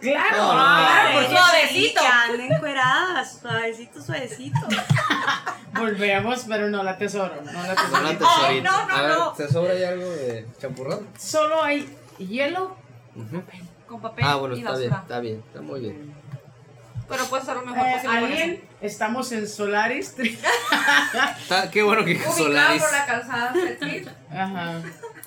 Claro, 0.00 0.36
No, 0.36 0.46
no, 0.48 0.52
claro, 0.52 1.08
no. 1.08 1.14
porque 1.20 1.36
Suavecito. 1.36 2.00
Anden 2.24 2.52
encueradas, 2.52 3.38
suavecito, 3.40 4.02
suavecito. 4.02 4.58
volvemos, 5.74 6.44
pero 6.48 6.68
no 6.70 6.82
la 6.82 6.98
tesoro, 6.98 7.34
no 7.44 7.52
la 7.52 7.62
No 7.68 7.74
tesoro. 7.74 8.02
la 8.02 8.08
tesorita. 8.18 8.46
Ay, 8.48 8.60
no, 8.62 8.86
no, 8.88 8.94
A 8.96 9.02
ver, 9.02 9.10
no. 9.18 9.32
¿te 9.32 9.48
sobra 9.48 9.72
ahí 9.72 9.84
algo 9.84 10.10
de 10.10 10.46
champurrado? 10.60 11.02
Solo 11.18 11.62
hay 11.62 11.96
hielo, 12.18 12.76
Ujú. 13.14 13.42
Con 13.86 14.00
papel 14.02 14.24
Ah, 14.26 14.34
bueno, 14.36 14.56
y 14.56 14.58
está 14.58 14.76
bien, 14.76 14.90
basura. 14.90 15.02
está 15.02 15.20
bien, 15.20 15.42
está 15.46 15.60
muy 15.62 15.80
bien. 15.80 16.14
Pero 17.08 17.24
puedes 17.26 17.48
hacer 17.48 17.56
lo 17.62 17.66
mejor 17.70 17.86
eh, 17.86 17.92
posible 17.94 18.18
alguien, 18.18 18.64
estamos 18.80 19.30
en 19.32 19.48
Solaris. 19.48 20.14
Qué 21.72 21.82
bueno 21.82 22.04
que. 22.04 22.12
Ubicado 22.16 22.32
Solaris 22.36 22.82
por 22.82 22.92
la 22.92 23.06
calzada 23.06 23.52
Cetil, 23.52 24.10
Ajá, 24.30 24.82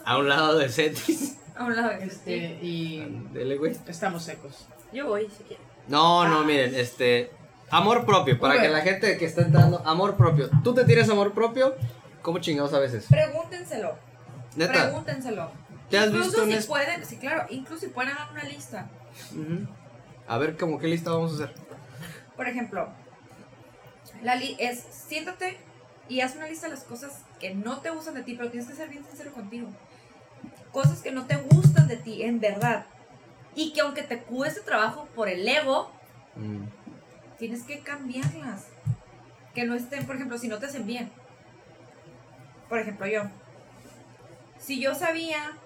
a 0.06 0.18
un 0.18 0.30
lado 0.30 0.58
de 0.58 0.70
Cetis. 0.70 1.38
a 1.56 1.64
un 1.64 1.76
lado 1.76 1.90
de 1.90 2.06
este, 2.06 2.36
y 2.62 3.22
Dele, 3.32 3.58
güey. 3.58 3.76
estamos 3.88 4.24
secos. 4.24 4.68
Yo 4.92 5.08
voy, 5.08 5.30
si 5.38 5.44
quieres. 5.44 5.66
No, 5.88 6.28
no, 6.28 6.44
miren, 6.44 6.76
este. 6.76 7.32
Amor 7.72 8.04
propio, 8.06 8.40
para 8.40 8.56
Uber. 8.56 8.64
que 8.66 8.70
la 8.74 8.82
gente 8.82 9.18
que 9.18 9.26
está 9.26 9.42
entrando, 9.44 9.82
amor 9.86 10.16
propio. 10.18 10.50
¿Tú 10.64 10.74
te 10.74 10.86
tienes 10.86 11.08
amor 11.10 11.34
propio? 11.34 11.76
¿Cómo 12.24 12.40
chingados 12.40 12.74
a 12.74 12.80
veces? 12.80 13.06
Pregúntenselo. 13.08 13.96
Neta. 14.56 14.74
Pregúntenselo. 14.86 15.52
¿Te 15.90 16.00
has 16.00 16.08
incluso 16.08 16.26
visto 16.30 16.46
si 16.46 16.54
es- 16.54 16.66
pueden, 16.66 17.06
sí, 17.06 17.18
claro, 17.18 17.46
incluso 17.50 17.82
si 17.82 17.88
pueden 17.88 18.12
hacer 18.14 18.28
una 18.34 18.44
lista. 18.44 18.88
A 20.28 20.38
ver, 20.40 20.58
¿cómo 20.58 20.80
qué 20.80 20.88
lista 20.88 21.12
vamos 21.12 21.32
a 21.32 21.36
hacer? 21.44 21.56
Por 22.40 22.48
ejemplo, 22.48 22.88
la 24.24 24.36
li 24.36 24.56
es 24.60 24.80
siéntate 24.80 25.58
y 26.08 26.22
haz 26.22 26.38
una 26.38 26.48
lista 26.48 26.68
de 26.68 26.74
las 26.76 26.86
cosas 26.86 27.26
que 27.38 27.54
no 27.54 27.82
te 27.82 27.90
gustan 27.90 28.14
de 28.14 28.24
ti, 28.24 28.34
pero 28.36 28.50
tienes 28.50 28.70
que 28.70 28.76
ser 28.76 28.88
bien 28.88 29.04
sincero 29.04 29.34
contigo. 29.34 29.68
Cosas 30.72 31.02
que 31.02 31.12
no 31.12 31.26
te 31.26 31.36
gustan 31.36 31.90
de 31.90 31.98
ti, 31.98 32.24
en 32.24 32.40
verdad. 32.40 32.86
Y 33.56 33.74
que 33.74 33.82
aunque 33.82 34.04
te 34.04 34.20
cueste 34.20 34.62
trabajo 34.62 35.10
por 35.16 35.28
el 35.28 35.46
ego, 35.46 35.92
Mm. 36.38 36.64
tienes 37.40 37.64
que 37.64 37.80
cambiarlas. 37.82 38.68
Que 39.54 39.66
no 39.66 39.76
estén, 39.76 40.06
por 40.06 40.16
ejemplo, 40.16 40.38
si 40.38 40.48
no 40.48 40.60
te 40.60 40.68
hacen 40.68 40.88
bien. 40.88 41.12
Por 42.70 42.80
ejemplo, 42.80 43.06
yo. 43.06 43.24
Si 44.58 44.80
yo 44.80 44.96
sabía. 44.96 45.58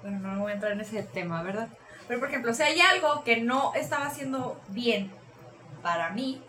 Bueno, 0.00 0.20
no 0.20 0.40
voy 0.40 0.52
a 0.52 0.54
entrar 0.54 0.72
en 0.72 0.80
ese 0.80 1.02
tema, 1.02 1.42
¿verdad? 1.42 1.68
Pero, 2.08 2.18
por 2.18 2.30
ejemplo, 2.30 2.54
si 2.54 2.62
hay 2.62 2.80
algo 2.80 3.24
que 3.24 3.42
no 3.42 3.74
estaba 3.74 4.06
haciendo 4.06 4.58
bien 4.68 5.10
para 5.86 6.10
mí, 6.10 6.42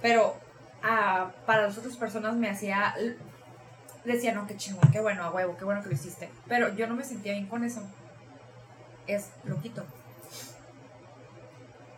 pero 0.00 0.34
ah, 0.82 1.32
para 1.44 1.64
las 1.64 1.76
otras 1.76 1.98
personas 1.98 2.34
me 2.34 2.48
hacía. 2.48 2.94
Decía, 4.06 4.32
no, 4.32 4.46
qué 4.46 4.56
chingón, 4.56 4.90
qué 4.90 5.00
bueno, 5.00 5.22
a 5.22 5.30
huevo, 5.30 5.54
qué 5.58 5.66
bueno 5.66 5.82
que 5.82 5.90
lo 5.90 5.94
hiciste. 5.94 6.30
Pero 6.48 6.74
yo 6.74 6.86
no 6.86 6.94
me 6.94 7.04
sentía 7.04 7.34
bien 7.34 7.46
con 7.46 7.62
eso. 7.62 7.82
Es 9.06 9.32
lo 9.44 9.60
quito. 9.60 9.84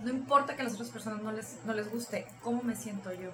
No 0.00 0.10
importa 0.10 0.56
que 0.56 0.62
a 0.62 0.64
las 0.64 0.74
otras 0.74 0.90
personas 0.90 1.22
no 1.22 1.30
les, 1.30 1.60
no 1.64 1.72
les 1.72 1.88
guste, 1.88 2.26
¿cómo 2.42 2.64
me 2.64 2.74
siento 2.74 3.12
yo? 3.12 3.30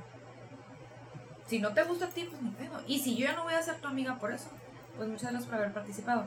Si 1.46 1.58
no 1.60 1.72
te 1.72 1.84
gusta 1.84 2.04
a 2.04 2.10
ti, 2.10 2.24
pues 2.24 2.42
ni 2.42 2.50
pedo. 2.50 2.82
Y 2.86 2.98
si 2.98 3.16
yo 3.16 3.28
ya 3.28 3.32
no 3.32 3.44
voy 3.44 3.54
a 3.54 3.62
ser 3.62 3.76
tu 3.80 3.88
amiga 3.88 4.18
por 4.18 4.30
eso, 4.30 4.50
pues 4.98 5.08
muchas 5.08 5.30
gracias 5.30 5.46
por 5.46 5.54
haber 5.54 5.72
participado. 5.72 6.26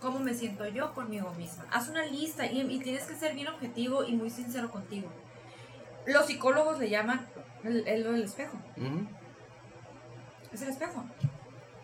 ¿Cómo 0.00 0.18
me 0.18 0.32
siento 0.32 0.66
yo 0.66 0.94
conmigo 0.94 1.30
misma? 1.34 1.66
Haz 1.70 1.90
una 1.90 2.06
lista 2.06 2.46
y, 2.46 2.62
y 2.62 2.78
tienes 2.78 3.04
que 3.04 3.16
ser 3.16 3.34
bien 3.34 3.48
objetivo 3.48 4.04
y 4.04 4.14
muy 4.14 4.30
sincero 4.30 4.70
contigo. 4.70 5.10
Los 6.12 6.26
psicólogos 6.26 6.78
le 6.78 6.88
llaman 6.90 7.26
el, 7.64 7.86
el, 7.86 8.06
el 8.06 8.22
espejo. 8.24 8.56
Es 10.52 10.62
el 10.62 10.68
espejo. 10.70 11.04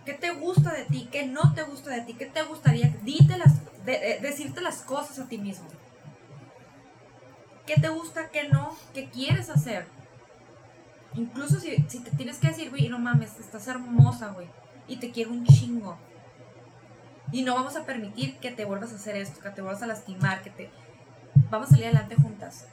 ¿Qué 0.05 0.15
te 0.15 0.31
gusta 0.33 0.73
de 0.73 0.85
ti? 0.85 1.09
¿Qué 1.11 1.27
no 1.27 1.55
te 1.55 1.63
gusta 1.63 1.91
de 1.91 2.03
ti? 2.03 2.15
¿Qué 2.15 2.27
te 2.27 2.43
gustaría? 2.43 2.89
Dite 3.03 3.39
las, 3.39 3.65
de- 3.85 3.99
de- 3.99 4.19
decirte 4.21 4.61
las 4.61 4.83
cosas 4.83 5.19
a 5.19 5.29
ti 5.29 5.39
mismo. 5.39 5.67
¿Qué 7.67 7.75
te 7.81 7.89
gusta? 7.89 8.29
¿Qué 8.31 8.49
no? 8.49 8.77
¿Qué 8.93 9.09
quieres 9.09 9.49
hacer? 9.51 9.87
Incluso 11.15 11.61
si, 11.61 11.77
si 11.89 12.01
te 12.01 12.11
tienes 12.11 12.39
que 12.39 12.49
decir, 12.49 12.71
güey, 12.71 12.89
no 12.89 12.99
mames, 12.99 13.39
estás 13.39 13.67
hermosa, 13.69 14.29
güey. 14.33 14.49
Y 14.89 14.97
te 14.97 15.11
quiero 15.11 15.31
un 15.31 15.47
chingo. 15.47 15.97
Y 17.33 17.43
no 17.43 17.55
vamos 17.55 17.77
a 17.77 17.85
permitir 17.87 18.37
que 18.39 18.51
te 18.51 18.65
vuelvas 18.67 18.93
a 18.93 18.97
hacer 18.97 19.17
esto, 19.17 19.41
que 19.41 19.51
te 19.51 19.63
vuelvas 19.63 19.83
a 19.83 19.87
lastimar, 19.87 20.43
que 20.43 20.51
te... 20.51 20.71
Vamos 21.51 21.69
a 21.69 21.71
salir 21.71 21.87
adelante 21.87 22.17
juntas. 22.17 22.67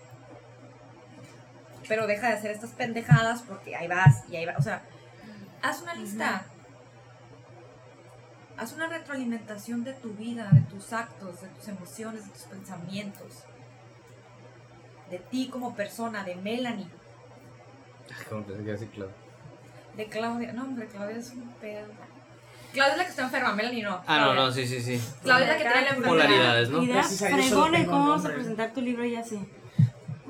Pero 1.88 2.08
deja 2.08 2.28
de 2.28 2.34
hacer 2.34 2.52
estas 2.52 2.72
pendejadas 2.72 3.42
porque 3.42 3.76
ahí 3.76 3.88
vas 3.88 4.24
y 4.30 4.36
ahí 4.36 4.46
vas. 4.46 4.58
O 4.60 4.62
sea, 4.62 4.84
haz 5.62 5.82
una 5.82 5.94
lista. 5.96 6.46
Haz 8.58 8.74
una 8.74 8.88
retroalimentación 8.88 9.84
de 9.84 9.94
tu 9.94 10.14
vida, 10.14 10.50
de 10.52 10.62
tus 10.62 10.94
actos, 10.94 11.42
de 11.42 11.48
tus 11.48 11.68
emociones, 11.68 12.26
de 12.26 12.32
tus 12.32 12.44
pensamientos. 12.44 13.44
De 15.10 15.18
ti 15.18 15.50
como 15.50 15.76
persona, 15.76 16.24
de 16.24 16.36
Melanie, 16.36 16.88
Como 18.30 18.44
pensé 18.44 18.58
que 18.58 18.64
iba 18.64 18.72
a 18.72 18.80
decir 18.80 18.90
claro. 18.90 19.12
de 19.98 20.06
Claudia. 20.06 20.54
No, 20.54 20.64
hombre, 20.64 20.88
Claudia 20.88 21.18
es 21.18 21.32
un 21.32 21.50
pedo. 21.60 21.88
Claudia 22.72 22.94
es 22.94 22.98
la 23.00 23.04
que 23.04 23.10
está 23.10 23.24
enferma, 23.24 23.54
Melanie 23.54 23.84
no. 23.84 24.02
Ah, 24.08 24.20
no, 24.20 24.24
Claudia. 24.32 24.42
no, 24.42 24.52
sí, 24.52 24.68
sí, 24.68 24.82
sí. 24.82 25.02
Claudia 25.24 25.46
es 25.46 25.52
la 25.52 25.58
que 25.58 25.64
tiene 25.64 25.82
la 25.82 25.96
enfermedad. 25.96 26.10
Polaridades, 26.10 26.70
¿no? 26.70 26.84
Y 26.84 26.88
tengo 26.88 27.92
cómo 27.92 28.10
vamos 28.10 28.26
a 28.26 28.30
presentar 28.30 28.74
tu 28.74 28.82
libro 28.82 29.04
ya 29.04 29.24
sé. 29.24 29.40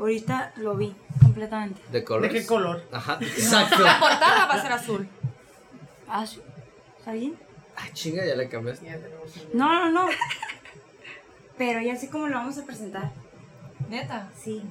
Ahorita 0.02 0.52
lo 0.58 0.76
vi 0.76 0.96
completamente. 1.22 1.80
¿De 1.92 2.00
¿De 2.00 2.04
colores? 2.04 2.32
qué 2.34 2.46
color? 2.48 2.84
Ajá, 2.92 3.20
exacto. 3.22 3.84
La 3.84 4.00
portada 4.00 4.48
va 4.48 4.54
a 4.56 4.62
ser 4.62 4.72
azul. 4.72 5.08
Ah, 6.08 6.26
sí. 6.26 6.42
¿Está 6.98 7.12
bien? 7.14 7.36
Ah, 7.78 7.88
chinga, 7.94 8.26
ya 8.26 8.34
le 8.36 8.50
cambiaste. 8.50 8.86
Ya 8.88 8.98
tenemos 8.98 9.30
un- 9.38 9.58
No, 9.58 9.70
no, 9.72 9.92
no. 9.92 10.10
Pero 11.56 11.82
ya 11.82 11.96
sé 11.96 12.10
cómo 12.10 12.28
lo 12.28 12.36
vamos 12.36 12.58
a 12.58 12.66
presentar. 12.66 13.12
Neta. 13.90 14.28
Sí. 14.44 14.64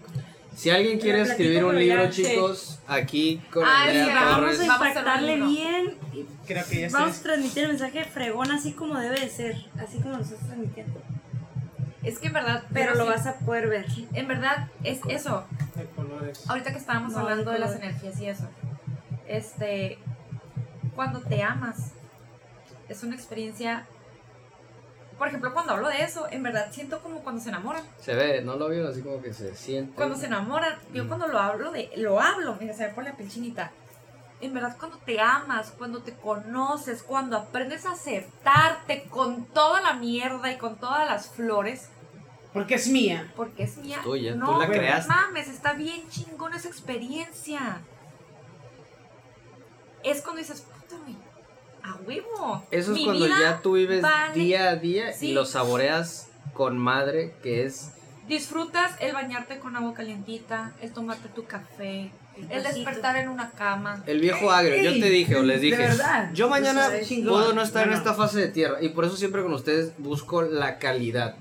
Si 0.57 0.69
alguien 0.69 0.99
quiere 0.99 1.21
escribir 1.23 1.65
un 1.65 1.79
libro, 1.79 2.03
ya 2.05 2.11
chicos, 2.11 2.81
aquí 2.89 3.41
con 3.53 3.65
Ah, 3.65 3.85
Andrea 3.85 4.15
Vamos 4.15 4.35
Torres. 4.35 4.61
a 4.61 4.67
Vamos 4.67 4.83
a 4.83 4.89
impactarle 4.89 5.37
bien. 5.37 5.99
y 6.13 6.27
Creo 6.45 6.65
que 6.69 6.81
ya 6.81 6.89
Vamos 6.91 7.19
a 7.19 7.23
transmitir 7.23 7.63
el 7.63 7.69
mensaje 7.69 8.05
fregón 8.05 8.51
así 8.51 8.73
como 8.73 8.99
debe 8.99 9.21
de 9.21 9.31
ser. 9.31 9.55
Así 9.79 9.99
como 10.01 10.17
lo 10.17 10.23
estás 10.25 10.41
transmitiendo. 10.41 11.01
Es 12.03 12.19
que 12.19 12.29
en 12.29 12.33
verdad. 12.33 12.65
Pero 12.73 12.95
lo 12.95 13.05
sí- 13.05 13.11
vas 13.11 13.27
a 13.27 13.35
poder 13.39 13.69
ver. 13.69 13.87
En 14.15 14.27
verdad, 14.29 14.69
es 14.85 15.01
eso. 15.09 15.45
De 15.75 15.85
colores. 15.87 16.49
Ahorita 16.49 16.73
que 16.73 16.79
estábamos 16.79 17.13
No, 17.13 17.21
hablando 17.21 17.51
de 17.51 17.59
las 17.59 17.75
energías 17.77 18.19
y 18.21 18.27
eso. 18.27 18.49
Este. 19.27 19.99
Cuando 20.95 21.21
te 21.21 21.43
amas, 21.43 21.93
es 22.89 23.03
una 23.03 23.15
experiencia. 23.15 23.87
Por 25.19 25.29
ejemplo, 25.29 25.53
cuando 25.53 25.73
hablo 25.75 25.89
de 25.89 26.03
eso, 26.03 26.27
en 26.31 26.43
verdad 26.43 26.69
siento 26.71 27.03
como 27.03 27.21
cuando 27.21 27.43
se 27.43 27.51
enamoran. 27.51 27.83
Se 27.99 28.15
ve, 28.15 28.41
¿no 28.43 28.57
lo 28.57 28.69
vio? 28.71 28.89
Así 28.89 29.03
como 29.03 29.21
que 29.21 29.35
se 29.35 29.55
siente. 29.55 29.93
Cuando 29.95 30.17
se 30.17 30.27
enamoran, 30.27 30.75
yo 30.95 31.05
Mm. 31.05 31.09
cuando 31.09 31.29
lo 31.29 31.39
hablo 31.39 31.71
de. 31.73 31.91
Lo 31.97 32.21
hablo, 32.21 32.57
mira, 32.59 32.73
se 32.73 32.87
me 32.87 32.95
pone 32.95 33.11
la 33.11 33.17
piel 33.17 33.29
chinita. 33.31 33.71
En 34.41 34.55
verdad, 34.55 34.77
cuando 34.79 34.97
te 34.99 35.21
amas, 35.21 35.73
cuando 35.77 36.03
te 36.03 36.15
conoces, 36.15 37.03
cuando 37.03 37.37
aprendes 37.37 37.85
a 37.85 37.93
aceptarte 37.93 39.05
con 39.11 39.45
toda 39.47 39.81
la 39.83 39.93
mierda 39.95 40.51
y 40.51 40.57
con 40.57 40.77
todas 40.79 41.07
las 41.07 41.29
flores, 41.29 41.89
Porque 42.55 42.75
es 42.77 42.89
mía. 42.89 43.31
porque 43.37 43.65
es 43.65 43.77
mía. 43.77 44.01
Tuya, 44.03 44.33
tú 44.33 44.39
no, 44.39 44.53
la 44.53 44.67
bueno. 44.67 44.73
creaste. 44.73 45.13
mames, 45.13 45.49
está 45.49 45.75
bien 45.75 46.09
chingón 46.09 46.55
esa 46.55 46.69
experiencia. 46.69 47.83
Es 50.03 50.23
cuando 50.23 50.39
dices, 50.41 50.63
puta, 50.63 50.97
güey, 51.03 51.17
a 51.83 51.95
huevo. 52.07 52.65
Eso 52.71 52.93
es 52.93 52.99
Mi 52.99 53.05
cuando 53.05 53.27
vida 53.27 53.37
ya 53.41 53.61
tú 53.61 53.73
vives 53.75 54.01
vale- 54.03 54.35
día 54.35 54.71
a 54.71 54.77
día 54.77 55.15
y 55.21 55.33
lo 55.33 55.45
saboreas 55.45 56.29
con 56.55 56.79
madre, 56.79 57.35
que 57.43 57.65
es 57.65 57.93
Disfrutas 58.27 58.93
el 59.01 59.13
bañarte 59.13 59.59
con 59.59 59.75
agua 59.77 59.93
calientita, 59.93 60.73
el 60.81 60.93
tomarte 60.93 61.29
tu 61.31 61.47
café, 61.47 62.13
el 62.49 62.63
despertar 62.63 63.17
en 63.17 63.29
una 63.29 63.51
cama. 63.51 64.03
el 64.07 64.21
viejo 64.21 64.51
agrio. 64.51 64.83
Yo 64.83 64.93
te 65.01 65.11
dije 65.11 65.37
o 65.37 65.43
les 65.43 65.61
de 65.61 65.67
dije, 65.67 65.77
verdad. 65.79 66.31
yo 66.33 66.49
mañana 66.49 66.89
puedo 67.29 67.53
no 67.53 67.63
estar 67.63 67.87
en 67.87 67.93
esta 67.93 68.15
fase 68.15 68.41
de 68.41 68.49
tierra 68.49 68.79
y 68.83 68.91
por 68.91 69.05
eso 69.05 69.17
siempre 69.17 69.43
con 69.43 69.53
ustedes 69.53 69.93
busco 69.99 70.43
la 70.43 70.79
calidad. 70.79 71.37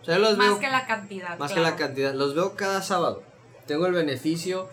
O 0.00 0.04
sea, 0.04 0.16
yo 0.16 0.20
los 0.20 0.36
Más 0.36 0.48
veo 0.48 0.58
que 0.58 0.68
la 0.68 0.86
cantidad. 0.86 1.38
más 1.38 1.52
claro. 1.52 1.54
que 1.54 1.60
la 1.70 1.76
cantidad. 1.76 2.14
Los 2.14 2.34
veo 2.34 2.54
cada 2.56 2.82
sábado. 2.82 3.22
Tengo 3.66 3.86
el 3.86 3.92
beneficio 3.92 4.68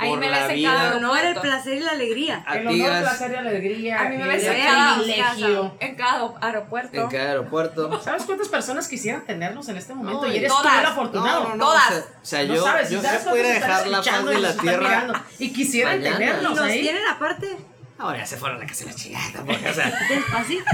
Ahí 0.00 0.16
me 0.16 0.30
la 0.30 0.46
vida. 0.48 0.72
cada 0.72 0.88
El 0.88 0.96
honor, 1.04 1.18
el 1.24 1.34
placer 1.40 1.74
y 1.76 1.80
la 1.80 1.90
alegría. 1.92 2.44
El 2.52 2.60
honor, 2.60 2.72
Tigras, 2.72 3.00
placer 3.02 3.32
y 3.32 3.34
alegría. 3.36 4.00
A 4.00 4.08
mí 4.08 4.16
me 4.16 4.22
el 4.22 4.28
ves 4.28 4.44
en 4.44 4.52
el 4.54 4.66
cada, 4.66 4.94
privilegio. 4.96 5.76
en 5.80 5.94
cada 5.94 6.32
aeropuerto. 6.40 6.96
en 7.00 7.08
cada 7.08 7.28
aeropuerto. 7.30 8.00
¿Sabes 8.02 8.24
cuántas 8.24 8.48
personas 8.48 8.88
quisieran 8.88 9.24
tenernos 9.26 9.68
en 9.68 9.76
este 9.76 9.94
momento? 9.94 10.22
No, 10.26 10.32
y 10.32 10.38
eres 10.38 10.48
todas. 10.50 10.72
tú 10.72 10.78
el 10.80 10.86
afortunado. 10.86 11.42
No, 11.42 11.48
no, 11.50 11.56
no. 11.56 11.64
Todas. 11.66 11.92
O 11.92 12.04
sea, 12.26 12.42
yo, 12.42 12.64
sabes, 12.64 12.90
yo, 12.90 13.02
¿sabes 13.02 13.22
pudiera 13.22 13.48
dejar 13.50 13.86
la 13.86 13.98
escuchando 13.98 14.30
de 14.30 14.38
la 14.38 14.52
tierra. 14.54 15.24
Y 15.38 15.52
quisieran 15.52 15.98
mañana. 15.98 16.16
Y 16.16 16.18
tenernos 16.18 16.50
nos 16.56 16.60
ahí. 16.64 16.80
tienen 16.82 17.06
aparte 17.06 17.56
Ahora 17.98 18.16
ya 18.16 18.24
se 18.26 18.38
fueron 18.38 18.56
a 18.56 18.60
la 18.60 18.66
casa 18.66 18.84
de 18.86 18.90
la 18.92 18.96
chingada. 18.96 19.44
porque, 19.44 19.68
o 19.68 19.74
sea, 19.74 19.92
despacito. 20.08 20.64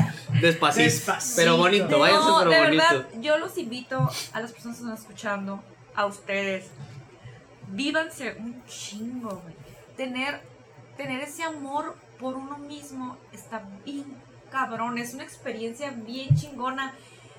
despacito. 0.41 0.85
Despacito. 0.85 1.35
Pero 1.37 1.57
bonito, 1.57 1.89
No, 1.89 1.99
váyanse, 1.99 2.29
pero 2.39 2.51
de 2.51 2.59
bonito. 2.61 2.85
verdad, 2.85 3.07
yo 3.21 3.39
los 3.39 3.59
invito 3.59 4.11
a 4.33 4.41
las 4.41 4.53
personas 4.53 4.77
que 4.77 4.83
están 4.85 4.97
escuchando, 4.97 5.63
a 5.97 6.07
ustedes. 6.07 6.67
Vívanse 7.69 8.37
un 8.39 8.63
chingo, 8.67 9.41
güey. 9.43 9.55
Tener, 9.97 10.41
tener 10.97 11.23
ese 11.23 11.43
amor 11.43 11.97
por 12.19 12.37
uno 12.37 12.59
mismo 12.59 13.17
está 13.33 13.63
bien 13.85 14.05
cabrón. 14.51 14.99
Es 14.99 15.15
una 15.15 15.25
experiencia 15.25 15.91
bien 15.91 16.35
chingona. 16.37 16.95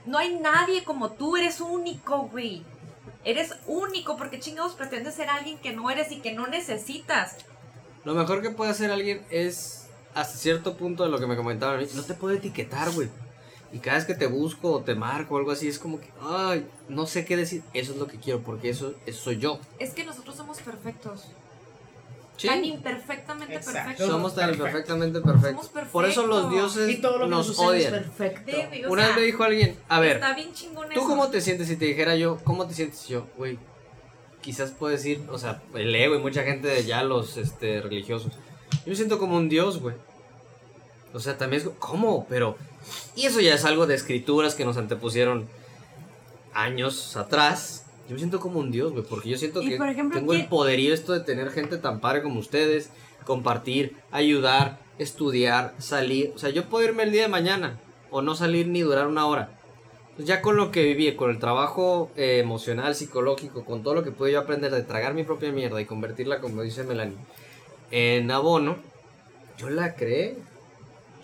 No 0.05 0.17
hay 0.17 0.39
nadie 0.39 0.84
como 0.84 1.11
tú, 1.11 1.38
eres 1.38 1.61
único, 1.61 2.23
güey. 2.23 2.63
Eres 3.23 3.53
único 3.65 4.17
porque 4.17 4.39
chingados 4.39 4.73
pretendes 4.73 5.15
ser 5.15 5.30
alguien 5.30 5.57
que 5.57 5.73
no 5.73 5.89
eres 5.89 6.11
y 6.11 6.19
que 6.21 6.34
no 6.34 6.47
necesitas. 6.47 7.36
Lo 8.05 8.13
mejor 8.13 8.41
que 8.41 8.49
puede 8.49 8.71
hacer 8.71 8.91
alguien 8.91 9.25
es, 9.30 9.89
hasta 10.13 10.38
cierto 10.38 10.78
punto 10.78 11.03
de 11.03 11.09
lo 11.09 11.19
que 11.19 11.28
me 11.28 11.36
comentaban, 11.36 11.86
no 11.93 12.03
te 12.03 12.13
puedo 12.13 12.36
etiquetar, 12.36 12.89
güey. 12.91 13.09
Y 13.74 13.80
cada 13.80 13.97
vez 13.97 14.05
que 14.05 14.13
te 14.15 14.28
busco 14.28 14.72
o 14.72 14.82
te 14.82 14.95
marco 14.95 15.36
o 15.36 15.38
algo 15.38 15.51
así, 15.51 15.68
es 15.68 15.78
como 15.80 15.99
que, 15.99 16.07
ay, 16.22 16.65
no 16.88 17.05
sé 17.05 17.26
qué 17.26 17.36
decir. 17.36 17.63
Eso 17.74 17.91
es 17.93 17.97
lo 17.97 18.07
que 18.07 18.18
quiero, 18.18 18.41
porque 18.41 18.70
eso, 18.70 18.93
eso 19.05 19.22
soy 19.24 19.38
yo. 19.39 19.59
Es 19.80 19.93
que 19.93 20.05
nosotros 20.05 20.36
somos 20.36 20.59
perfectos. 20.61 21.26
Sí. 22.38 22.47
Tan 22.47 22.63
imperfectamente 22.63 23.55
Exacto. 23.55 23.80
perfectos. 23.80 24.07
Somos 24.07 24.36
tan 24.36 24.45
Perfecto. 24.45 24.68
imperfectamente 24.68 25.22
perfectos. 25.22 25.65
Somos 25.74 25.88
Por 25.91 26.05
eso 26.05 26.28
los 26.28 26.43
perfectos. 26.45 26.76
dioses 26.76 26.95
Y 26.97 27.01
todo 27.01 27.18
lo 27.18 27.26
que 27.26 27.32
nos 27.32 27.49
es 27.49 27.59
odian. 27.59 27.91
perfecto. 27.93 28.51
Debe, 28.51 28.86
o 28.88 28.91
Una 28.91 29.01
sea, 29.01 29.09
vez 29.09 29.18
me 29.18 29.26
dijo 29.26 29.43
alguien, 29.43 29.76
a 29.89 29.99
ver, 29.99 30.18
Está 30.18 30.36
bien 30.36 30.53
chingón 30.53 30.86
¿tú 30.93 30.99
eso. 30.99 31.07
cómo 31.07 31.30
te 31.30 31.41
sientes 31.41 31.68
si 31.68 31.78
te 31.78 31.86
dijera 31.86 32.15
yo, 32.15 32.38
cómo 32.43 32.68
te 32.68 32.76
sientes 32.76 33.07
yo, 33.07 33.26
güey? 33.38 33.57
Quizás 34.41 34.70
puedes 34.72 35.01
decir, 35.03 35.26
o 35.32 35.38
sea, 35.39 35.63
el 35.74 35.93
ego 35.95 36.15
y 36.15 36.20
mucha 36.20 36.43
gente 36.43 36.68
de 36.68 36.84
ya 36.86 37.03
los 37.03 37.38
este, 37.38 37.82
religiosos. 37.82 38.32
Yo 38.86 38.91
me 38.91 38.95
siento 38.95 39.18
como 39.18 39.36
un 39.36 39.49
dios, 39.49 39.82
güey. 39.82 39.95
O 41.13 41.20
sea, 41.20 41.38
también 41.39 41.63
es, 41.63 41.70
¿cómo? 41.80 42.28
Pero, 42.30 42.55
y 43.15 43.25
eso 43.25 43.39
ya 43.41 43.53
es 43.53 43.65
algo 43.65 43.88
de 43.88 43.95
escrituras 43.95 44.55
que 44.55 44.65
nos 44.65 44.77
antepusieron 44.77 45.47
años 46.53 47.15
atrás. 47.17 47.85
Yo 48.07 48.13
me 48.13 48.19
siento 48.19 48.39
como 48.39 48.59
un 48.59 48.71
dios, 48.71 48.91
güey, 48.93 49.03
porque 49.03 49.29
yo 49.29 49.38
siento 49.38 49.59
que 49.61 49.75
ejemplo, 49.75 50.17
tengo 50.19 50.33
el 50.33 50.41
¿qué- 50.43 50.47
poderío 50.47 50.93
esto 50.93 51.13
de 51.13 51.19
tener 51.19 51.51
gente 51.51 51.77
tan 51.77 51.99
padre 51.99 52.21
como 52.23 52.39
ustedes, 52.39 52.89
compartir, 53.25 53.95
ayudar, 54.11 54.79
estudiar, 54.97 55.73
salir. 55.79 56.31
O 56.35 56.39
sea, 56.39 56.49
yo 56.49 56.65
puedo 56.65 56.85
irme 56.85 57.03
el 57.03 57.11
día 57.11 57.23
de 57.23 57.27
mañana 57.27 57.79
o 58.09 58.21
no 58.21 58.35
salir 58.35 58.67
ni 58.67 58.81
durar 58.81 59.07
una 59.07 59.25
hora. 59.27 59.51
Pues 60.15 60.27
ya 60.27 60.41
con 60.41 60.55
lo 60.55 60.71
que 60.71 60.83
viví, 60.83 61.13
con 61.15 61.29
el 61.29 61.38
trabajo 61.38 62.09
eh, 62.15 62.39
emocional, 62.39 62.95
psicológico, 62.95 63.65
con 63.65 63.83
todo 63.83 63.93
lo 63.93 64.03
que 64.03 64.11
pude 64.11 64.31
yo 64.31 64.39
aprender 64.39 64.71
de 64.71 64.81
tragar 64.81 65.13
mi 65.13 65.23
propia 65.23 65.51
mierda 65.51 65.79
y 65.81 65.85
convertirla, 65.85 66.39
como 66.39 66.61
dice 66.63 66.83
Melanie, 66.83 67.17
en 67.91 68.31
abono, 68.31 68.77
yo 69.59 69.69
la 69.69 69.93
creé, 69.95 70.38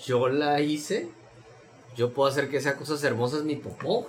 yo 0.06 0.28
la 0.30 0.60
hice, 0.62 1.10
yo 1.96 2.12
puedo 2.14 2.30
hacer 2.30 2.50
que 2.50 2.62
sea 2.62 2.76
cosas 2.76 3.04
hermosas 3.04 3.44
mi 3.44 3.56
popó. 3.56 4.08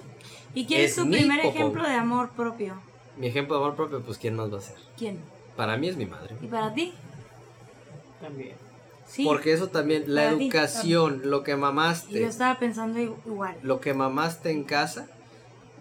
¿Y 0.55 0.67
quién 0.67 0.83
es, 0.83 0.91
Es 0.91 0.97
tu 0.97 1.11
primer 1.11 1.43
popó. 1.43 1.55
ejemplo 1.55 1.83
de 1.83 1.95
amor 1.95 2.31
propio? 2.31 2.75
Mi 3.17 3.27
ejemplo 3.29 3.57
de 3.57 3.63
amor 3.65 3.77
propio, 3.77 4.01
pues 4.03 4.19
¿quién 4.19 4.35
más 4.37 4.53
va 4.53 4.59
a 4.59 4.63
ser? 4.63 4.77
¿Quién? 4.97 5.19
Para 5.57 5.77
mí 5.77 5.89
es 5.89 5.97
mi 5.97 6.07
madre. 6.07 6.35
¿Y 6.43 6.47
para 6.47 6.73
ti? 6.75 6.93
También. 8.21 8.53
Sí. 9.07 9.25
Porque 9.25 9.53
eso 9.53 9.69
también, 9.69 10.05
la 10.07 10.25
Para 10.25 10.39
ti. 10.39 10.45
educación, 10.45 11.21
lo 11.25 11.43
que 11.43 11.51
Y 11.53 11.55
yo 11.55 11.59
mamaste, 11.61 12.25
estaba 12.25 12.59
pensando 12.59 12.99
igual. 12.99 13.57
lo 13.63 13.81
que 13.81 13.93
mamaste 13.95 14.51
en 14.51 14.65
casa, 14.65 15.07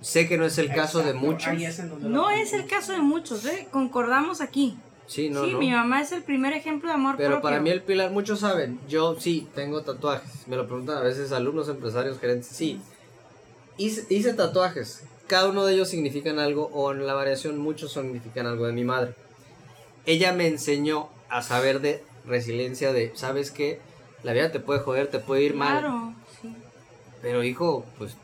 sé 0.02 0.28
que 0.28 0.38
no 0.38 0.46
es 0.46 0.58
el 0.58 0.74
caso 0.74 1.00
de 1.02 1.14
muchos. 1.14 1.54
es 1.54 1.80
No 2.02 2.30
es 2.30 2.54
el 2.54 2.68
caso 2.68 2.92
de 2.92 3.00
muchos, 3.00 3.46
¿eh? 3.46 3.68
Concordamos 3.72 4.42
aquí. 4.42 4.78
Sí, 5.08 5.30
no, 5.30 5.46
sí, 5.46 5.52
no. 5.52 5.60
mi 5.60 5.70
mamá 5.72 6.02
es 6.02 6.12
el 6.12 6.24
primer 6.24 6.54
ejemplo 6.54 6.90
de 6.90 6.96
amor 6.96 7.16
Pero 7.18 7.32
propio. 7.32 7.42
para 7.44 7.60
mí 7.60 7.70
el 7.70 7.82
pilar, 7.82 8.12
muchos 8.12 8.40
saben, 8.40 8.80
yo 8.88 9.20
sí 9.20 9.48
tengo 9.54 9.82
tatuajes. 9.82 10.48
Me 10.48 10.56
lo 10.56 10.66
preguntan 10.66 10.98
a 10.98 11.02
veces 11.02 11.32
alumnos, 11.32 11.68
empresarios, 11.70 12.20
gerentes. 12.20 12.48
Sí, 12.48 12.80
hice, 13.78 14.06
hice 14.10 14.34
tatuajes. 14.34 15.04
Cada 15.28 15.50
uno 15.50 15.66
de 15.66 15.74
ellos 15.74 15.90
significan 15.90 16.40
algo 16.40 16.70
o 16.74 16.92
en 16.92 17.06
la 17.06 17.14
variación 17.14 17.58
muchos 17.58 17.94
significan 17.94 18.46
algo 18.48 18.66
de 18.66 18.74
mi 18.74 18.84
madre. 18.84 19.14
Ella 20.06 20.34
me 20.34 20.48
enseñó 20.48 21.10
a 21.30 21.42
saber 21.42 21.80
de 21.82 22.04
resiliencia 22.26 22.94
de, 22.94 23.12
¿sabes 23.16 23.52
qué? 23.52 23.80
La 24.24 24.34
vida 24.34 24.52
te 24.52 24.60
puede 24.60 24.80
joder, 24.80 25.08
te 25.08 25.20
puede 25.20 25.44
ir 25.44 25.54
mal. 25.56 25.80
Claro, 25.80 26.14
sí. 26.42 26.56
Pero 27.22 27.44
hijo, 27.44 27.86
pues, 27.98 28.16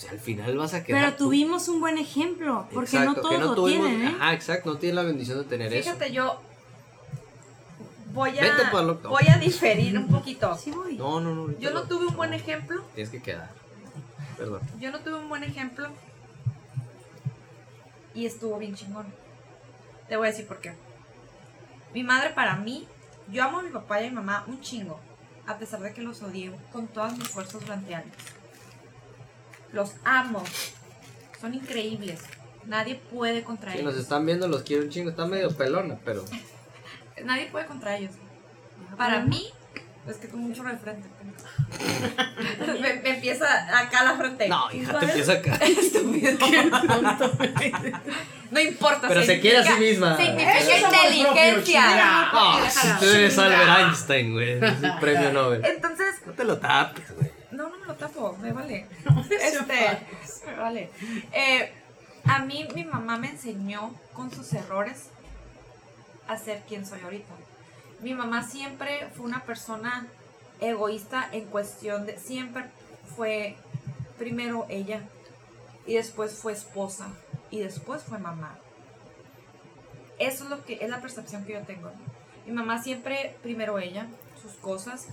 pues, 0.00 0.12
al 0.12 0.20
final 0.20 0.56
vas 0.56 0.74
a 0.74 0.84
quedar 0.84 1.00
Pero 1.02 1.16
tú. 1.16 1.24
tuvimos 1.24 1.68
un 1.68 1.80
buen 1.80 1.98
ejemplo, 1.98 2.66
porque 2.72 2.98
no 3.00 3.14
todos 3.14 3.38
no 3.38 3.46
lo 3.46 3.54
tuvimos- 3.54 3.88
tienen, 3.88 4.08
¿eh? 4.08 4.16
Ajá, 4.20 4.32
exacto, 4.34 4.72
no 4.72 4.78
tienen 4.78 4.96
la 4.96 5.02
bendición 5.02 5.38
de 5.38 5.44
tener 5.44 5.72
eso. 5.72 5.92
Fíjate, 5.92 6.12
yo 6.12 6.40
voy 8.12 8.32
Vete 8.32 8.62
a, 8.66 8.70
pa'l 8.70 8.86
loco. 8.86 9.08
voy 9.08 9.26
a 9.28 9.38
diferir 9.38 9.96
un 9.98 10.08
poquito. 10.08 10.56
Sí 10.56 10.70
voy. 10.70 10.96
No, 10.96 11.20
no, 11.20 11.34
no. 11.34 11.58
Yo 11.58 11.70
no 11.72 11.82
tuve 11.82 12.06
un 12.06 12.16
buen 12.16 12.32
ejemplo. 12.34 12.82
Tienes 12.94 13.10
que 13.10 13.20
quedar. 13.22 13.50
Perdón. 14.36 14.60
Yo 14.80 14.90
no 14.92 15.00
tuve 15.00 15.16
un 15.18 15.28
buen 15.28 15.42
ejemplo. 15.44 15.88
Y 18.14 18.26
estuvo 18.26 18.58
bien 18.58 18.74
chingón. 18.74 19.06
Te 20.08 20.16
voy 20.16 20.28
a 20.28 20.30
decir 20.30 20.46
por 20.46 20.60
qué. 20.60 20.72
Mi 21.94 22.02
madre 22.02 22.30
para 22.30 22.56
mí, 22.56 22.86
yo 23.30 23.44
amo 23.44 23.58
a 23.58 23.62
mi 23.62 23.70
papá 23.70 24.00
y 24.00 24.06
a 24.06 24.08
mi 24.10 24.14
mamá 24.16 24.44
un 24.46 24.60
chingo. 24.60 24.98
A 25.46 25.56
pesar 25.58 25.80
de 25.80 25.92
que 25.94 26.02
los 26.02 26.22
odié 26.22 26.52
con 26.72 26.88
todas 26.88 27.16
mis 27.16 27.28
fuerzas 27.28 27.60
durante 27.60 27.94
años. 27.94 28.12
Los 29.72 29.92
amo. 30.04 30.42
Son 31.40 31.54
increíbles. 31.54 32.20
Nadie 32.66 32.96
puede 32.96 33.42
contra 33.44 33.72
Si 33.72 33.78
ellos. 33.78 33.92
nos 33.92 34.02
están 34.02 34.26
viendo, 34.26 34.48
los 34.48 34.62
quiero 34.62 34.82
un 34.84 34.90
chingo. 34.90 35.10
Está 35.10 35.26
medio 35.26 35.50
pelona, 35.56 35.98
pero. 36.04 36.24
Nadie 37.24 37.46
puede 37.50 37.66
contra 37.66 37.96
ellos. 37.96 38.12
Para 38.96 39.20
mí, 39.20 39.46
es 40.06 40.16
que 40.16 40.28
tengo 40.28 40.38
mucho 40.42 40.62
de 40.62 40.76
frente. 40.76 41.08
me, 42.80 42.94
me 42.94 43.10
empieza 43.10 43.46
acá 43.78 44.04
la 44.04 44.16
frente. 44.16 44.48
No, 44.48 44.70
hija, 44.72 44.98
te 44.98 45.04
empieza 45.06 45.32
acá. 45.32 45.54
Estúpido. 45.62 46.38
No 48.50 48.60
importa. 48.60 49.08
Pero 49.08 49.22
se 49.22 49.40
quiere 49.40 49.58
a 49.58 49.64
sí 49.64 49.72
misma. 49.78 50.16
Significa 50.16 50.78
inteligencia. 50.78 52.30
No, 52.32 52.70
si 52.70 52.88
tú 52.98 53.04
eres 53.06 53.38
Albert 53.38 53.78
Einstein, 53.78 54.32
güey. 54.32 54.52
Es 54.64 54.82
un 54.82 54.98
premio 55.00 55.32
Nobel. 55.32 55.64
Entonces, 55.64 56.14
No 56.26 56.32
te 56.32 56.44
lo 56.44 56.58
tapes, 56.58 57.14
güey. 57.14 57.30
Tapo, 57.98 58.36
me 58.40 58.52
vale. 58.52 58.86
Este, 59.30 59.98
me 60.46 60.56
vale. 60.56 60.90
Eh, 61.32 61.72
a 62.24 62.40
mí 62.40 62.66
mi 62.74 62.84
mamá 62.84 63.18
me 63.18 63.30
enseñó 63.30 63.94
con 64.12 64.30
sus 64.30 64.52
errores 64.52 65.10
a 66.26 66.36
ser 66.38 66.62
quien 66.68 66.86
soy 66.86 67.00
ahorita. 67.00 67.34
Mi 68.00 68.14
mamá 68.14 68.42
siempre 68.42 69.08
fue 69.14 69.26
una 69.26 69.42
persona 69.44 70.06
egoísta 70.60 71.28
en 71.32 71.46
cuestión 71.46 72.06
de 72.06 72.18
siempre 72.18 72.64
fue 73.16 73.56
primero 74.18 74.66
ella 74.68 75.02
y 75.86 75.94
después 75.94 76.34
fue 76.34 76.52
esposa 76.52 77.08
y 77.50 77.60
después 77.60 78.02
fue 78.02 78.18
mamá. 78.18 78.58
Eso 80.18 80.44
es 80.44 80.50
lo 80.50 80.64
que 80.64 80.78
es 80.80 80.90
la 80.90 81.00
percepción 81.00 81.44
que 81.44 81.54
yo 81.54 81.62
tengo. 81.62 81.90
Mi 82.46 82.52
mamá 82.52 82.82
siempre 82.82 83.36
primero 83.42 83.78
ella, 83.78 84.06
sus 84.40 84.52
cosas, 84.52 85.06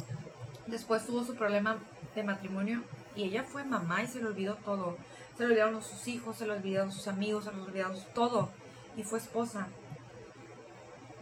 después 0.68 1.06
tuvo 1.06 1.24
su 1.24 1.36
problema 1.36 1.78
de 2.16 2.24
matrimonio 2.24 2.84
y 3.16 3.24
ella 3.24 3.44
fue 3.44 3.64
mamá 3.64 4.04
y 4.04 4.08
se 4.08 4.20
le 4.20 4.28
olvidó 4.28 4.56
todo. 4.56 4.98
Se 5.38 5.44
le 5.44 5.48
olvidaron 5.48 5.82
sus 5.82 6.08
hijos, 6.08 6.38
se 6.38 6.46
le 6.46 6.54
olvidaron 6.54 6.92
sus 6.92 7.08
amigos, 7.08 7.46
se 7.46 7.52
le 7.52 7.62
olvidaron 7.62 7.98
todo 8.14 8.50
y 8.98 9.04
fue 9.04 9.20
esposa. 9.20 9.68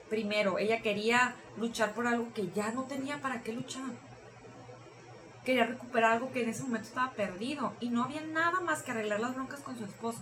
Primero, 0.09 0.59
ella 0.59 0.81
quería 0.81 1.35
luchar 1.57 1.93
por 1.93 2.05
algo 2.05 2.31
que 2.33 2.49
ya 2.51 2.71
no 2.71 2.83
tenía 2.83 3.21
para 3.21 3.41
qué 3.41 3.53
luchar. 3.53 3.91
Quería 5.43 5.65
recuperar 5.65 6.13
algo 6.13 6.31
que 6.31 6.43
en 6.43 6.49
ese 6.49 6.63
momento 6.63 6.87
estaba 6.87 7.11
perdido 7.13 7.73
y 7.79 7.89
no 7.89 8.03
había 8.03 8.21
nada 8.21 8.61
más 8.61 8.83
que 8.83 8.91
arreglar 8.91 9.19
las 9.19 9.35
broncas 9.35 9.61
con 9.61 9.77
su 9.77 9.83
esposo. 9.83 10.21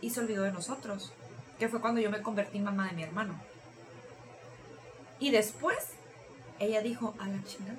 Y 0.00 0.10
se 0.10 0.20
olvidó 0.20 0.42
de 0.42 0.52
nosotros, 0.52 1.12
que 1.58 1.68
fue 1.68 1.80
cuando 1.80 2.00
yo 2.00 2.10
me 2.10 2.20
convertí 2.20 2.58
en 2.58 2.64
mamá 2.64 2.88
de 2.88 2.96
mi 2.96 3.02
hermano. 3.02 3.40
Y 5.20 5.30
después, 5.30 5.90
ella 6.58 6.82
dijo, 6.82 7.14
a 7.18 7.28
la 7.28 7.42
chingada. 7.44 7.78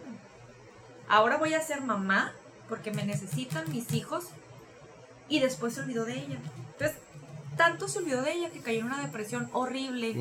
Ahora 1.08 1.38
voy 1.38 1.53
a 1.53 1.62
ser 1.62 1.82
mamá 1.82 2.34
porque 2.68 2.91
me 2.91 3.06
necesitan 3.06 3.72
mis 3.72 3.93
hijos. 3.93 4.26
Y 5.28 5.39
después 5.39 5.74
se 5.74 5.82
olvidó 5.82 6.06
de 6.06 6.14
ella. 6.14 6.38
Entonces, 6.74 6.97
tanto 7.58 7.88
se 7.88 7.99
olvidó 7.99 8.22
de 8.22 8.34
ella 8.34 8.51
que 8.51 8.62
cayó 8.62 8.80
en 8.80 8.86
una 8.86 9.01
depresión 9.01 9.49
horrible 9.53 10.14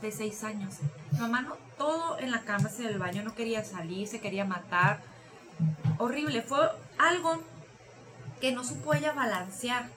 de 0.00 0.12
seis 0.12 0.44
años. 0.44 0.74
Mi 1.12 1.18
mamá 1.20 1.42
no, 1.42 1.56
todo 1.78 2.18
en 2.18 2.30
la 2.30 2.42
cama, 2.42 2.70
en 2.78 2.86
el 2.86 2.98
baño, 2.98 3.22
no 3.22 3.34
quería 3.34 3.64
salir, 3.64 4.06
se 4.08 4.20
quería 4.20 4.44
matar. 4.44 5.00
Horrible, 5.98 6.42
fue 6.42 6.58
algo 6.98 7.42
que 8.40 8.52
no 8.52 8.64
supo 8.64 8.94
ella 8.94 9.12
balancear. 9.12 9.88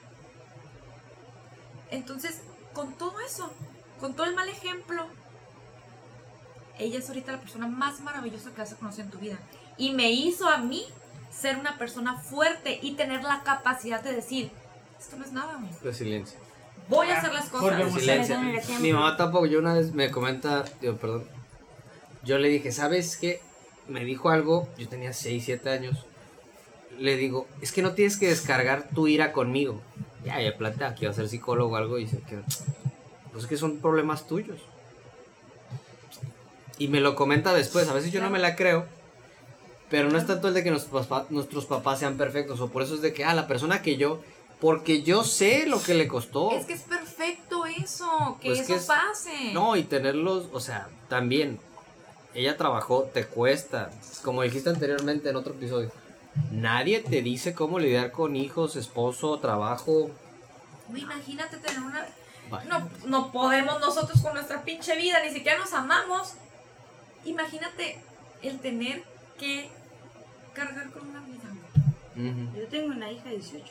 Entonces, 1.91 2.41
con 2.73 2.93
todo 2.93 3.19
eso, 3.19 3.51
con 3.99 4.13
todo 4.13 4.25
el 4.25 4.35
mal 4.35 4.47
ejemplo, 4.47 5.07
ella 6.77 6.99
es 6.99 7.09
ahorita 7.09 7.33
la 7.33 7.41
persona 7.41 7.67
más 7.67 7.99
maravillosa 7.99 8.51
que 8.51 8.61
vas 8.61 8.71
a 8.71 8.77
conocer 8.77 9.05
en 9.05 9.11
tu 9.11 9.17
vida. 9.17 9.37
Y 9.79 9.93
me 9.93 10.11
hizo 10.11 10.47
a 10.47 10.57
mí 10.57 10.85
ser 11.31 11.57
una 11.57 11.77
persona 11.77 12.17
fuerte 12.17 12.79
y 12.81 12.91
tener 12.91 13.23
la 13.23 13.41
capacidad 13.43 14.03
de 14.03 14.13
decir, 14.13 14.51
esto 14.99 15.15
no 15.15 15.23
es 15.23 15.31
nada, 15.31 15.57
güey. 15.57 15.71
Resiliencia. 15.81 16.37
voy 16.89 17.07
a 17.07 17.17
hacer 17.17 17.33
las 17.33 17.45
cosas. 17.45 17.79
Resiliencia. 17.79 18.39
Mi 18.81 18.91
mamá 18.91 19.15
tampoco, 19.15 19.45
yo 19.45 19.59
una 19.59 19.73
vez 19.73 19.93
me 19.93 20.11
comenta, 20.11 20.65
digo, 20.81 20.97
perdón. 20.97 21.23
Yo 22.23 22.37
le 22.37 22.49
dije, 22.49 22.73
¿sabes 22.73 23.15
qué? 23.15 23.41
Me 23.87 24.03
dijo 24.03 24.29
algo, 24.29 24.67
yo 24.77 24.89
tenía 24.89 25.13
6, 25.13 25.43
7 25.45 25.69
años. 25.69 26.05
Le 26.99 27.15
digo, 27.15 27.47
es 27.61 27.71
que 27.71 27.81
no 27.81 27.93
tienes 27.93 28.17
que 28.17 28.27
descargar 28.27 28.89
tu 28.93 29.07
ira 29.07 29.31
conmigo. 29.31 29.81
Ya, 30.25 30.41
ya 30.41 30.57
plantea 30.57 30.93
que 30.95 31.05
iba 31.05 31.11
a 31.11 31.15
ser 31.15 31.29
psicólogo 31.29 31.73
o 31.73 31.77
algo 31.77 31.97
y 31.97 32.03
dice 32.03 32.21
que. 32.27 32.41
Pues 33.31 33.45
es 33.45 33.49
que 33.49 33.55
son 33.55 33.77
problemas 33.77 34.27
tuyos. 34.27 34.57
Y 36.77 36.89
me 36.89 36.99
lo 36.99 37.15
comenta 37.15 37.53
después, 37.53 37.87
a 37.87 37.93
veces 37.93 38.11
yo 38.11 38.21
no 38.21 38.29
me 38.29 38.39
la 38.39 38.57
creo. 38.57 38.85
Pero 39.89 40.09
no 40.09 40.17
es 40.17 40.27
tanto 40.27 40.47
el 40.49 40.53
de 40.53 40.63
que 40.63 40.69
nuestros 40.71 41.05
papás, 41.07 41.31
nuestros 41.31 41.65
papás 41.65 41.99
sean 41.99 42.15
perfectos, 42.17 42.59
o 42.61 42.69
por 42.69 42.83
eso 42.83 42.95
es 42.95 43.01
de 43.01 43.13
que, 43.13 43.23
ah, 43.25 43.33
la 43.33 43.47
persona 43.47 43.81
que 43.81 43.97
yo 43.97 44.21
Porque 44.59 45.03
yo 45.03 45.23
sé 45.23 45.67
lo 45.67 45.81
que 45.81 45.93
le 45.93 46.09
costó. 46.09 46.51
Es 46.51 46.65
que 46.65 46.73
es 46.73 46.81
perfecto 46.81 47.65
eso, 47.65 48.37
que 48.41 48.49
Pues 48.49 48.67
que 48.67 48.73
eso 48.73 48.75
es- 48.75 48.85
pase. 48.87 49.53
No, 49.53 49.77
y 49.77 49.83
tenerlos, 49.83 50.47
o 50.51 50.59
sea, 50.59 50.89
también. 51.07 51.57
Ella 52.33 52.57
trabajó, 52.57 53.03
te 53.03 53.25
cuesta. 53.25 53.89
Como 54.21 54.41
dijiste 54.41 54.69
anteriormente 54.69 55.29
en 55.29 55.37
otro 55.37 55.53
episodio. 55.53 55.89
Nadie 56.51 56.99
te 56.99 57.21
dice 57.21 57.53
cómo 57.53 57.79
lidiar 57.79 58.11
con 58.11 58.35
hijos, 58.35 58.75
esposo, 58.75 59.39
trabajo. 59.39 60.11
Imagínate 60.93 61.55
tener 61.57 61.79
una... 61.79 62.05
No, 62.67 62.89
no 63.05 63.31
podemos 63.31 63.79
nosotros 63.79 64.21
con 64.21 64.33
nuestra 64.33 64.63
pinche 64.63 64.95
vida, 64.97 65.23
ni 65.23 65.31
siquiera 65.31 65.57
nos 65.57 65.71
amamos. 65.71 66.33
Imagínate 67.25 67.97
el 68.41 68.59
tener 68.59 69.03
que 69.39 69.69
cargar 70.65 70.89
con 70.91 71.07
una 71.09 71.21
vida. 71.21 71.39
Yo 72.59 72.67
tengo 72.67 72.87
una 72.87 73.11
hija 73.11 73.25
de 73.29 73.37
18. 73.37 73.65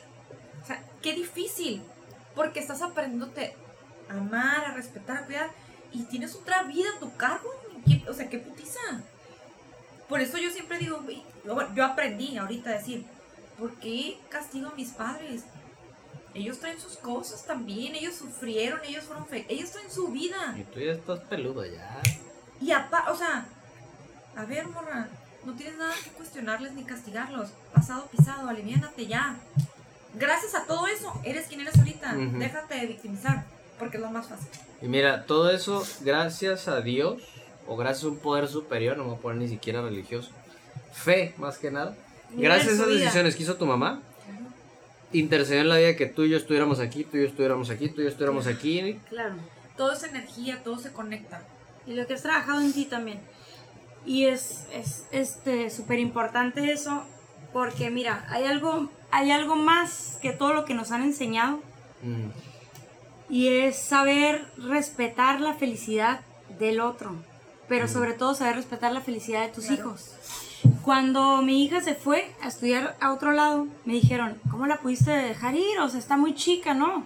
O 0.63 0.65
sea, 0.65 0.83
qué 1.01 1.13
difícil. 1.13 1.81
Porque 2.35 2.59
estás 2.59 2.81
aprendiéndote 2.81 3.55
a 4.09 4.13
amar, 4.13 4.65
a 4.65 4.73
respetar, 4.73 5.17
a 5.17 5.25
cuidar. 5.25 5.51
Y 5.91 6.03
tienes 6.03 6.35
otra 6.35 6.63
vida 6.63 6.89
a 6.95 6.99
tu 6.99 7.15
cargo. 7.15 7.49
¿Qué- 7.87 8.03
o 8.09 8.13
sea, 8.13 8.29
qué 8.29 8.37
putiza. 8.39 8.79
Por 10.07 10.19
eso 10.21 10.37
yo 10.37 10.49
siempre 10.49 10.79
digo, 10.79 11.03
yo 11.75 11.85
aprendí 11.85 12.37
ahorita 12.37 12.71
a 12.71 12.73
decir, 12.73 13.05
¿por 13.59 13.75
qué 13.75 14.19
castigo 14.29 14.69
a 14.69 14.73
mis 14.75 14.89
padres? 14.89 15.43
Ellos 16.33 16.59
traen 16.59 16.79
sus 16.79 16.97
cosas 16.97 17.45
también, 17.45 17.95
ellos 17.95 18.15
sufrieron, 18.15 18.79
ellos 18.85 19.03
fueron 19.05 19.25
fe 19.27 19.45
ellos 19.49 19.71
traen 19.71 19.89
su 19.91 20.07
vida. 20.09 20.55
Y 20.57 20.63
tú 20.63 20.79
ya 20.79 20.91
estás 20.93 21.19
peludo 21.21 21.65
ya. 21.65 22.01
Y 22.61 22.71
aparte, 22.71 23.11
o 23.11 23.15
sea, 23.15 23.45
a 24.35 24.45
ver, 24.45 24.67
morra, 24.67 25.07
no 25.45 25.53
tienes 25.53 25.77
nada 25.77 25.93
que 26.03 26.09
cuestionarles 26.11 26.73
ni 26.73 26.83
castigarlos. 26.83 27.49
Pasado, 27.73 28.07
pisado, 28.07 28.49
aliviánate 28.49 29.07
ya. 29.07 29.37
Gracias 30.15 30.55
a 30.55 30.65
todo 30.65 30.87
eso, 30.87 31.13
eres 31.23 31.47
quien 31.47 31.61
eres 31.61 31.77
ahorita. 31.77 32.13
Déjate 32.15 32.75
de 32.75 32.87
victimizar, 32.87 33.45
porque 33.77 33.97
es 33.97 34.03
lo 34.03 34.09
más 34.09 34.27
fácil. 34.27 34.47
Y 34.81 34.87
mira, 34.87 35.25
todo 35.25 35.51
eso 35.51 35.85
gracias 36.01 36.67
a 36.67 36.81
Dios 36.81 37.21
o 37.67 37.77
gracias 37.77 38.05
a 38.05 38.07
un 38.07 38.17
poder 38.17 38.47
superior, 38.47 38.97
no 38.97 39.03
me 39.03 39.09
voy 39.11 39.19
a 39.19 39.21
poner 39.21 39.39
ni 39.39 39.47
siquiera 39.47 39.81
religioso. 39.81 40.31
Fe, 40.91 41.33
más 41.37 41.57
que 41.57 41.71
nada. 41.71 41.95
Gracias 42.31 42.73
a 42.73 42.75
esas 42.75 42.87
vida. 42.87 42.99
decisiones 42.99 43.35
que 43.35 43.43
hizo 43.43 43.55
tu 43.55 43.65
mamá, 43.65 44.01
intercedió 45.11 45.61
en 45.61 45.69
la 45.69 45.77
vida 45.77 45.95
que 45.95 46.05
tú 46.05 46.23
y 46.23 46.29
yo 46.29 46.37
estuviéramos 46.37 46.79
aquí, 46.79 47.03
tú 47.03 47.17
y 47.17 47.21
yo 47.21 47.27
estuviéramos 47.27 47.69
aquí, 47.69 47.89
tú 47.89 48.01
y 48.01 48.03
yo 48.05 48.09
estuviéramos 48.09 48.47
aquí. 48.47 48.99
Claro. 49.09 49.35
Todo 49.77 49.93
es 49.93 50.03
energía, 50.03 50.61
todo 50.63 50.77
se 50.77 50.91
conecta. 50.91 51.41
Y 51.87 51.93
lo 51.93 52.05
que 52.05 52.13
has 52.13 52.21
trabajado 52.21 52.61
en 52.61 52.73
ti 52.73 52.85
también. 52.85 53.19
Y 54.05 54.25
es 54.25 54.65
es 54.73 55.05
este 55.11 55.69
súper 55.69 55.99
importante 55.99 56.71
eso 56.71 57.03
porque 57.53 57.89
mira, 57.89 58.25
hay 58.29 58.45
algo 58.45 58.89
hay 59.11 59.31
algo 59.31 59.55
más 59.55 60.17
que 60.21 60.31
todo 60.31 60.53
lo 60.53 60.65
que 60.65 60.73
nos 60.73 60.91
han 60.91 61.03
enseñado 61.03 61.59
Mm, 62.01 62.29
y 63.29 63.47
es 63.49 63.77
saber 63.77 64.45
respetar 64.57 65.41
la 65.41 65.53
felicidad 65.53 66.21
del 66.59 66.79
otro, 66.79 67.13
pero 67.67 67.89
sobre 67.89 68.13
todo 68.13 68.33
saber 68.35 68.55
respetar 68.55 68.93
la 68.93 69.01
felicidad 69.01 69.41
de 69.41 69.49
tus 69.49 69.65
Claro. 69.65 69.81
hijos. 69.81 70.13
Cuando 70.83 71.41
mi 71.41 71.63
hija 71.63 71.81
se 71.81 71.95
fue 71.95 72.33
a 72.41 72.47
estudiar 72.47 72.95
a 73.01 73.11
otro 73.11 73.33
lado, 73.33 73.67
me 73.83 73.93
dijeron, 73.93 74.39
¿cómo 74.49 74.65
la 74.65 74.77
pudiste 74.77 75.11
dejar 75.11 75.55
ir? 75.55 75.77
O 75.81 75.89
sea, 75.89 75.99
está 75.99 76.15
muy 76.15 76.33
chica, 76.35 76.73
¿no? 76.73 77.05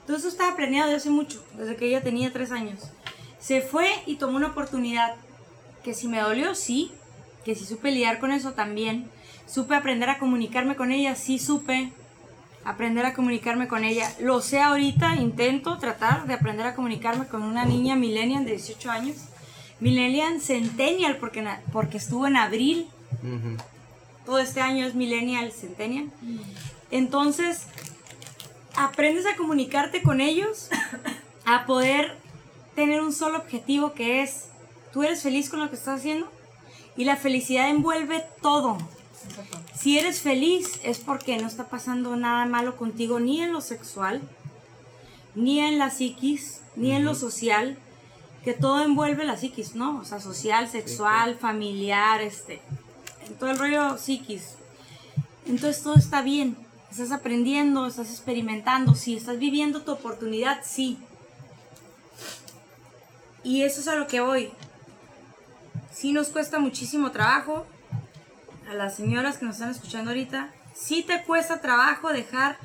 Entonces 0.00 0.26
eso 0.26 0.28
estaba 0.28 0.54
planeado 0.54 0.90
desde 0.90 0.98
hace 1.08 1.10
mucho, 1.10 1.42
desde 1.56 1.76
que 1.76 1.86
ella 1.86 2.02
tenía 2.02 2.30
tres 2.32 2.52
años. 2.52 2.80
Se 3.40 3.60
fue 3.62 3.88
y 4.06 4.16
tomó 4.16 4.36
una 4.36 4.48
oportunidad 4.48 5.14
que 5.86 5.94
si 5.94 6.08
me 6.08 6.18
dolió, 6.18 6.56
sí, 6.56 6.90
que 7.44 7.54
si 7.54 7.64
supe 7.64 7.92
lidiar 7.92 8.18
con 8.18 8.32
eso 8.32 8.54
también. 8.54 9.08
Supe 9.46 9.76
aprender 9.76 10.10
a 10.10 10.18
comunicarme 10.18 10.74
con 10.74 10.90
ella, 10.90 11.14
sí 11.14 11.38
supe 11.38 11.92
aprender 12.64 13.06
a 13.06 13.14
comunicarme 13.14 13.68
con 13.68 13.84
ella. 13.84 14.12
Lo 14.18 14.42
sé 14.42 14.60
ahorita, 14.60 15.14
intento 15.14 15.78
tratar 15.78 16.26
de 16.26 16.34
aprender 16.34 16.66
a 16.66 16.74
comunicarme 16.74 17.28
con 17.28 17.44
una 17.44 17.64
niña 17.64 17.94
millennial 17.94 18.44
de 18.44 18.50
18 18.50 18.90
años. 18.90 19.16
Millennial 19.78 20.40
Centennial, 20.40 21.18
porque, 21.18 21.48
porque 21.72 21.98
estuvo 21.98 22.26
en 22.26 22.36
abril. 22.36 22.88
Todo 24.24 24.40
este 24.40 24.60
año 24.60 24.86
es 24.86 24.96
Millennial 24.96 25.52
Centennial. 25.52 26.10
Entonces, 26.90 27.68
aprendes 28.74 29.24
a 29.24 29.36
comunicarte 29.36 30.02
con 30.02 30.20
ellos, 30.20 30.68
a 31.44 31.64
poder 31.64 32.16
tener 32.74 33.02
un 33.02 33.12
solo 33.12 33.38
objetivo 33.38 33.92
que 33.92 34.24
es, 34.24 34.46
tú 34.92 35.02
eres 35.02 35.22
feliz 35.22 35.50
con 35.50 35.60
lo 35.60 35.68
que 35.68 35.76
estás 35.76 36.00
haciendo 36.00 36.30
y 36.96 37.04
la 37.04 37.16
felicidad 37.16 37.68
envuelve 37.68 38.24
todo. 38.40 38.78
Si 39.78 39.98
eres 39.98 40.20
feliz 40.20 40.80
es 40.82 40.98
porque 40.98 41.36
no 41.38 41.46
está 41.46 41.68
pasando 41.68 42.16
nada 42.16 42.46
malo 42.46 42.76
contigo 42.76 43.20
ni 43.20 43.42
en 43.42 43.52
lo 43.52 43.60
sexual, 43.60 44.22
ni 45.34 45.60
en 45.60 45.78
la 45.78 45.90
psiquis, 45.90 46.62
ni 46.76 46.92
en 46.92 47.04
lo 47.04 47.14
social, 47.14 47.78
que 48.44 48.54
todo 48.54 48.82
envuelve 48.82 49.24
la 49.24 49.36
psiquis, 49.36 49.74
¿no? 49.74 49.98
O 49.98 50.04
sea, 50.04 50.20
social, 50.20 50.68
sexual, 50.68 51.36
familiar, 51.36 52.22
este, 52.22 52.60
en 53.26 53.34
todo 53.34 53.50
el 53.50 53.58
rollo 53.58 53.98
psiquis. 53.98 54.54
Entonces 55.46 55.82
todo 55.82 55.96
está 55.96 56.22
bien. 56.22 56.56
Estás 56.90 57.12
aprendiendo, 57.12 57.86
estás 57.86 58.10
experimentando, 58.10 58.94
sí, 58.94 59.16
estás 59.16 59.38
viviendo 59.38 59.82
tu 59.82 59.92
oportunidad, 59.92 60.60
sí. 60.64 60.98
Y 63.42 63.62
eso 63.62 63.80
es 63.80 63.88
a 63.88 63.96
lo 63.96 64.06
que 64.06 64.20
voy. 64.20 64.50
Sí 65.96 66.12
nos 66.12 66.28
cuesta 66.28 66.58
muchísimo 66.58 67.10
trabajo. 67.10 67.64
A 68.70 68.74
las 68.74 68.96
señoras 68.96 69.38
que 69.38 69.46
nos 69.46 69.54
están 69.56 69.70
escuchando 69.70 70.10
ahorita, 70.10 70.50
sí 70.74 71.02
te 71.02 71.22
cuesta 71.22 71.62
trabajo 71.62 72.12
dejar, 72.12 72.58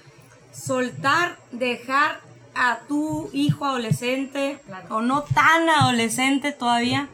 soltar, 0.51 1.37
dejar 1.53 2.19
a 2.55 2.79
tu 2.89 3.29
hijo 3.31 3.65
adolescente 3.65 4.59
Claro. 4.65 4.97
o 4.97 5.01
no 5.01 5.23
tan 5.23 5.69
adolescente 5.69 6.51
todavía, 6.51 7.07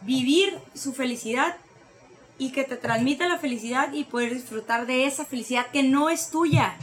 vivir 0.00 0.56
su 0.74 0.94
felicidad 0.94 1.56
y 2.38 2.52
que 2.52 2.64
te 2.64 2.76
transmita 2.76 3.28
la 3.28 3.38
felicidad 3.38 3.92
y 3.92 4.04
poder 4.04 4.32
disfrutar 4.32 4.86
de 4.86 5.04
esa 5.06 5.26
felicidad 5.26 5.66
que 5.72 5.82
no 5.82 6.08
es 6.08 6.30
tuya. 6.30 6.74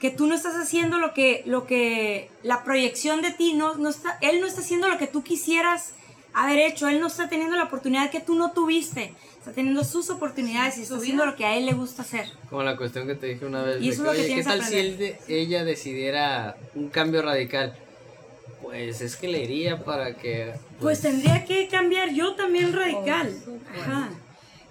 Que 0.00 0.10
tú 0.10 0.26
no 0.26 0.34
estás 0.34 0.54
haciendo 0.54 0.98
lo 0.98 1.12
que, 1.12 1.42
lo 1.44 1.66
que, 1.66 2.30
la 2.42 2.64
proyección 2.64 3.20
de 3.20 3.30
ti, 3.32 3.52
no, 3.52 3.74
no 3.74 3.90
está, 3.90 4.16
él 4.22 4.40
no 4.40 4.46
está 4.46 4.62
haciendo 4.62 4.88
lo 4.88 4.96
que 4.96 5.06
tú 5.06 5.22
quisieras 5.22 5.92
haber 6.42 6.58
hecho, 6.58 6.88
él 6.88 7.00
no 7.00 7.06
está 7.06 7.28
teniendo 7.28 7.56
la 7.56 7.64
oportunidad 7.64 8.10
que 8.10 8.20
tú 8.20 8.34
no 8.34 8.52
tuviste, 8.52 9.14
está 9.38 9.52
teniendo 9.52 9.84
sus 9.84 10.10
oportunidades 10.10 10.76
y 10.78 10.82
está 10.82 10.94
Su 10.96 11.00
haciendo 11.00 11.24
lo 11.26 11.34
que 11.36 11.44
a 11.46 11.56
él 11.56 11.64
le 11.66 11.72
gusta 11.72 12.02
hacer. 12.02 12.26
Como 12.50 12.62
la 12.62 12.76
cuestión 12.76 13.06
que 13.06 13.14
te 13.14 13.26
dije 13.26 13.46
una 13.46 13.62
vez. 13.62 13.76
Y 13.80 13.88
de 13.88 13.94
eso 13.94 14.02
que, 14.04 14.10
es 14.10 14.16
lo 14.16 14.22
que 14.24 14.24
"Oye, 14.26 14.34
¿qué 14.36 14.42
tal 14.44 14.62
si 14.62 14.76
él 14.78 14.92
aprender". 14.94 15.18
de- 15.26 15.40
ella 15.40 15.64
decidiera 15.64 16.56
un 16.74 16.88
cambio 16.90 17.22
radical? 17.22 17.74
Pues 18.62 19.00
es 19.00 19.16
que 19.16 19.28
le 19.28 19.42
iría 19.44 19.84
para 19.84 20.14
que... 20.14 20.52
Pues 20.80 21.00
tendría 21.00 21.44
que 21.44 21.68
cambiar 21.68 22.10
yo 22.12 22.34
también 22.34 22.72
radical. 22.72 23.28
Por 23.28 23.54
supuesto. 23.54 23.80
Ajá. 23.82 24.10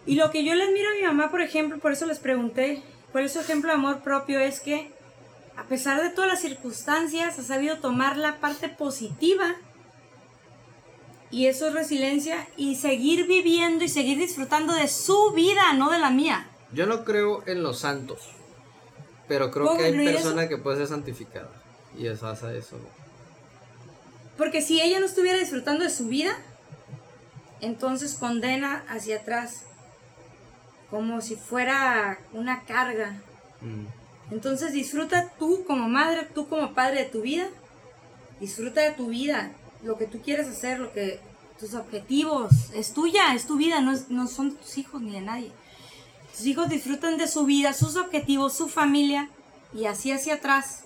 Y 0.05 0.15
lo 0.15 0.29
que 0.31 0.43
yo 0.43 0.53
le 0.53 0.63
admiro 0.65 0.89
a 0.89 0.93
mi 0.95 1.01
mamá, 1.03 1.31
por 1.31 1.41
ejemplo, 1.41 1.79
por 1.79 1.91
eso 1.91 2.05
les 2.05 2.19
pregunté, 2.19 2.81
cuál 3.11 3.25
es 3.25 3.33
su 3.33 3.39
ejemplo 3.39 3.69
de 3.69 3.75
amor 3.75 4.01
propio, 4.01 4.39
es 4.39 4.59
que 4.59 4.91
a 5.57 5.63
pesar 5.63 6.01
de 6.03 6.09
todas 6.09 6.29
las 6.29 6.41
circunstancias, 6.41 7.39
ha 7.39 7.43
sabido 7.43 7.77
tomar 7.77 8.17
la 8.17 8.35
parte 8.39 8.67
positiva. 8.69 9.55
Y 11.31 11.47
eso 11.47 11.67
es 11.67 11.73
resiliencia 11.73 12.47
y 12.55 12.75
seguir 12.75 13.27
viviendo 13.27 13.83
y 13.83 13.89
seguir 13.89 14.17
disfrutando 14.17 14.73
de 14.73 14.87
su 14.87 15.31
vida, 15.31 15.73
no 15.73 15.89
de 15.89 15.99
la 15.99 16.09
mía. 16.09 16.47
Yo 16.71 16.85
no 16.85 17.03
creo 17.03 17.43
en 17.47 17.63
los 17.63 17.79
santos, 17.79 18.19
pero 19.27 19.51
creo 19.51 19.65
¿Puedo 19.65 19.77
que 19.77 19.85
hay 19.85 19.91
concluir 19.91 20.15
persona 20.15 20.47
que 20.47 20.57
puede 20.57 20.77
ser 20.77 20.87
santificada. 20.87 21.49
Y 21.97 22.07
es 22.07 22.21
hasta 22.23 22.53
eso. 22.53 22.77
Porque 24.37 24.61
si 24.61 24.81
ella 24.81 24.99
no 24.99 25.05
estuviera 25.05 25.37
disfrutando 25.39 25.83
de 25.83 25.89
su 25.89 26.07
vida, 26.07 26.37
entonces 27.61 28.15
condena 28.15 28.83
hacia 28.89 29.17
atrás, 29.17 29.63
como 30.89 31.21
si 31.21 31.35
fuera 31.35 32.19
una 32.33 32.63
carga. 32.63 33.21
Mm. 33.61 33.85
Entonces 34.33 34.73
disfruta 34.73 35.31
tú 35.39 35.63
como 35.65 35.87
madre, 35.87 36.27
tú 36.33 36.47
como 36.47 36.73
padre 36.73 37.03
de 37.03 37.09
tu 37.09 37.21
vida. 37.21 37.47
Disfruta 38.39 38.81
de 38.81 38.91
tu 38.91 39.07
vida, 39.07 39.51
lo 39.85 39.97
que 39.97 40.05
tú 40.07 40.19
quieres 40.21 40.47
hacer, 40.47 40.79
lo 40.79 40.91
que 40.91 41.19
tus 41.59 41.73
objetivos. 41.73 42.51
Es 42.73 42.93
tuya, 42.93 43.33
es 43.33 43.45
tu 43.47 43.55
vida, 43.55 43.79
no, 43.81 43.93
es- 43.93 44.09
no 44.09 44.27
son 44.27 44.49
de 44.51 44.55
tus 44.57 44.77
hijos 44.77 45.01
ni 45.01 45.11
de 45.11 45.21
nadie. 45.21 45.51
Tus 46.35 46.45
hijos 46.45 46.67
disfrutan 46.67 47.17
de 47.17 47.27
su 47.27 47.45
vida, 47.45 47.71
sus 47.73 47.95
objetivos, 47.95 48.53
su 48.53 48.67
familia 48.67 49.29
y 49.73 49.85
así 49.85 50.11
hacia 50.11 50.33
atrás. 50.35 50.81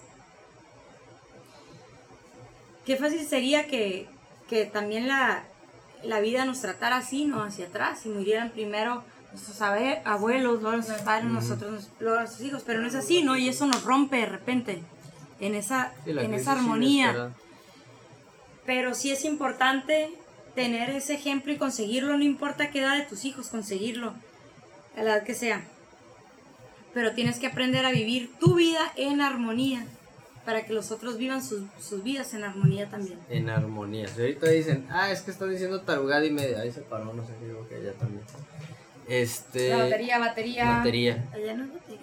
Qué 2.86 2.95
fácil 2.97 3.26
sería 3.28 3.68
que, 3.68 4.08
que 4.50 4.66
también 4.66 5.08
la, 5.08 5.43
la 6.04 6.20
vida 6.20 6.45
nos 6.45 6.62
tratara 6.62 6.97
así, 6.97 7.26
¿no? 7.26 7.43
Hacia 7.43 7.68
atrás 7.68 8.06
y 8.06 8.10
murieran 8.10 8.50
primero 8.52 9.04
nuestros 9.32 9.62
abuelos, 9.62 10.62
luego 10.62 10.72
nuestros 10.72 11.02
padres, 11.02 11.26
nosotros, 11.32 11.89
luego 12.00 12.18
nuestros 12.20 12.41
hijos, 12.47 12.64
pero 12.66 12.82
no 12.82 12.88
es 12.88 12.95
así, 12.95 13.22
¿no? 13.22 13.38
Y 13.38 13.47
eso 13.47 13.68
nos 13.68 13.84
rompe 13.84 14.18
de 14.18 14.26
repente 14.26 14.84
en 15.39 15.54
esa, 15.56 15.93
en 16.24 16.34
esa 16.34 16.54
armonía. 16.54 17.06
inesperada. 17.06 17.34
Pero 18.66 18.93
sí 18.93 19.12
es 19.12 19.26
importante 19.26 20.10
tener 20.55 20.89
ese 20.89 21.14
ejemplo 21.14 21.51
y 21.53 21.57
conseguirlo, 21.57 22.18
no 22.18 22.24
importa 22.24 22.72
qué 22.72 22.80
edad 22.80 22.97
de 22.97 23.05
tus 23.05 23.26
hijos, 23.26 23.47
conseguirlo, 23.47 24.14
a 24.97 25.03
la 25.03 25.16
edad 25.16 25.24
que 25.24 25.34
sea. 25.34 25.64
pero 26.93 27.14
tienes 27.14 27.39
que 27.39 27.47
aprender 27.47 27.86
a 27.86 27.91
vivir 27.91 28.32
tu 28.39 28.55
vida 28.55 28.91
en 28.97 29.22
armonía 29.22 29.86
para 30.43 30.66
que 30.66 30.74
los 30.74 30.89
otros 30.91 31.18
vivan 31.18 31.43
sus, 31.43 31.62
sus 31.80 32.03
vidas 32.03 32.34
en 32.34 32.43
armonía 32.43 32.89
también. 32.89 33.20
En 33.30 33.49
armonía. 33.49 34.07
Si 34.07 34.20
ahorita 34.20 34.49
dicen, 34.49 34.88
ah, 34.89 35.12
es 35.12 35.22
que 35.22 35.30
estás 35.30 35.49
diciendo 35.49 35.82
tarugada 35.82 36.26
y 36.26 36.32
media. 36.32 36.62
Ahí 36.62 36.72
se 36.72 36.82
paró, 36.82 37.14
no 37.14 37.24
sé 37.24 37.34
qué 37.39 37.45
digo 37.45 37.68
que 37.68 37.84
ya 37.84 37.93
también. 37.93 38.24
Este. 39.07 39.70
La 39.70 39.78
batería, 39.78 40.20
batería. 40.20 40.70
Batería. 40.78 41.30
Allá 41.34 41.53
no 41.53 41.66
es 41.66 41.74
batería. 41.74 41.99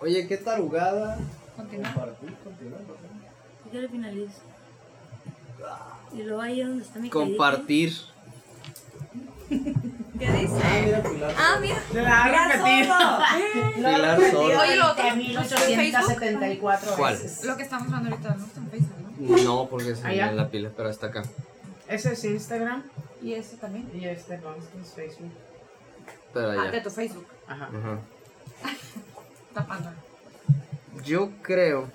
Oye, 0.00 0.26
qué 0.26 0.36
tarugada. 0.38 1.18
Continúa. 1.56 2.16
Yo 3.72 3.80
le 3.80 3.88
finalizo. 3.88 4.51
Y 6.14 6.22
luego 6.22 6.40
ahí 6.42 6.60
es 6.60 6.68
donde 6.68 6.84
está 6.84 6.98
mi 6.98 7.08
Compartir. 7.10 7.92
¿Qué 9.48 10.30
dice? 10.30 10.60
Ah, 11.36 11.58
mira. 11.60 11.76
La 11.94 12.24
Mira, 12.24 12.48
repetir. 12.48 12.86
sordo. 12.86 13.74
Pilar 13.74 14.20
Sordo. 14.30 14.60
Oye, 14.60 14.76
lo 14.76 14.90
otro, 14.92 15.04
De 15.04 15.10
¿no 15.32 15.40
está 15.40 15.56
en 15.56 15.76
Facebook? 15.76 15.78
1874 15.78 16.92
¿Cuál? 16.96 17.14
veces. 17.14 17.44
Lo 17.44 17.56
que 17.56 17.62
estamos 17.62 17.86
hablando 17.88 18.10
ahorita, 18.10 18.34
no 18.36 18.44
está 18.46 18.60
en 18.60 18.70
Facebook, 18.70 18.96
¿no? 19.18 19.42
No, 19.44 19.68
porque 19.68 19.94
se 19.96 20.02
me 20.04 20.08
Allá. 20.10 20.32
la 20.32 20.48
pila, 20.50 20.70
pero 20.76 20.88
está 20.90 21.08
acá. 21.08 21.22
Ese 21.88 22.12
es 22.12 22.24
Instagram 22.24 22.82
Y 23.20 23.34
ese 23.34 23.56
también. 23.56 23.90
y 23.94 24.06
este 24.06 24.38
no, 24.38 24.54
este 24.54 24.80
es 24.80 24.94
Facebook. 24.94 25.32
Pero 26.32 26.50
Ah, 26.50 26.52
de 26.54 26.60
allá. 26.68 26.82
tu 26.82 26.90
Facebook. 26.90 27.26
Ajá. 27.46 27.64
Ajá. 27.66 27.98
Tapando. 29.54 29.90
Yo 31.04 31.30
creo. 31.42 31.88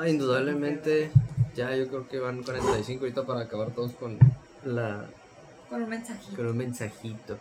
Ah, 0.00 0.08
indudablemente. 0.08 1.10
Ya, 1.56 1.74
yo 1.74 1.88
creo 1.88 2.08
que 2.08 2.20
van 2.20 2.44
45 2.44 3.04
ahorita 3.04 3.26
para 3.26 3.40
acabar 3.40 3.72
todos 3.72 3.92
con 3.92 4.16
la 4.64 5.06
Con 5.68 5.82
un 5.82 5.88
mensajito. 5.88 6.36
con 6.36 6.46
un 6.46 6.56
mensajito. 6.56 7.38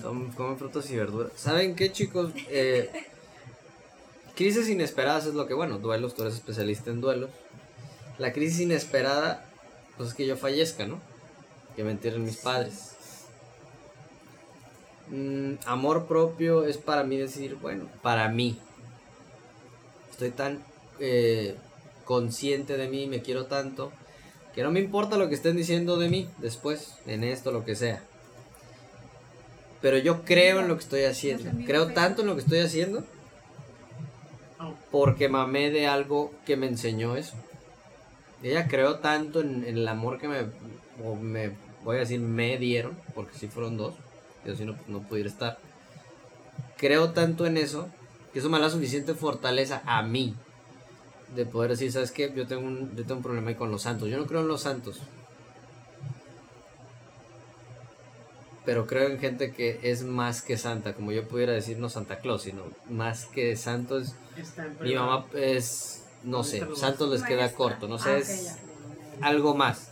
Comen, 0.00 0.30
comen 0.32 0.56
frutas 0.56 0.88
y 0.90 0.96
verduras. 0.96 1.32
¿Saben 1.34 1.74
qué, 1.74 1.90
chicos? 1.90 2.32
Eh, 2.48 2.90
crisis 4.36 4.68
inesperadas 4.68 5.26
es 5.26 5.34
lo 5.34 5.48
que, 5.48 5.54
bueno, 5.54 5.78
duelos, 5.78 6.14
tú 6.14 6.22
eres 6.22 6.34
especialista 6.34 6.90
en 6.92 7.00
duelos. 7.00 7.30
La 8.18 8.32
crisis 8.32 8.60
inesperada, 8.60 9.44
pues 9.96 10.10
es 10.10 10.14
que 10.14 10.26
yo 10.26 10.36
fallezca, 10.36 10.86
¿no? 10.86 11.00
Que 11.74 11.82
me 11.82 11.90
entierren 11.90 12.24
mis 12.24 12.36
padres. 12.36 12.92
Mm, 15.10 15.54
amor 15.66 16.06
propio 16.06 16.64
es 16.64 16.78
para 16.78 17.02
mí 17.02 17.16
decir, 17.16 17.56
bueno, 17.56 17.88
para 18.00 18.28
mí. 18.28 18.60
Estoy 20.12 20.30
tan 20.30 20.62
eh, 21.00 21.56
consciente 22.04 22.76
de 22.76 22.88
mí, 22.88 23.06
me 23.06 23.22
quiero 23.22 23.46
tanto, 23.46 23.92
que 24.54 24.62
no 24.62 24.70
me 24.70 24.80
importa 24.80 25.16
lo 25.16 25.28
que 25.28 25.34
estén 25.34 25.56
diciendo 25.56 25.98
de 25.98 26.08
mí 26.08 26.28
después, 26.38 26.94
en 27.06 27.24
esto, 27.24 27.50
lo 27.50 27.64
que 27.64 27.74
sea. 27.74 28.02
Pero 29.80 29.98
yo 29.98 30.24
creo 30.24 30.60
en 30.60 30.68
lo 30.68 30.76
que 30.76 30.82
estoy 30.84 31.04
haciendo. 31.04 31.50
Creo 31.66 31.92
tanto 31.92 32.22
en 32.22 32.28
lo 32.28 32.34
que 32.34 32.42
estoy 32.42 32.60
haciendo 32.60 33.04
porque 34.90 35.28
mamé 35.28 35.70
de 35.70 35.86
algo 35.86 36.32
que 36.46 36.56
me 36.56 36.66
enseñó 36.66 37.16
eso. 37.16 37.34
Ella 38.42 38.68
creó 38.68 39.00
tanto 39.00 39.40
en, 39.40 39.64
en 39.64 39.78
el 39.78 39.88
amor 39.88 40.18
que 40.18 40.28
me, 40.28 40.42
o 41.04 41.16
me, 41.16 41.52
voy 41.82 41.96
a 41.96 42.00
decir, 42.00 42.20
me 42.20 42.56
dieron, 42.58 42.96
porque 43.14 43.36
si 43.36 43.48
fueron 43.48 43.76
dos, 43.76 43.94
yo 44.46 44.54
si 44.54 44.64
no, 44.64 44.76
no 44.86 45.00
pudiera 45.00 45.28
estar. 45.28 45.58
Creo 46.76 47.10
tanto 47.10 47.44
en 47.46 47.56
eso 47.56 47.88
que 48.32 48.38
eso 48.38 48.48
me 48.48 48.58
da 48.58 48.66
la 48.66 48.70
suficiente 48.70 49.14
fortaleza 49.14 49.82
a 49.84 50.02
mí 50.02 50.34
de 51.34 51.46
poder 51.46 51.72
decir, 51.72 51.92
¿sabes 51.92 52.10
qué? 52.10 52.32
Yo 52.34 52.46
tengo 52.46 52.66
un, 52.66 52.94
yo 52.96 53.02
tengo 53.02 53.16
un 53.16 53.22
problema 53.22 53.48
ahí 53.50 53.54
con 53.54 53.70
los 53.70 53.82
santos. 53.82 54.08
Yo 54.08 54.18
no 54.18 54.26
creo 54.26 54.40
en 54.40 54.48
los 54.48 54.62
santos. 54.62 55.00
Pero 58.64 58.86
creo 58.86 59.08
en 59.08 59.18
gente 59.18 59.52
que 59.52 59.78
es 59.82 60.04
más 60.04 60.40
que 60.40 60.56
santa, 60.56 60.94
como 60.94 61.12
yo 61.12 61.28
pudiera 61.28 61.52
decir, 61.52 61.78
no 61.78 61.90
Santa 61.90 62.18
Claus, 62.20 62.42
sino 62.42 62.62
más 62.88 63.26
que 63.26 63.56
santos. 63.56 64.14
Mi 64.80 64.94
mamá 64.94 65.26
es, 65.34 66.04
no 66.22 66.42
sé, 66.44 66.66
santos 66.74 67.10
les 67.10 67.22
queda 67.22 67.52
corto, 67.52 67.88
no 67.88 67.98
sé, 67.98 68.10
Ah, 68.10 68.16
ok, 68.16 68.20
es 68.20 68.56
algo 69.20 69.54
más. 69.54 69.90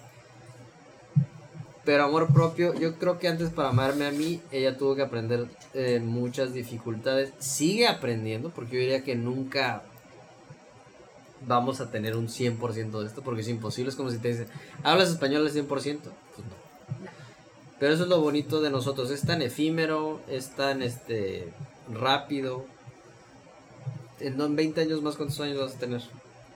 Pero 1.84 2.04
amor 2.04 2.32
propio, 2.32 2.72
yo 2.74 2.96
creo 2.96 3.18
que 3.18 3.28
antes 3.28 3.50
para 3.50 3.68
amarme 3.70 4.06
a 4.06 4.10
mí, 4.10 4.40
ella 4.52 4.78
tuvo 4.78 4.94
que 4.94 5.02
aprender 5.02 5.48
eh, 5.74 6.00
muchas 6.00 6.54
dificultades. 6.54 7.32
Sigue 7.38 7.88
aprendiendo, 7.88 8.50
porque 8.50 8.76
yo 8.76 8.80
diría 8.80 9.04
que 9.04 9.16
nunca 9.16 9.82
vamos 11.46 11.80
a 11.80 11.90
tener 11.90 12.16
un 12.16 12.28
100% 12.28 13.00
de 13.00 13.06
esto, 13.06 13.22
porque 13.22 13.40
es 13.42 13.48
imposible. 13.48 13.90
Es 13.90 13.96
como 13.96 14.10
si 14.10 14.18
te 14.18 14.28
dicen, 14.28 14.46
¿hablas 14.82 15.10
español 15.10 15.46
al 15.46 15.52
100%? 15.52 15.66
Pues 15.68 15.82
no. 15.98 16.02
Pero 17.78 17.94
eso 17.94 18.04
es 18.04 18.08
lo 18.08 18.20
bonito 18.20 18.60
de 18.60 18.70
nosotros. 18.70 19.10
Es 19.10 19.22
tan 19.22 19.42
efímero, 19.42 20.20
es 20.28 20.50
tan 20.54 20.82
este 20.82 21.52
rápido. 21.92 22.64
En 24.20 24.36
no- 24.36 24.44
en 24.46 24.54
20 24.56 24.80
años 24.82 25.02
más, 25.02 25.16
¿cuántos 25.16 25.40
años 25.40 25.58
vas 25.58 25.74
a 25.74 25.78
tener? 25.78 26.00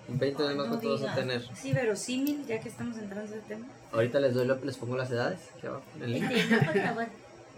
En 0.08 0.18
20 0.20 0.42
años 0.44 0.56
más, 0.56 0.66
no 0.66 0.72
¿cuántos 0.78 1.02
vas 1.02 1.10
a 1.10 1.14
tener? 1.16 1.44
Sí, 1.60 1.72
verosímil, 1.72 2.46
ya 2.46 2.60
que 2.60 2.68
estamos 2.68 2.96
entrando 2.96 3.32
en 3.32 3.38
ese 3.40 3.48
tema. 3.48 3.66
Ahorita 3.92 4.20
les 4.20 4.34
doy, 4.34 4.46
lo- 4.46 4.64
les 4.64 4.76
pongo 4.76 4.96
las 4.96 5.10
edades. 5.10 5.40
aquí 5.56 5.66
abajo 5.66 5.82
en 5.96 6.02
el 6.04 6.12
link. 6.12 6.30
Entiendo, 6.30 6.58
por 6.64 6.80
favor. 6.80 7.06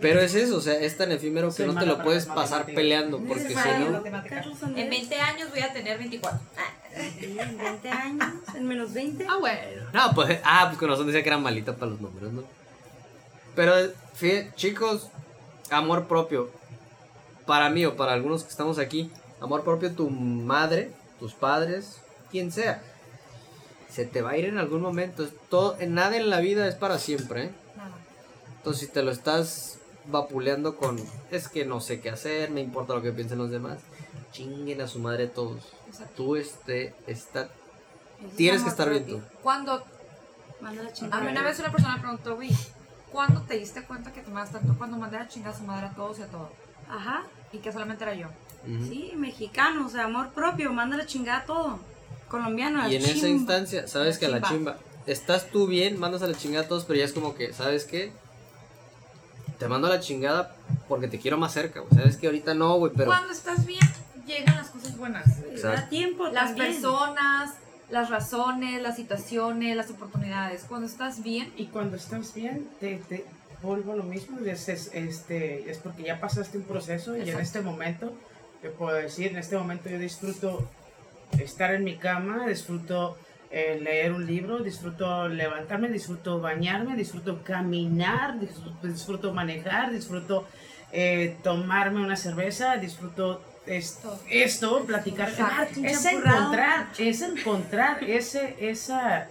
Pero 0.00 0.20
es 0.20 0.34
eso, 0.36 0.56
o 0.56 0.60
sea, 0.60 0.74
es 0.80 0.96
tan 0.96 1.10
efímero 1.10 1.48
que 1.48 1.54
Soy 1.54 1.66
no 1.66 1.78
te 1.78 1.84
lo 1.84 2.00
puedes 2.04 2.24
pasar 2.26 2.64
peleando, 2.66 3.18
porque 3.18 3.48
si 3.48 3.54
no... 3.54 4.06
En 4.06 4.14
Andrés. 4.14 4.46
20 4.90 5.14
años 5.20 5.50
voy 5.50 5.58
a 5.60 5.72
tener 5.72 5.98
24. 5.98 6.38
Sí, 6.98 7.36
en 7.38 7.58
20 7.58 7.90
años, 7.90 8.34
en 8.54 8.66
menos 8.66 8.92
20. 8.92 9.26
Ah, 9.28 9.36
bueno. 9.38 9.82
No, 9.92 10.14
pues, 10.14 10.40
ah, 10.44 10.66
pues 10.66 10.78
con 10.78 10.88
razón 10.88 11.06
decía 11.06 11.22
que 11.22 11.28
era 11.28 11.38
malita 11.38 11.76
para 11.76 11.92
los 11.92 12.00
números, 12.00 12.32
¿no? 12.32 12.42
Pero, 13.54 13.74
fíjense, 14.14 14.52
chicos, 14.56 15.08
amor 15.70 16.06
propio. 16.06 16.50
Para 17.46 17.70
mí 17.70 17.84
o 17.86 17.96
para 17.96 18.12
algunos 18.12 18.42
que 18.42 18.50
estamos 18.50 18.78
aquí, 18.78 19.10
amor 19.40 19.64
propio, 19.64 19.92
tu 19.92 20.10
madre, 20.10 20.92
tus 21.18 21.34
padres, 21.34 22.00
quien 22.30 22.52
sea. 22.52 22.82
Se 23.90 24.04
te 24.04 24.20
va 24.20 24.30
a 24.30 24.36
ir 24.36 24.44
en 24.44 24.58
algún 24.58 24.82
momento. 24.82 25.26
Todo, 25.48 25.76
nada 25.88 26.16
en 26.16 26.28
la 26.30 26.40
vida 26.40 26.68
es 26.68 26.74
para 26.74 26.98
siempre, 26.98 27.44
¿eh? 27.44 27.50
Nada. 27.76 27.96
Entonces, 28.58 28.86
si 28.86 28.92
te 28.92 29.02
lo 29.02 29.10
estás 29.10 29.78
vapuleando 30.06 30.76
con, 30.76 30.98
es 31.30 31.48
que 31.48 31.64
no 31.64 31.80
sé 31.80 32.00
qué 32.00 32.10
hacer, 32.10 32.50
me 32.50 32.60
importa 32.60 32.94
lo 32.94 33.02
que 33.02 33.12
piensen 33.12 33.38
los 33.38 33.50
demás, 33.50 33.78
chinguen 34.32 34.80
a 34.80 34.88
su 34.88 34.98
madre 34.98 35.26
todos. 35.26 35.72
Exacto. 36.00 36.14
Tú 36.22 36.36
este, 36.36 36.94
está, 37.06 37.48
tienes 38.36 38.62
que 38.62 38.68
estar 38.68 38.88
tú. 39.00 39.20
Cuando 39.42 39.84
la 40.60 40.68
A 40.68 40.72
mí 40.72 40.78
chingada. 40.92 41.30
una 41.30 41.42
vez 41.42 41.58
una 41.58 41.70
persona 41.70 41.94
me 41.96 42.00
preguntó, 42.02 42.36
güey, 42.36 42.50
¿cuándo 43.12 43.42
te 43.42 43.58
diste 43.58 43.82
cuenta 43.84 44.12
que 44.12 44.20
tomabas 44.22 44.50
tanto 44.52 44.76
cuando 44.76 44.96
mandé 44.96 45.16
a 45.18 45.28
chingar 45.28 45.52
a 45.54 45.56
su 45.56 45.64
madre 45.64 45.86
a 45.86 45.90
todos 45.94 46.18
y 46.18 46.22
a 46.22 46.26
todo? 46.26 46.50
Ajá, 46.88 47.24
Y 47.52 47.58
que 47.58 47.72
solamente 47.72 48.04
era 48.04 48.14
yo. 48.14 48.28
Ujú. 48.66 48.86
sí, 48.88 49.12
mexicano, 49.16 49.86
o 49.86 49.88
sea, 49.88 50.04
amor 50.04 50.30
propio, 50.30 50.72
manda 50.72 50.96
la 50.96 51.06
chingada 51.06 51.44
todo. 51.44 51.78
Colombiano, 52.28 52.78
Y 52.88 52.96
en 52.96 53.02
al 53.02 53.08
esa 53.08 53.14
chimba. 53.14 53.28
instancia, 53.28 53.88
sabes 53.88 54.16
La 54.16 54.20
que 54.20 54.26
a 54.26 54.28
la 54.28 54.42
chimba. 54.42 54.72
chimba, 54.74 54.78
estás 55.06 55.50
tú 55.50 55.66
bien, 55.66 55.98
mandas 55.98 56.22
a 56.22 56.26
la 56.26 56.34
chingada 56.36 56.64
a 56.66 56.68
todos, 56.68 56.84
pero 56.84 56.98
ya 56.98 57.04
es 57.06 57.12
como 57.12 57.34
que, 57.34 57.52
¿sabes 57.54 57.84
qué? 57.84 58.12
Te 59.58 59.66
mando 59.68 59.86
a 59.86 59.90
la 59.90 60.00
chingada 60.00 60.54
porque 60.88 61.08
te 61.08 61.18
quiero 61.18 61.36
más 61.38 61.52
cerca, 61.52 61.80
güey. 61.80 61.92
Sabes 61.94 62.16
que 62.16 62.26
ahorita 62.26 62.54
no, 62.54 62.74
güey, 62.78 62.92
pero... 62.94 63.06
Cuando 63.06 63.32
estás 63.32 63.64
bien, 63.66 63.80
llegan 64.28 64.54
las 64.56 64.68
cosas 64.68 64.96
buenas. 64.96 65.40
Da 65.42 65.48
Exacto. 65.48 65.88
tiempo 65.88 66.28
Las 66.28 66.48
también. 66.54 66.66
personas, 66.72 67.54
las 67.90 68.10
razones, 68.10 68.80
las 68.82 68.94
situaciones, 68.96 69.76
las 69.76 69.90
oportunidades. 69.90 70.64
Cuando 70.68 70.86
estás 70.86 71.22
bien, 71.22 71.52
Y 71.56 71.66
cuando 71.66 71.96
estás 71.96 72.34
bien, 72.34 72.68
te, 72.78 72.96
te 73.08 73.24
vuelvo 73.62 73.92
a 73.92 73.96
lo 73.96 74.04
mismo, 74.04 74.38
es, 74.44 74.68
es- 74.68 74.90
este, 74.94 75.68
es 75.70 75.78
porque 75.78 76.02
ya 76.04 76.20
pasaste 76.20 76.58
un 76.58 76.64
proceso 76.64 77.16
y 77.16 77.20
en 77.22 77.28
Exacto. 77.28 77.42
este 77.42 77.60
momento, 77.62 78.12
te 78.62 78.68
puedo 78.70 78.94
decir, 78.96 79.28
en 79.32 79.38
este 79.38 79.56
momento 79.56 79.88
yo 79.88 79.98
disfruto 79.98 80.68
estar 81.38 81.74
en 81.74 81.82
mi 81.84 81.96
cama, 81.96 82.46
disfruto 82.46 83.16
eh, 83.50 83.78
leer 83.82 84.12
un 84.12 84.26
libro, 84.26 84.58
disfruto 84.58 85.26
levantarme, 85.28 85.88
disfruto 85.88 86.38
bañarme, 86.40 86.96
disfruto 86.96 87.42
caminar, 87.42 88.38
disfruto, 88.38 88.86
disfruto 88.86 89.32
manejar, 89.32 89.90
disfruto 89.90 90.46
eh, 90.92 91.36
tomarme 91.42 92.02
una 92.04 92.16
cerveza, 92.16 92.76
disfruto 92.76 93.42
esto, 93.68 94.20
esto 94.30 94.84
platicar, 94.84 95.28
Exacto. 95.28 95.80
es 95.84 96.04
encontrar, 96.04 96.88
es 96.98 97.22
encontrar 97.22 98.02
ese, 98.04 98.56
esa, 98.60 99.28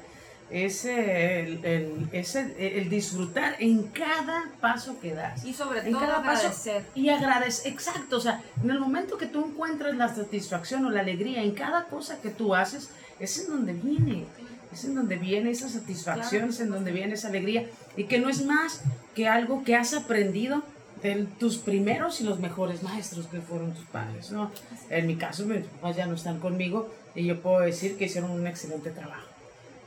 ese, 0.50 1.42
el, 1.42 1.66
el- 1.66 2.10
ese, 2.12 2.78
el 2.80 2.90
disfrutar 2.90 3.56
en 3.60 3.84
cada 3.88 4.46
paso 4.62 5.00
que 5.00 5.14
das. 5.14 5.44
y 5.46 5.54
sobre 5.54 5.80
En 5.82 5.92
todo 5.92 6.02
cada 6.02 6.24
paso. 6.24 6.48
agradecer. 6.48 6.84
Y 6.96 7.10
agradecer, 7.10 7.72
exacto, 7.74 8.18
o 8.18 8.20
sea, 8.20 8.42
en 8.64 8.70
el 8.70 8.80
momento 8.80 9.18
que 9.18 9.26
tú 9.26 9.44
encuentras 9.46 9.96
la 9.96 10.14
satisfacción 10.14 10.86
o 10.86 10.90
la 10.90 11.02
alegría 11.02 11.42
en 11.44 11.52
cada 11.52 11.86
cosa 11.86 12.22
que 12.22 12.30
tú 12.30 12.56
haces, 12.56 12.90
es 13.20 13.40
en 13.40 13.48
donde 13.50 13.74
viene, 13.74 14.26
es 14.72 14.86
en 14.86 14.96
donde 14.96 15.18
viene 15.18 15.50
esa 15.52 15.68
satisfacción, 15.70 16.30
Claro. 16.42 16.50
es 16.54 16.60
en 16.60 16.70
donde 16.70 16.92
viene 16.92 17.14
esa 17.16 17.28
alegría, 17.30 17.68
y 17.96 18.06
que 18.06 18.20
no 18.20 18.30
es 18.30 18.46
más 18.46 18.82
que 19.16 19.28
algo 19.28 19.64
que 19.64 19.76
has 19.76 19.94
aprendido 19.94 20.64
de 21.02 21.26
tus 21.40 21.58
primeros 21.58 22.22
y 22.22 22.24
los 22.24 22.40
mejores 22.40 22.84
maestros 22.84 23.28
que 23.28 23.40
fueron 23.42 23.74
tus 23.74 23.86
padres, 23.86 24.32
¿no? 24.32 24.52
En 24.90 25.08
mi 25.08 25.16
caso, 25.16 25.46
mis 25.46 25.66
papás 25.66 25.96
ya 25.96 26.06
no 26.08 26.16
están 26.16 26.40
conmigo 26.40 26.94
y 27.16 27.26
yo 27.26 27.40
puedo 27.42 27.60
decir 27.62 27.98
que 27.98 28.06
hicieron 28.06 28.32
un 28.32 28.46
excelente 28.48 28.90
trabajo. 28.92 29.26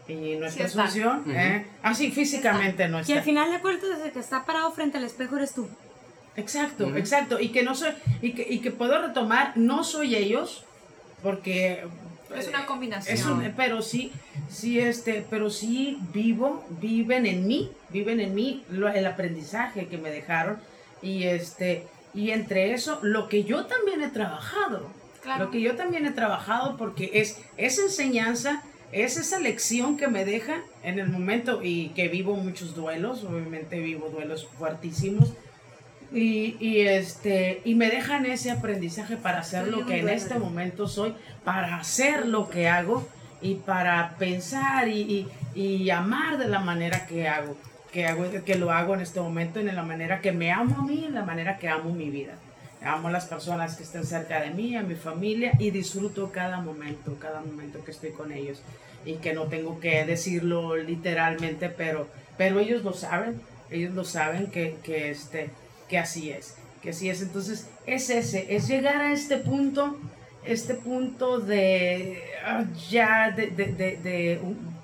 Y 0.09 0.37
nuestra 0.37 0.67
están. 0.67 0.87
asunción, 0.87 1.25
¿eh? 1.37 1.67
así 1.83 2.11
físicamente 2.11 2.89
no 2.89 2.99
Y 2.99 3.03
está. 3.03 3.15
al 3.15 3.23
final 3.23 3.53
de 3.53 3.61
cuentas, 3.61 3.91
el 4.05 4.11
que 4.13 4.19
está 4.19 4.45
parado 4.45 4.73
frente 4.73 4.99
al 4.99 5.05
espejo 5.05 5.37
eres 5.37 5.55
tú. 5.55 5.69
Exacto, 6.37 6.87
Ujú. 6.89 6.97
exacto. 6.97 7.39
Y 7.41 7.49
que 7.51 7.63
no 7.63 7.75
soy, 7.75 7.91
y 8.23 8.33
que, 8.33 8.47
y 8.49 8.59
que 8.61 8.71
puedo 8.71 9.01
retomar, 9.01 9.53
no 9.57 9.85
soy 9.85 10.17
ellos, 10.17 10.65
porque 11.23 11.85
Es 12.35 12.49
una 12.49 12.67
combinación. 12.67 13.15
es 13.15 13.25
un- 13.27 13.53
pero 13.57 13.83
sí, 13.83 14.11
sí, 14.49 14.81
este, 14.81 15.25
pero 15.29 15.51
sí 15.51 15.99
vivo, 16.13 16.65
viven 16.81 17.27
en 17.27 17.47
mí, 17.47 17.71
viven 17.91 18.21
en 18.21 18.35
mí 18.35 18.65
lo- 18.71 18.89
el 18.89 19.07
aprendizaje 19.07 19.87
que 19.87 19.99
me 19.99 20.11
dejaron 20.11 20.59
y 21.03 21.25
este, 21.25 21.87
y 22.15 22.31
entre 22.31 22.73
eso 22.73 22.99
lo 23.03 23.29
que 23.29 23.45
yo 23.45 23.67
también 23.67 24.03
he 24.03 24.09
trabajado, 24.09 24.89
Claro. 25.23 25.45
lo 25.45 25.51
que 25.51 25.61
yo 25.61 25.77
también 25.77 26.07
he 26.07 26.13
trabajado 26.13 26.77
porque 26.79 27.11
es 27.15 27.39
esa 27.59 27.83
enseñanza, 27.83 28.63
es 28.91 29.17
esa 29.19 29.39
lección 29.39 29.97
que 29.99 30.09
me 30.09 30.25
deja 30.25 30.63
en 30.83 30.99
el 30.99 31.09
momento 31.09 31.61
y 31.63 31.91
que 31.91 32.09
vivo 32.09 32.35
muchos 32.37 32.75
duelos, 32.75 33.23
obviamente 33.25 33.79
vivo 33.81 34.09
duelos 34.09 34.49
fuertísimos. 34.59 35.35
Y, 36.13 36.57
y, 36.59 36.81
este 36.81 37.61
y 37.65 37.77
me 37.77 37.89
dejan 37.89 38.27
ese 38.27 38.51
aprendizaje 38.51 39.17
para 39.17 39.39
hacer 39.41 39.67
Soy 39.67 39.71
lo 39.71 39.87
que 39.87 40.01
en 40.01 40.09
este 40.09 40.39
momento 40.41 40.89
soy, 40.89 41.15
para 41.45 41.77
hacer 41.77 42.27
lo 42.27 42.51
que 42.51 42.67
hago 42.69 43.07
y 43.41 43.55
para 43.55 44.17
pensar 44.19 44.89
y, 44.89 45.29
y, 45.55 45.61
y 45.63 45.91
amar 45.91 46.37
de 46.39 46.49
la 46.49 46.59
manera 46.59 47.07
que 47.07 47.29
hago, 47.29 47.57
que 47.93 48.07
hago, 48.07 48.25
que 48.45 48.55
lo 48.55 48.71
hago 48.71 48.95
en 48.95 49.01
este 49.01 49.21
momento, 49.21 49.61
en 49.61 49.75
la 49.75 49.83
manera 49.83 50.21
que 50.21 50.33
me 50.33 50.53
amo 50.53 50.77
a 50.79 50.87
mí, 50.87 51.05
en 51.05 51.15
la 51.15 51.25
manera 51.25 51.59
que 51.59 51.69
amo 51.69 51.93
mi 51.93 52.11
vida. 52.11 52.35
Amo 52.83 53.09
a 53.09 53.11
las 53.11 53.27
personas 53.27 53.77
que 53.77 53.83
estén 53.83 54.07
cerca 54.07 54.41
de 54.41 54.51
mí, 54.51 54.77
a 54.77 54.83
mi 54.83 54.95
familia 54.95 55.53
y 55.59 55.71
disfruto 55.71 56.31
cada 56.33 56.61
momento, 56.61 57.17
cada 57.21 57.41
momento 57.41 57.85
que 57.85 57.91
estoy 57.91 58.11
con 58.11 58.33
ellos. 58.33 58.63
Y 59.05 59.15
que 59.15 59.33
no 59.33 59.45
tengo 59.45 59.81
que 59.81 60.05
decirlo 60.05 60.77
literalmente, 60.77 61.69
pero, 61.69 62.07
pero 62.37 62.59
ellos 62.59 62.83
lo 62.83 62.93
saben, 62.93 63.41
ellos 63.71 63.95
lo 63.95 64.05
saben 64.05 64.47
que, 64.49 64.77
que, 64.83 65.11
este, 65.11 65.51
que 65.89 65.99
así 65.99 66.31
es, 66.31 66.57
que 66.83 66.91
así 66.91 67.11
es. 67.11 67.23
Entonces 67.23 67.69
es 67.87 68.09
ese, 68.11 68.55
es 68.55 68.69
llegar 68.69 68.97
a 68.97 69.13
este 69.13 69.39
punto, 69.39 69.99
este 70.45 70.75
punto 70.75 71.39
de 71.41 72.23
ah, 72.45 72.65
ya, 72.89 73.31
de, 73.31 73.49
de, 73.49 73.67
de, 73.73 74.41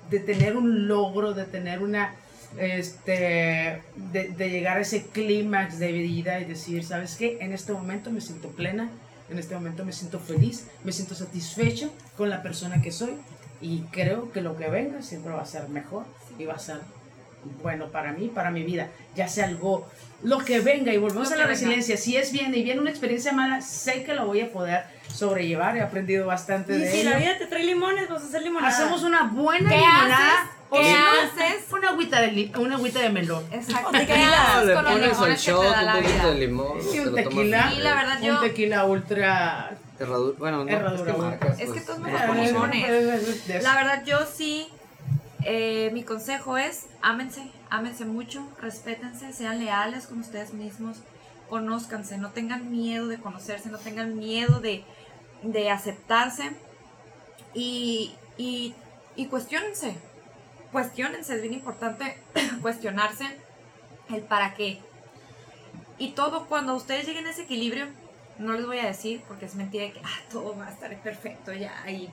de 0.09 0.19
tener 0.19 0.57
un 0.57 0.87
logro, 0.87 1.33
de 1.33 1.45
tener 1.45 1.81
una, 1.81 2.13
este, 2.57 3.81
de, 3.95 4.29
de 4.29 4.49
llegar 4.49 4.77
a 4.77 4.81
ese 4.81 5.05
clímax 5.07 5.79
de 5.79 5.91
vida 5.91 6.39
y 6.39 6.45
decir, 6.45 6.83
¿sabes 6.83 7.15
qué? 7.15 7.37
En 7.41 7.53
este 7.53 7.73
momento 7.73 8.11
me 8.11 8.21
siento 8.21 8.49
plena, 8.49 8.89
en 9.29 9.39
este 9.39 9.55
momento 9.55 9.83
me 9.85 9.91
siento 9.93 10.19
feliz, 10.19 10.67
me 10.83 10.91
siento 10.91 11.15
satisfecha 11.15 11.89
con 12.15 12.29
la 12.29 12.41
persona 12.41 12.81
que 12.81 12.91
soy 12.91 13.13
y 13.61 13.81
creo 13.91 14.31
que 14.31 14.41
lo 14.41 14.55
que 14.57 14.69
venga 14.69 15.01
siempre 15.01 15.33
va 15.33 15.41
a 15.41 15.45
ser 15.45 15.67
mejor 15.69 16.05
y 16.39 16.45
va 16.45 16.53
a 16.53 16.59
ser 16.59 16.77
bueno 17.61 17.87
para 17.91 18.11
mí, 18.13 18.31
para 18.33 18.51
mi 18.51 18.63
vida, 18.63 18.87
ya 19.15 19.27
sea 19.27 19.45
algo, 19.45 19.87
lo 20.23 20.39
que 20.39 20.59
venga 20.59 20.93
y 20.93 20.97
volvemos 20.97 21.29
Lo 21.29 21.35
a 21.35 21.37
la 21.37 21.43
venga. 21.45 21.53
resiliencia, 21.53 21.95
si 21.97 22.17
es 22.17 22.31
bien 22.31 22.53
y 22.53 22.63
viene 22.63 22.81
una 22.81 22.89
experiencia 22.89 23.31
mala, 23.31 23.61
sé 23.61 24.03
que 24.03 24.13
lo 24.13 24.25
voy 24.25 24.41
a 24.41 24.51
poder 24.51 24.83
sobrellevar, 25.13 25.77
he 25.77 25.81
aprendido 25.81 26.25
bastante 26.27 26.75
Y 26.75 26.79
de 26.79 26.91
si 26.91 26.99
ello. 27.01 27.11
la 27.11 27.17
vida 27.17 27.37
te 27.37 27.45
trae 27.47 27.63
limones, 27.63 28.09
vas 28.09 28.23
a 28.23 28.25
hacer 28.25 28.41
limonada. 28.41 28.73
Hacemos 28.73 29.03
una 29.03 29.23
buena 29.25 29.69
¿Qué 29.69 29.75
limonada 29.77 30.41
haces? 30.41 30.56
¿Qué 30.71 30.93
haces? 30.93 31.71
una 31.71 31.89
agüita 31.89 32.21
de, 32.21 32.51
una 32.59 32.75
agüita 32.75 32.99
de 32.99 33.09
melón. 33.09 33.43
Exacto. 33.51 33.91
¿Qué 33.91 34.13
haces 34.13 34.65
le 34.67 34.73
con 34.73 34.83
los 34.85 34.95
limones 34.99 35.45
que 35.45 35.51
shot, 35.51 35.61
te 35.61 35.67
da 35.69 35.79
un 35.79 35.85
la 35.85 35.93
poquito 35.93 36.13
vida? 36.13 36.27
de 36.31 36.35
limón. 36.35 36.81
Sí, 36.81 36.99
un 36.99 37.15
tequila. 37.15 37.71
Sí, 37.71 37.77
la 37.79 37.93
verdad, 37.95 38.21
yo- 38.21 38.33
Un 38.35 38.41
tequila 38.41 38.85
ultra... 38.85 39.77
Herradura. 39.99 40.35
Bueno, 40.37 40.63
no, 40.65 40.69
Herradura, 40.71 41.09
es 41.11 41.15
que 41.15 41.21
marcas, 41.23 41.59
Es 41.59 41.65
que 41.71 41.81
pues, 41.81 41.85
con 41.85 42.01
conocemos. 42.03 42.37
limones. 42.37 43.63
La 43.63 43.73
verdad, 43.75 44.03
yo 44.05 44.19
sí. 44.31 44.67
eh, 45.43 45.89
mi 45.93 46.03
consejo 46.03 46.57
es: 46.57 46.85
ámense, 47.01 47.49
ámense 47.71 48.05
mucho, 48.05 48.47
respétense, 48.61 49.33
sean 49.33 49.57
leales 49.59 50.05
con 50.05 50.19
ustedes 50.19 50.53
mismos, 50.53 50.97
conózcanse, 51.49 52.17
no 52.19 52.29
tengan 52.29 52.69
miedo 52.71 53.07
de 53.07 53.17
conocerse, 53.17 53.69
no 53.69 53.79
tengan 53.79 54.17
miedo 54.17 54.59
de, 54.59 54.83
de 55.41 55.71
aceptarse 55.71 56.51
y, 57.55 58.13
y, 58.37 58.75
y 59.15 59.25
cuestionense. 59.27 59.95
Cuestionense, 60.71 61.35
es 61.35 61.41
bien 61.41 61.53
importante 61.53 62.17
cuestionarse 62.61 63.25
el 64.09 64.21
para 64.23 64.53
qué. 64.53 64.79
Y 65.97 66.11
todo 66.11 66.47
cuando 66.47 66.75
ustedes 66.75 67.07
lleguen 67.07 67.25
a 67.25 67.31
ese 67.31 67.43
equilibrio, 67.43 67.87
no 68.37 68.53
les 68.53 68.65
voy 68.65 68.79
a 68.79 68.85
decir 68.85 69.23
porque 69.27 69.45
es 69.45 69.55
mentira 69.55 69.91
que 69.91 70.01
ah, 70.03 70.19
todo 70.29 70.55
va 70.57 70.67
a 70.67 70.71
estar 70.71 70.95
perfecto 71.01 71.53
ya 71.53 71.73
y 71.89 72.09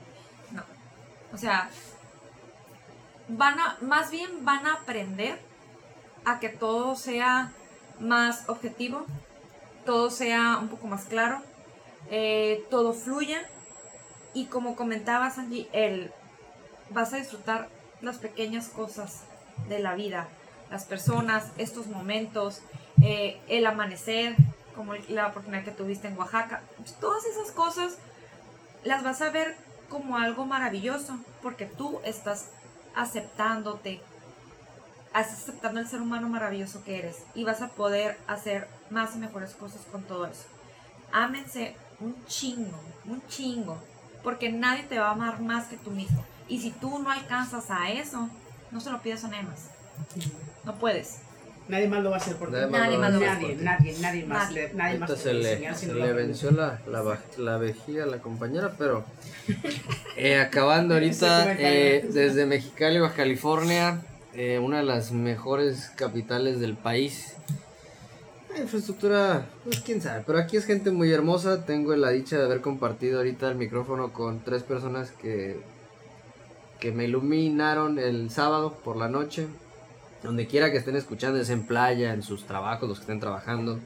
no. 0.51 0.63
O 1.33 1.37
sea, 1.37 1.69
van 3.27 3.59
a, 3.59 3.77
más 3.81 4.11
bien 4.11 4.43
van 4.43 4.65
a 4.65 4.73
aprender 4.73 5.39
a 6.23 6.39
que 6.39 6.49
todo 6.49 6.95
sea 6.95 7.51
más 7.99 8.49
objetivo, 8.49 9.05
todo 9.85 10.09
sea 10.09 10.57
un 10.59 10.69
poco 10.69 10.87
más 10.87 11.05
claro, 11.05 11.41
eh, 12.09 12.65
todo 12.69 12.93
fluya 12.93 13.47
y 14.33 14.45
como 14.45 14.75
comentaba 14.75 15.29
Sanji, 15.29 15.67
el 15.71 16.11
vas 16.89 17.13
a 17.13 17.17
disfrutar 17.17 17.69
las 18.01 18.17
pequeñas 18.17 18.69
cosas 18.69 19.21
de 19.69 19.79
la 19.79 19.95
vida, 19.95 20.27
las 20.69 20.85
personas, 20.85 21.51
estos 21.57 21.87
momentos, 21.87 22.61
eh, 23.01 23.39
el 23.47 23.65
amanecer, 23.65 24.35
como 24.75 24.93
la 25.09 25.27
oportunidad 25.27 25.63
que 25.63 25.71
tuviste 25.71 26.07
en 26.07 26.17
Oaxaca, 26.17 26.61
todas 26.99 27.25
esas 27.25 27.51
cosas 27.51 27.97
las 28.83 29.03
vas 29.03 29.21
a 29.21 29.29
ver 29.29 29.55
como 29.89 30.17
algo 30.17 30.45
maravilloso, 30.45 31.17
porque 31.41 31.65
tú 31.65 31.99
estás 32.03 32.49
aceptándote, 32.95 34.01
estás 35.07 35.43
aceptando 35.43 35.79
el 35.79 35.87
ser 35.87 36.01
humano 36.01 36.27
maravilloso 36.27 36.83
que 36.83 36.99
eres 36.99 37.23
y 37.33 37.43
vas 37.43 37.61
a 37.61 37.69
poder 37.69 38.17
hacer 38.27 38.67
más 38.89 39.15
y 39.15 39.19
mejores 39.19 39.53
cosas 39.53 39.81
con 39.91 40.03
todo 40.03 40.25
eso. 40.25 40.45
Ámense 41.11 41.75
un 41.99 42.15
chingo, 42.25 42.79
un 43.05 43.25
chingo, 43.27 43.77
porque 44.23 44.51
nadie 44.51 44.83
te 44.83 44.99
va 44.99 45.09
a 45.09 45.11
amar 45.11 45.39
más 45.39 45.67
que 45.67 45.77
tú 45.77 45.91
mismo. 45.91 46.23
Y 46.47 46.59
si 46.61 46.71
tú 46.71 46.99
no 46.99 47.09
alcanzas 47.11 47.69
a 47.71 47.91
eso, 47.91 48.29
no 48.71 48.79
se 48.79 48.89
lo 48.91 49.01
pidas 49.01 49.23
a 49.23 49.29
nadie 49.29 49.43
más. 49.43 49.67
No 50.63 50.75
puedes. 50.75 51.17
Nadie 51.67 51.87
más 51.87 52.03
lo 52.03 52.11
va 52.11 52.17
a 52.17 52.19
hacer 52.19 52.35
por 52.35 52.49
ti. 52.49 52.53
Nadie 52.53 52.67
más 52.69 52.79
Nadie 52.81 52.95
lo 52.95 52.99
más 53.01 53.11
va 53.11 53.15
a 53.15 53.19
lo 53.19 53.25
va 53.25 53.27
a 53.27 53.31
hacer 53.33 53.41
Nadie, 53.41 53.55
por 53.55 53.57
ti. 53.57 53.65
nadie, 53.65 53.99
nadie 53.99 54.25
más. 54.25 54.49
Nadie. 54.49 54.67
le- 54.67 54.73
Nadie 54.75 54.99
más 54.99 55.09
se 55.09 55.15
va 55.15 55.31
a 55.31 55.33
le, 55.33 55.75
se 55.75 55.93
le 55.95 56.13
venció 56.13 56.51
la, 56.51 56.79
la, 56.87 57.19
la 57.37 57.57
vejiga 57.57 58.03
a 58.03 58.07
la 58.07 58.19
compañera, 58.19 58.75
pero 58.77 59.03
eh, 60.15 60.39
acabando 60.39 60.93
ahorita 60.95 61.53
eh, 61.57 62.07
desde 62.11 62.45
Mexicali, 62.45 62.99
Baja 62.99 63.15
California, 63.15 64.01
eh, 64.33 64.59
una 64.59 64.77
de 64.77 64.83
las 64.83 65.11
mejores 65.11 65.89
capitales 65.95 66.59
del 66.59 66.75
país. 66.75 67.33
La 68.53 68.61
infraestructura, 68.61 69.47
pues 69.65 69.81
quién 69.81 70.01
sabe, 70.01 70.23
pero 70.25 70.37
aquí 70.39 70.55
es 70.57 70.65
gente 70.65 70.91
muy 70.91 71.11
hermosa. 71.11 71.65
Tengo 71.65 71.95
la 71.95 72.09
dicha 72.11 72.37
de 72.37 72.45
haber 72.45 72.61
compartido 72.61 73.17
ahorita 73.17 73.49
el 73.49 73.55
micrófono 73.55 74.13
con 74.13 74.39
tres 74.45 74.63
personas 74.63 75.11
que, 75.11 75.59
que 76.79 76.91
me 76.91 77.05
iluminaron 77.05 77.99
el 77.99 78.29
sábado 78.29 78.77
por 78.83 78.97
la 78.97 79.09
noche. 79.09 79.47
Donde 80.23 80.47
quiera 80.47 80.71
que 80.71 80.77
estén 80.77 80.95
escuchando, 80.95 81.39
es 81.39 81.49
en 81.49 81.65
playa, 81.65 82.13
en 82.13 82.23
sus 82.23 82.45
trabajos, 82.45 82.89
los 82.89 82.97
que 82.97 83.03
estén 83.03 83.19
trabajando. 83.19 83.79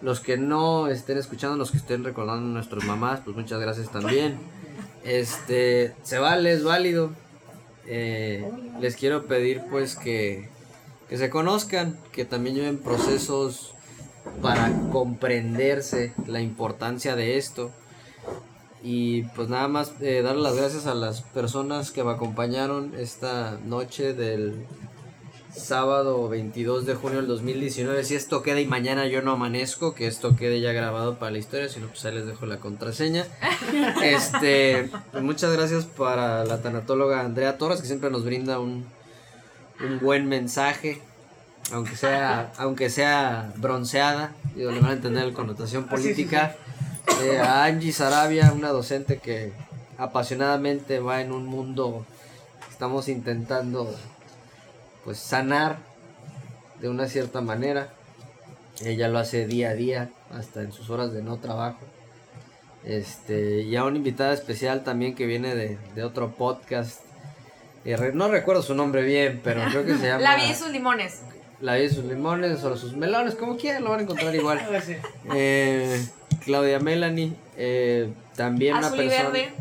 Los 0.00 0.20
que 0.20 0.36
no 0.36 0.88
estén 0.88 1.18
escuchando, 1.18 1.56
los 1.56 1.70
que 1.70 1.78
estén 1.78 2.04
recordando 2.04 2.46
a 2.46 2.52
nuestras 2.52 2.84
mamás, 2.84 3.20
pues 3.24 3.36
muchas 3.36 3.60
gracias 3.60 3.90
también. 3.90 4.38
Este, 5.02 5.94
se 6.02 6.18
vale, 6.18 6.52
es 6.52 6.64
válido. 6.64 7.10
Eh, 7.86 8.50
les 8.80 8.96
quiero 8.96 9.26
pedir 9.26 9.62
pues 9.70 9.96
que, 9.96 10.48
que 11.08 11.18
se 11.18 11.30
conozcan, 11.30 11.98
que 12.12 12.24
también 12.24 12.56
lleven 12.56 12.78
procesos 12.78 13.74
para 14.40 14.72
comprenderse 14.90 16.14
la 16.26 16.40
importancia 16.40 17.16
de 17.16 17.36
esto. 17.36 17.70
Y 18.86 19.22
pues 19.34 19.48
nada 19.48 19.66
más 19.66 19.94
eh, 20.02 20.20
darle 20.20 20.42
las 20.42 20.56
gracias 20.56 20.86
a 20.86 20.94
las 20.94 21.22
personas 21.22 21.90
que 21.90 22.04
me 22.04 22.10
acompañaron 22.10 22.92
esta 22.98 23.58
noche 23.64 24.12
del 24.12 24.66
sábado 25.56 26.28
22 26.28 26.84
de 26.84 26.94
junio 26.94 27.18
del 27.18 27.26
2019. 27.28 28.04
Si 28.04 28.14
esto 28.14 28.42
queda 28.42 28.60
y 28.60 28.66
mañana 28.66 29.06
yo 29.06 29.22
no 29.22 29.32
amanezco, 29.32 29.94
que 29.94 30.06
esto 30.06 30.36
quede 30.36 30.60
ya 30.60 30.72
grabado 30.72 31.18
para 31.18 31.32
la 31.32 31.38
historia, 31.38 31.70
si 31.70 31.80
no, 31.80 31.86
pues 31.86 32.04
ahí 32.04 32.14
les 32.14 32.26
dejo 32.26 32.44
la 32.44 32.58
contraseña. 32.58 33.26
Este, 34.02 34.90
pues 35.12 35.24
muchas 35.24 35.50
gracias 35.52 35.86
para 35.86 36.44
la 36.44 36.60
tanatóloga 36.60 37.20
Andrea 37.20 37.56
Torres, 37.56 37.80
que 37.80 37.86
siempre 37.86 38.10
nos 38.10 38.22
brinda 38.24 38.58
un, 38.58 38.84
un 39.80 39.98
buen 39.98 40.28
mensaje. 40.28 41.00
Aunque 41.72 41.96
sea, 41.96 42.52
aunque 42.58 42.90
sea 42.90 43.50
bronceada, 43.56 44.32
digo, 44.54 44.70
le 44.70 44.80
van 44.80 44.90
a 44.90 44.94
entender 44.94 45.26
la 45.26 45.32
connotación 45.32 45.84
sí, 45.84 45.88
sí, 45.88 45.96
política. 45.96 46.56
Eh, 47.22 47.38
a 47.38 47.64
Angie 47.64 47.92
Sarabia, 47.92 48.52
una 48.52 48.68
docente 48.70 49.18
que 49.18 49.52
apasionadamente 49.98 50.98
va 51.00 51.20
en 51.20 51.32
un 51.32 51.46
mundo 51.46 52.04
que 52.66 52.72
estamos 52.72 53.08
intentando 53.08 53.94
pues 55.04 55.18
sanar 55.18 55.78
de 56.80 56.88
una 56.88 57.06
cierta 57.08 57.40
manera. 57.40 57.88
Ella 58.84 59.08
lo 59.08 59.18
hace 59.18 59.46
día 59.46 59.70
a 59.70 59.74
día, 59.74 60.10
hasta 60.32 60.62
en 60.62 60.72
sus 60.72 60.90
horas 60.90 61.12
de 61.12 61.22
no 61.22 61.38
trabajo. 61.38 61.78
Este, 62.84 63.62
y 63.62 63.76
a 63.76 63.84
una 63.84 63.96
invitada 63.96 64.34
especial 64.34 64.82
también 64.84 65.14
que 65.14 65.26
viene 65.26 65.54
de, 65.54 65.78
de 65.94 66.02
otro 66.04 66.32
podcast. 66.32 67.00
Eh, 67.84 67.96
re- 67.96 68.12
no 68.12 68.28
recuerdo 68.28 68.62
su 68.62 68.74
nombre 68.74 69.02
bien, 69.02 69.40
pero 69.44 69.62
creo 69.70 69.84
que 69.86 69.96
se 69.96 70.06
llama 70.08 70.22
La 70.22 70.36
vi 70.36 70.50
y 70.50 70.54
sus 70.54 70.70
limones. 70.70 71.20
La 71.60 71.76
vida 71.76 71.84
y 71.84 71.90
sus 71.94 72.04
limones, 72.04 72.62
o 72.64 72.76
sus 72.76 72.94
melones, 72.96 73.36
como 73.36 73.56
quieran, 73.56 73.84
lo 73.84 73.90
van 73.90 74.00
a 74.00 74.02
encontrar 74.02 74.34
igual. 74.34 74.60
Eh, 75.34 76.04
Claudia 76.44 76.78
Melanie, 76.80 77.32
eh, 77.56 78.12
también 78.36 78.76
Azul 78.76 78.94
una 78.94 79.04
y 79.04 79.08
persona. 79.08 79.30
verde. 79.30 79.52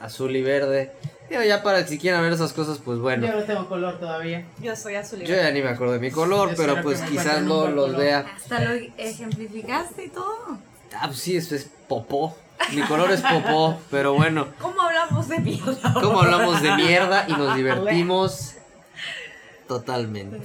Azul 0.00 0.36
y 0.36 0.42
verde. 0.42 0.92
Digo, 1.30 1.42
ya 1.44 1.62
para 1.62 1.86
si 1.86 1.98
quieren 1.98 2.20
ver 2.20 2.32
esas 2.32 2.52
cosas, 2.52 2.78
pues 2.84 2.98
bueno. 2.98 3.26
Yo 3.26 3.32
no 3.34 3.42
tengo 3.44 3.68
color 3.68 3.98
todavía. 3.98 4.44
Yo 4.60 4.76
soy 4.76 4.96
azul 4.96 5.22
y 5.22 5.26
Yo 5.26 5.34
verde. 5.34 5.48
ya 5.48 5.54
ni 5.54 5.62
me 5.62 5.70
acuerdo 5.70 5.94
de 5.94 6.00
mi 6.00 6.10
color, 6.10 6.50
Yo 6.50 6.56
pero 6.56 6.82
pues 6.82 7.00
quizás 7.02 7.42
no 7.42 7.68
los 7.68 7.86
color. 7.86 7.96
vea. 8.00 8.26
Hasta 8.36 8.60
lo 8.60 8.70
ejemplificaste 8.98 10.04
y 10.06 10.08
todo. 10.08 10.58
Ah, 10.94 11.06
pues 11.06 11.18
sí, 11.20 11.36
es, 11.36 11.50
es 11.52 11.70
popó. 11.88 12.36
Mi 12.74 12.82
color 12.82 13.10
es 13.10 13.22
popó, 13.22 13.78
pero 13.90 14.12
bueno. 14.14 14.48
¿Cómo 14.60 14.80
hablamos 14.82 15.28
de 15.28 15.38
mierda? 15.40 15.94
Como 15.94 16.20
hablamos 16.20 16.60
de 16.62 16.72
mierda 16.76 17.24
y 17.28 17.32
nos 17.32 17.56
divertimos 17.56 18.54
totalmente. 19.78 20.40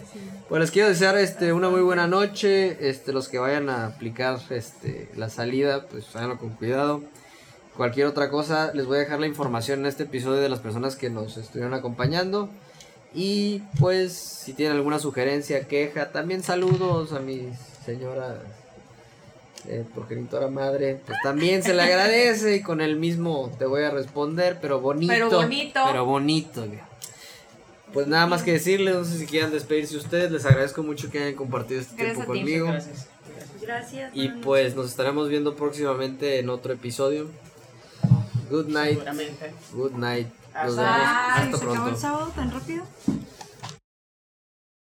Pues 0.49 0.61
les 0.61 0.71
quiero 0.71 0.89
desear 0.89 1.17
este 1.17 1.53
una 1.53 1.69
muy 1.69 1.81
buena 1.81 2.07
noche. 2.07 2.89
Este, 2.89 3.13
los 3.13 3.27
que 3.27 3.39
vayan 3.39 3.69
a 3.69 3.87
aplicar 3.87 4.39
este 4.49 5.09
la 5.15 5.29
salida, 5.29 5.87
pues 5.87 6.15
háganlo 6.15 6.37
con 6.37 6.49
cuidado. 6.51 7.03
Cualquier 7.75 8.07
otra 8.07 8.29
cosa, 8.29 8.71
les 8.73 8.85
voy 8.85 8.97
a 8.97 8.99
dejar 9.01 9.19
la 9.19 9.27
información 9.27 9.81
en 9.81 9.85
este 9.85 10.03
episodio 10.03 10.41
de 10.41 10.49
las 10.49 10.59
personas 10.59 10.95
que 10.95 11.09
nos 11.09 11.37
estuvieron 11.37 11.73
acompañando. 11.73 12.49
Y 13.13 13.59
pues, 13.79 14.13
si 14.13 14.53
tienen 14.53 14.75
alguna 14.75 14.99
sugerencia, 14.99 15.67
queja, 15.67 16.11
también 16.11 16.43
saludos 16.43 17.13
a 17.13 17.19
mi 17.19 17.49
señora 17.85 18.37
eh, 19.67 19.85
progenitora 19.93 20.49
madre. 20.49 21.01
Pues 21.05 21.17
también 21.23 21.61
se 21.63 21.73
le 21.73 21.81
agradece 21.81 22.55
y 22.55 22.61
con 22.61 22.81
el 22.81 22.95
mismo 22.95 23.51
te 23.59 23.65
voy 23.65 23.83
a 23.83 23.91
responder, 23.91 24.57
pero 24.61 24.79
bonito. 24.79 25.13
Pero 25.13 25.29
bonito. 25.29 25.81
Pero 25.85 26.05
bonito. 26.05 26.65
ya. 26.65 26.87
Pues 27.93 28.07
nada 28.07 28.27
más 28.27 28.43
que 28.43 28.51
decirles, 28.53 28.95
no 28.95 29.05
sé 29.05 29.17
si 29.17 29.25
quieran 29.25 29.51
despedirse 29.51 29.97
ustedes. 29.97 30.31
Les 30.31 30.45
agradezco 30.45 30.83
mucho 30.83 31.09
que 31.09 31.19
hayan 31.19 31.35
compartido 31.35 31.81
este 31.81 31.95
Gracias 31.95 32.15
tiempo 32.17 32.33
ti. 32.33 32.39
conmigo. 32.39 32.67
Gracias. 32.67 33.07
Gracias. 33.61 34.11
Y 34.13 34.29
pues 34.29 34.75
nos 34.75 34.87
estaremos 34.89 35.29
viendo 35.29 35.55
próximamente 35.55 36.39
en 36.39 36.49
otro 36.49 36.73
episodio. 36.73 37.27
Good 38.49 38.67
night. 38.67 38.93
Seguramente. 38.93 39.51
Good 39.73 39.91
night. 39.93 40.27
Nos 40.53 40.77
Hasta- 40.77 40.81
vemos. 40.81 41.07
Hasta 41.07 41.41
¿se 41.43 41.55
acabó 41.57 41.73
el 41.73 41.79
pronto. 41.81 41.99
sábado 41.99 42.31
tan 42.35 42.51
rápido? 42.51 42.83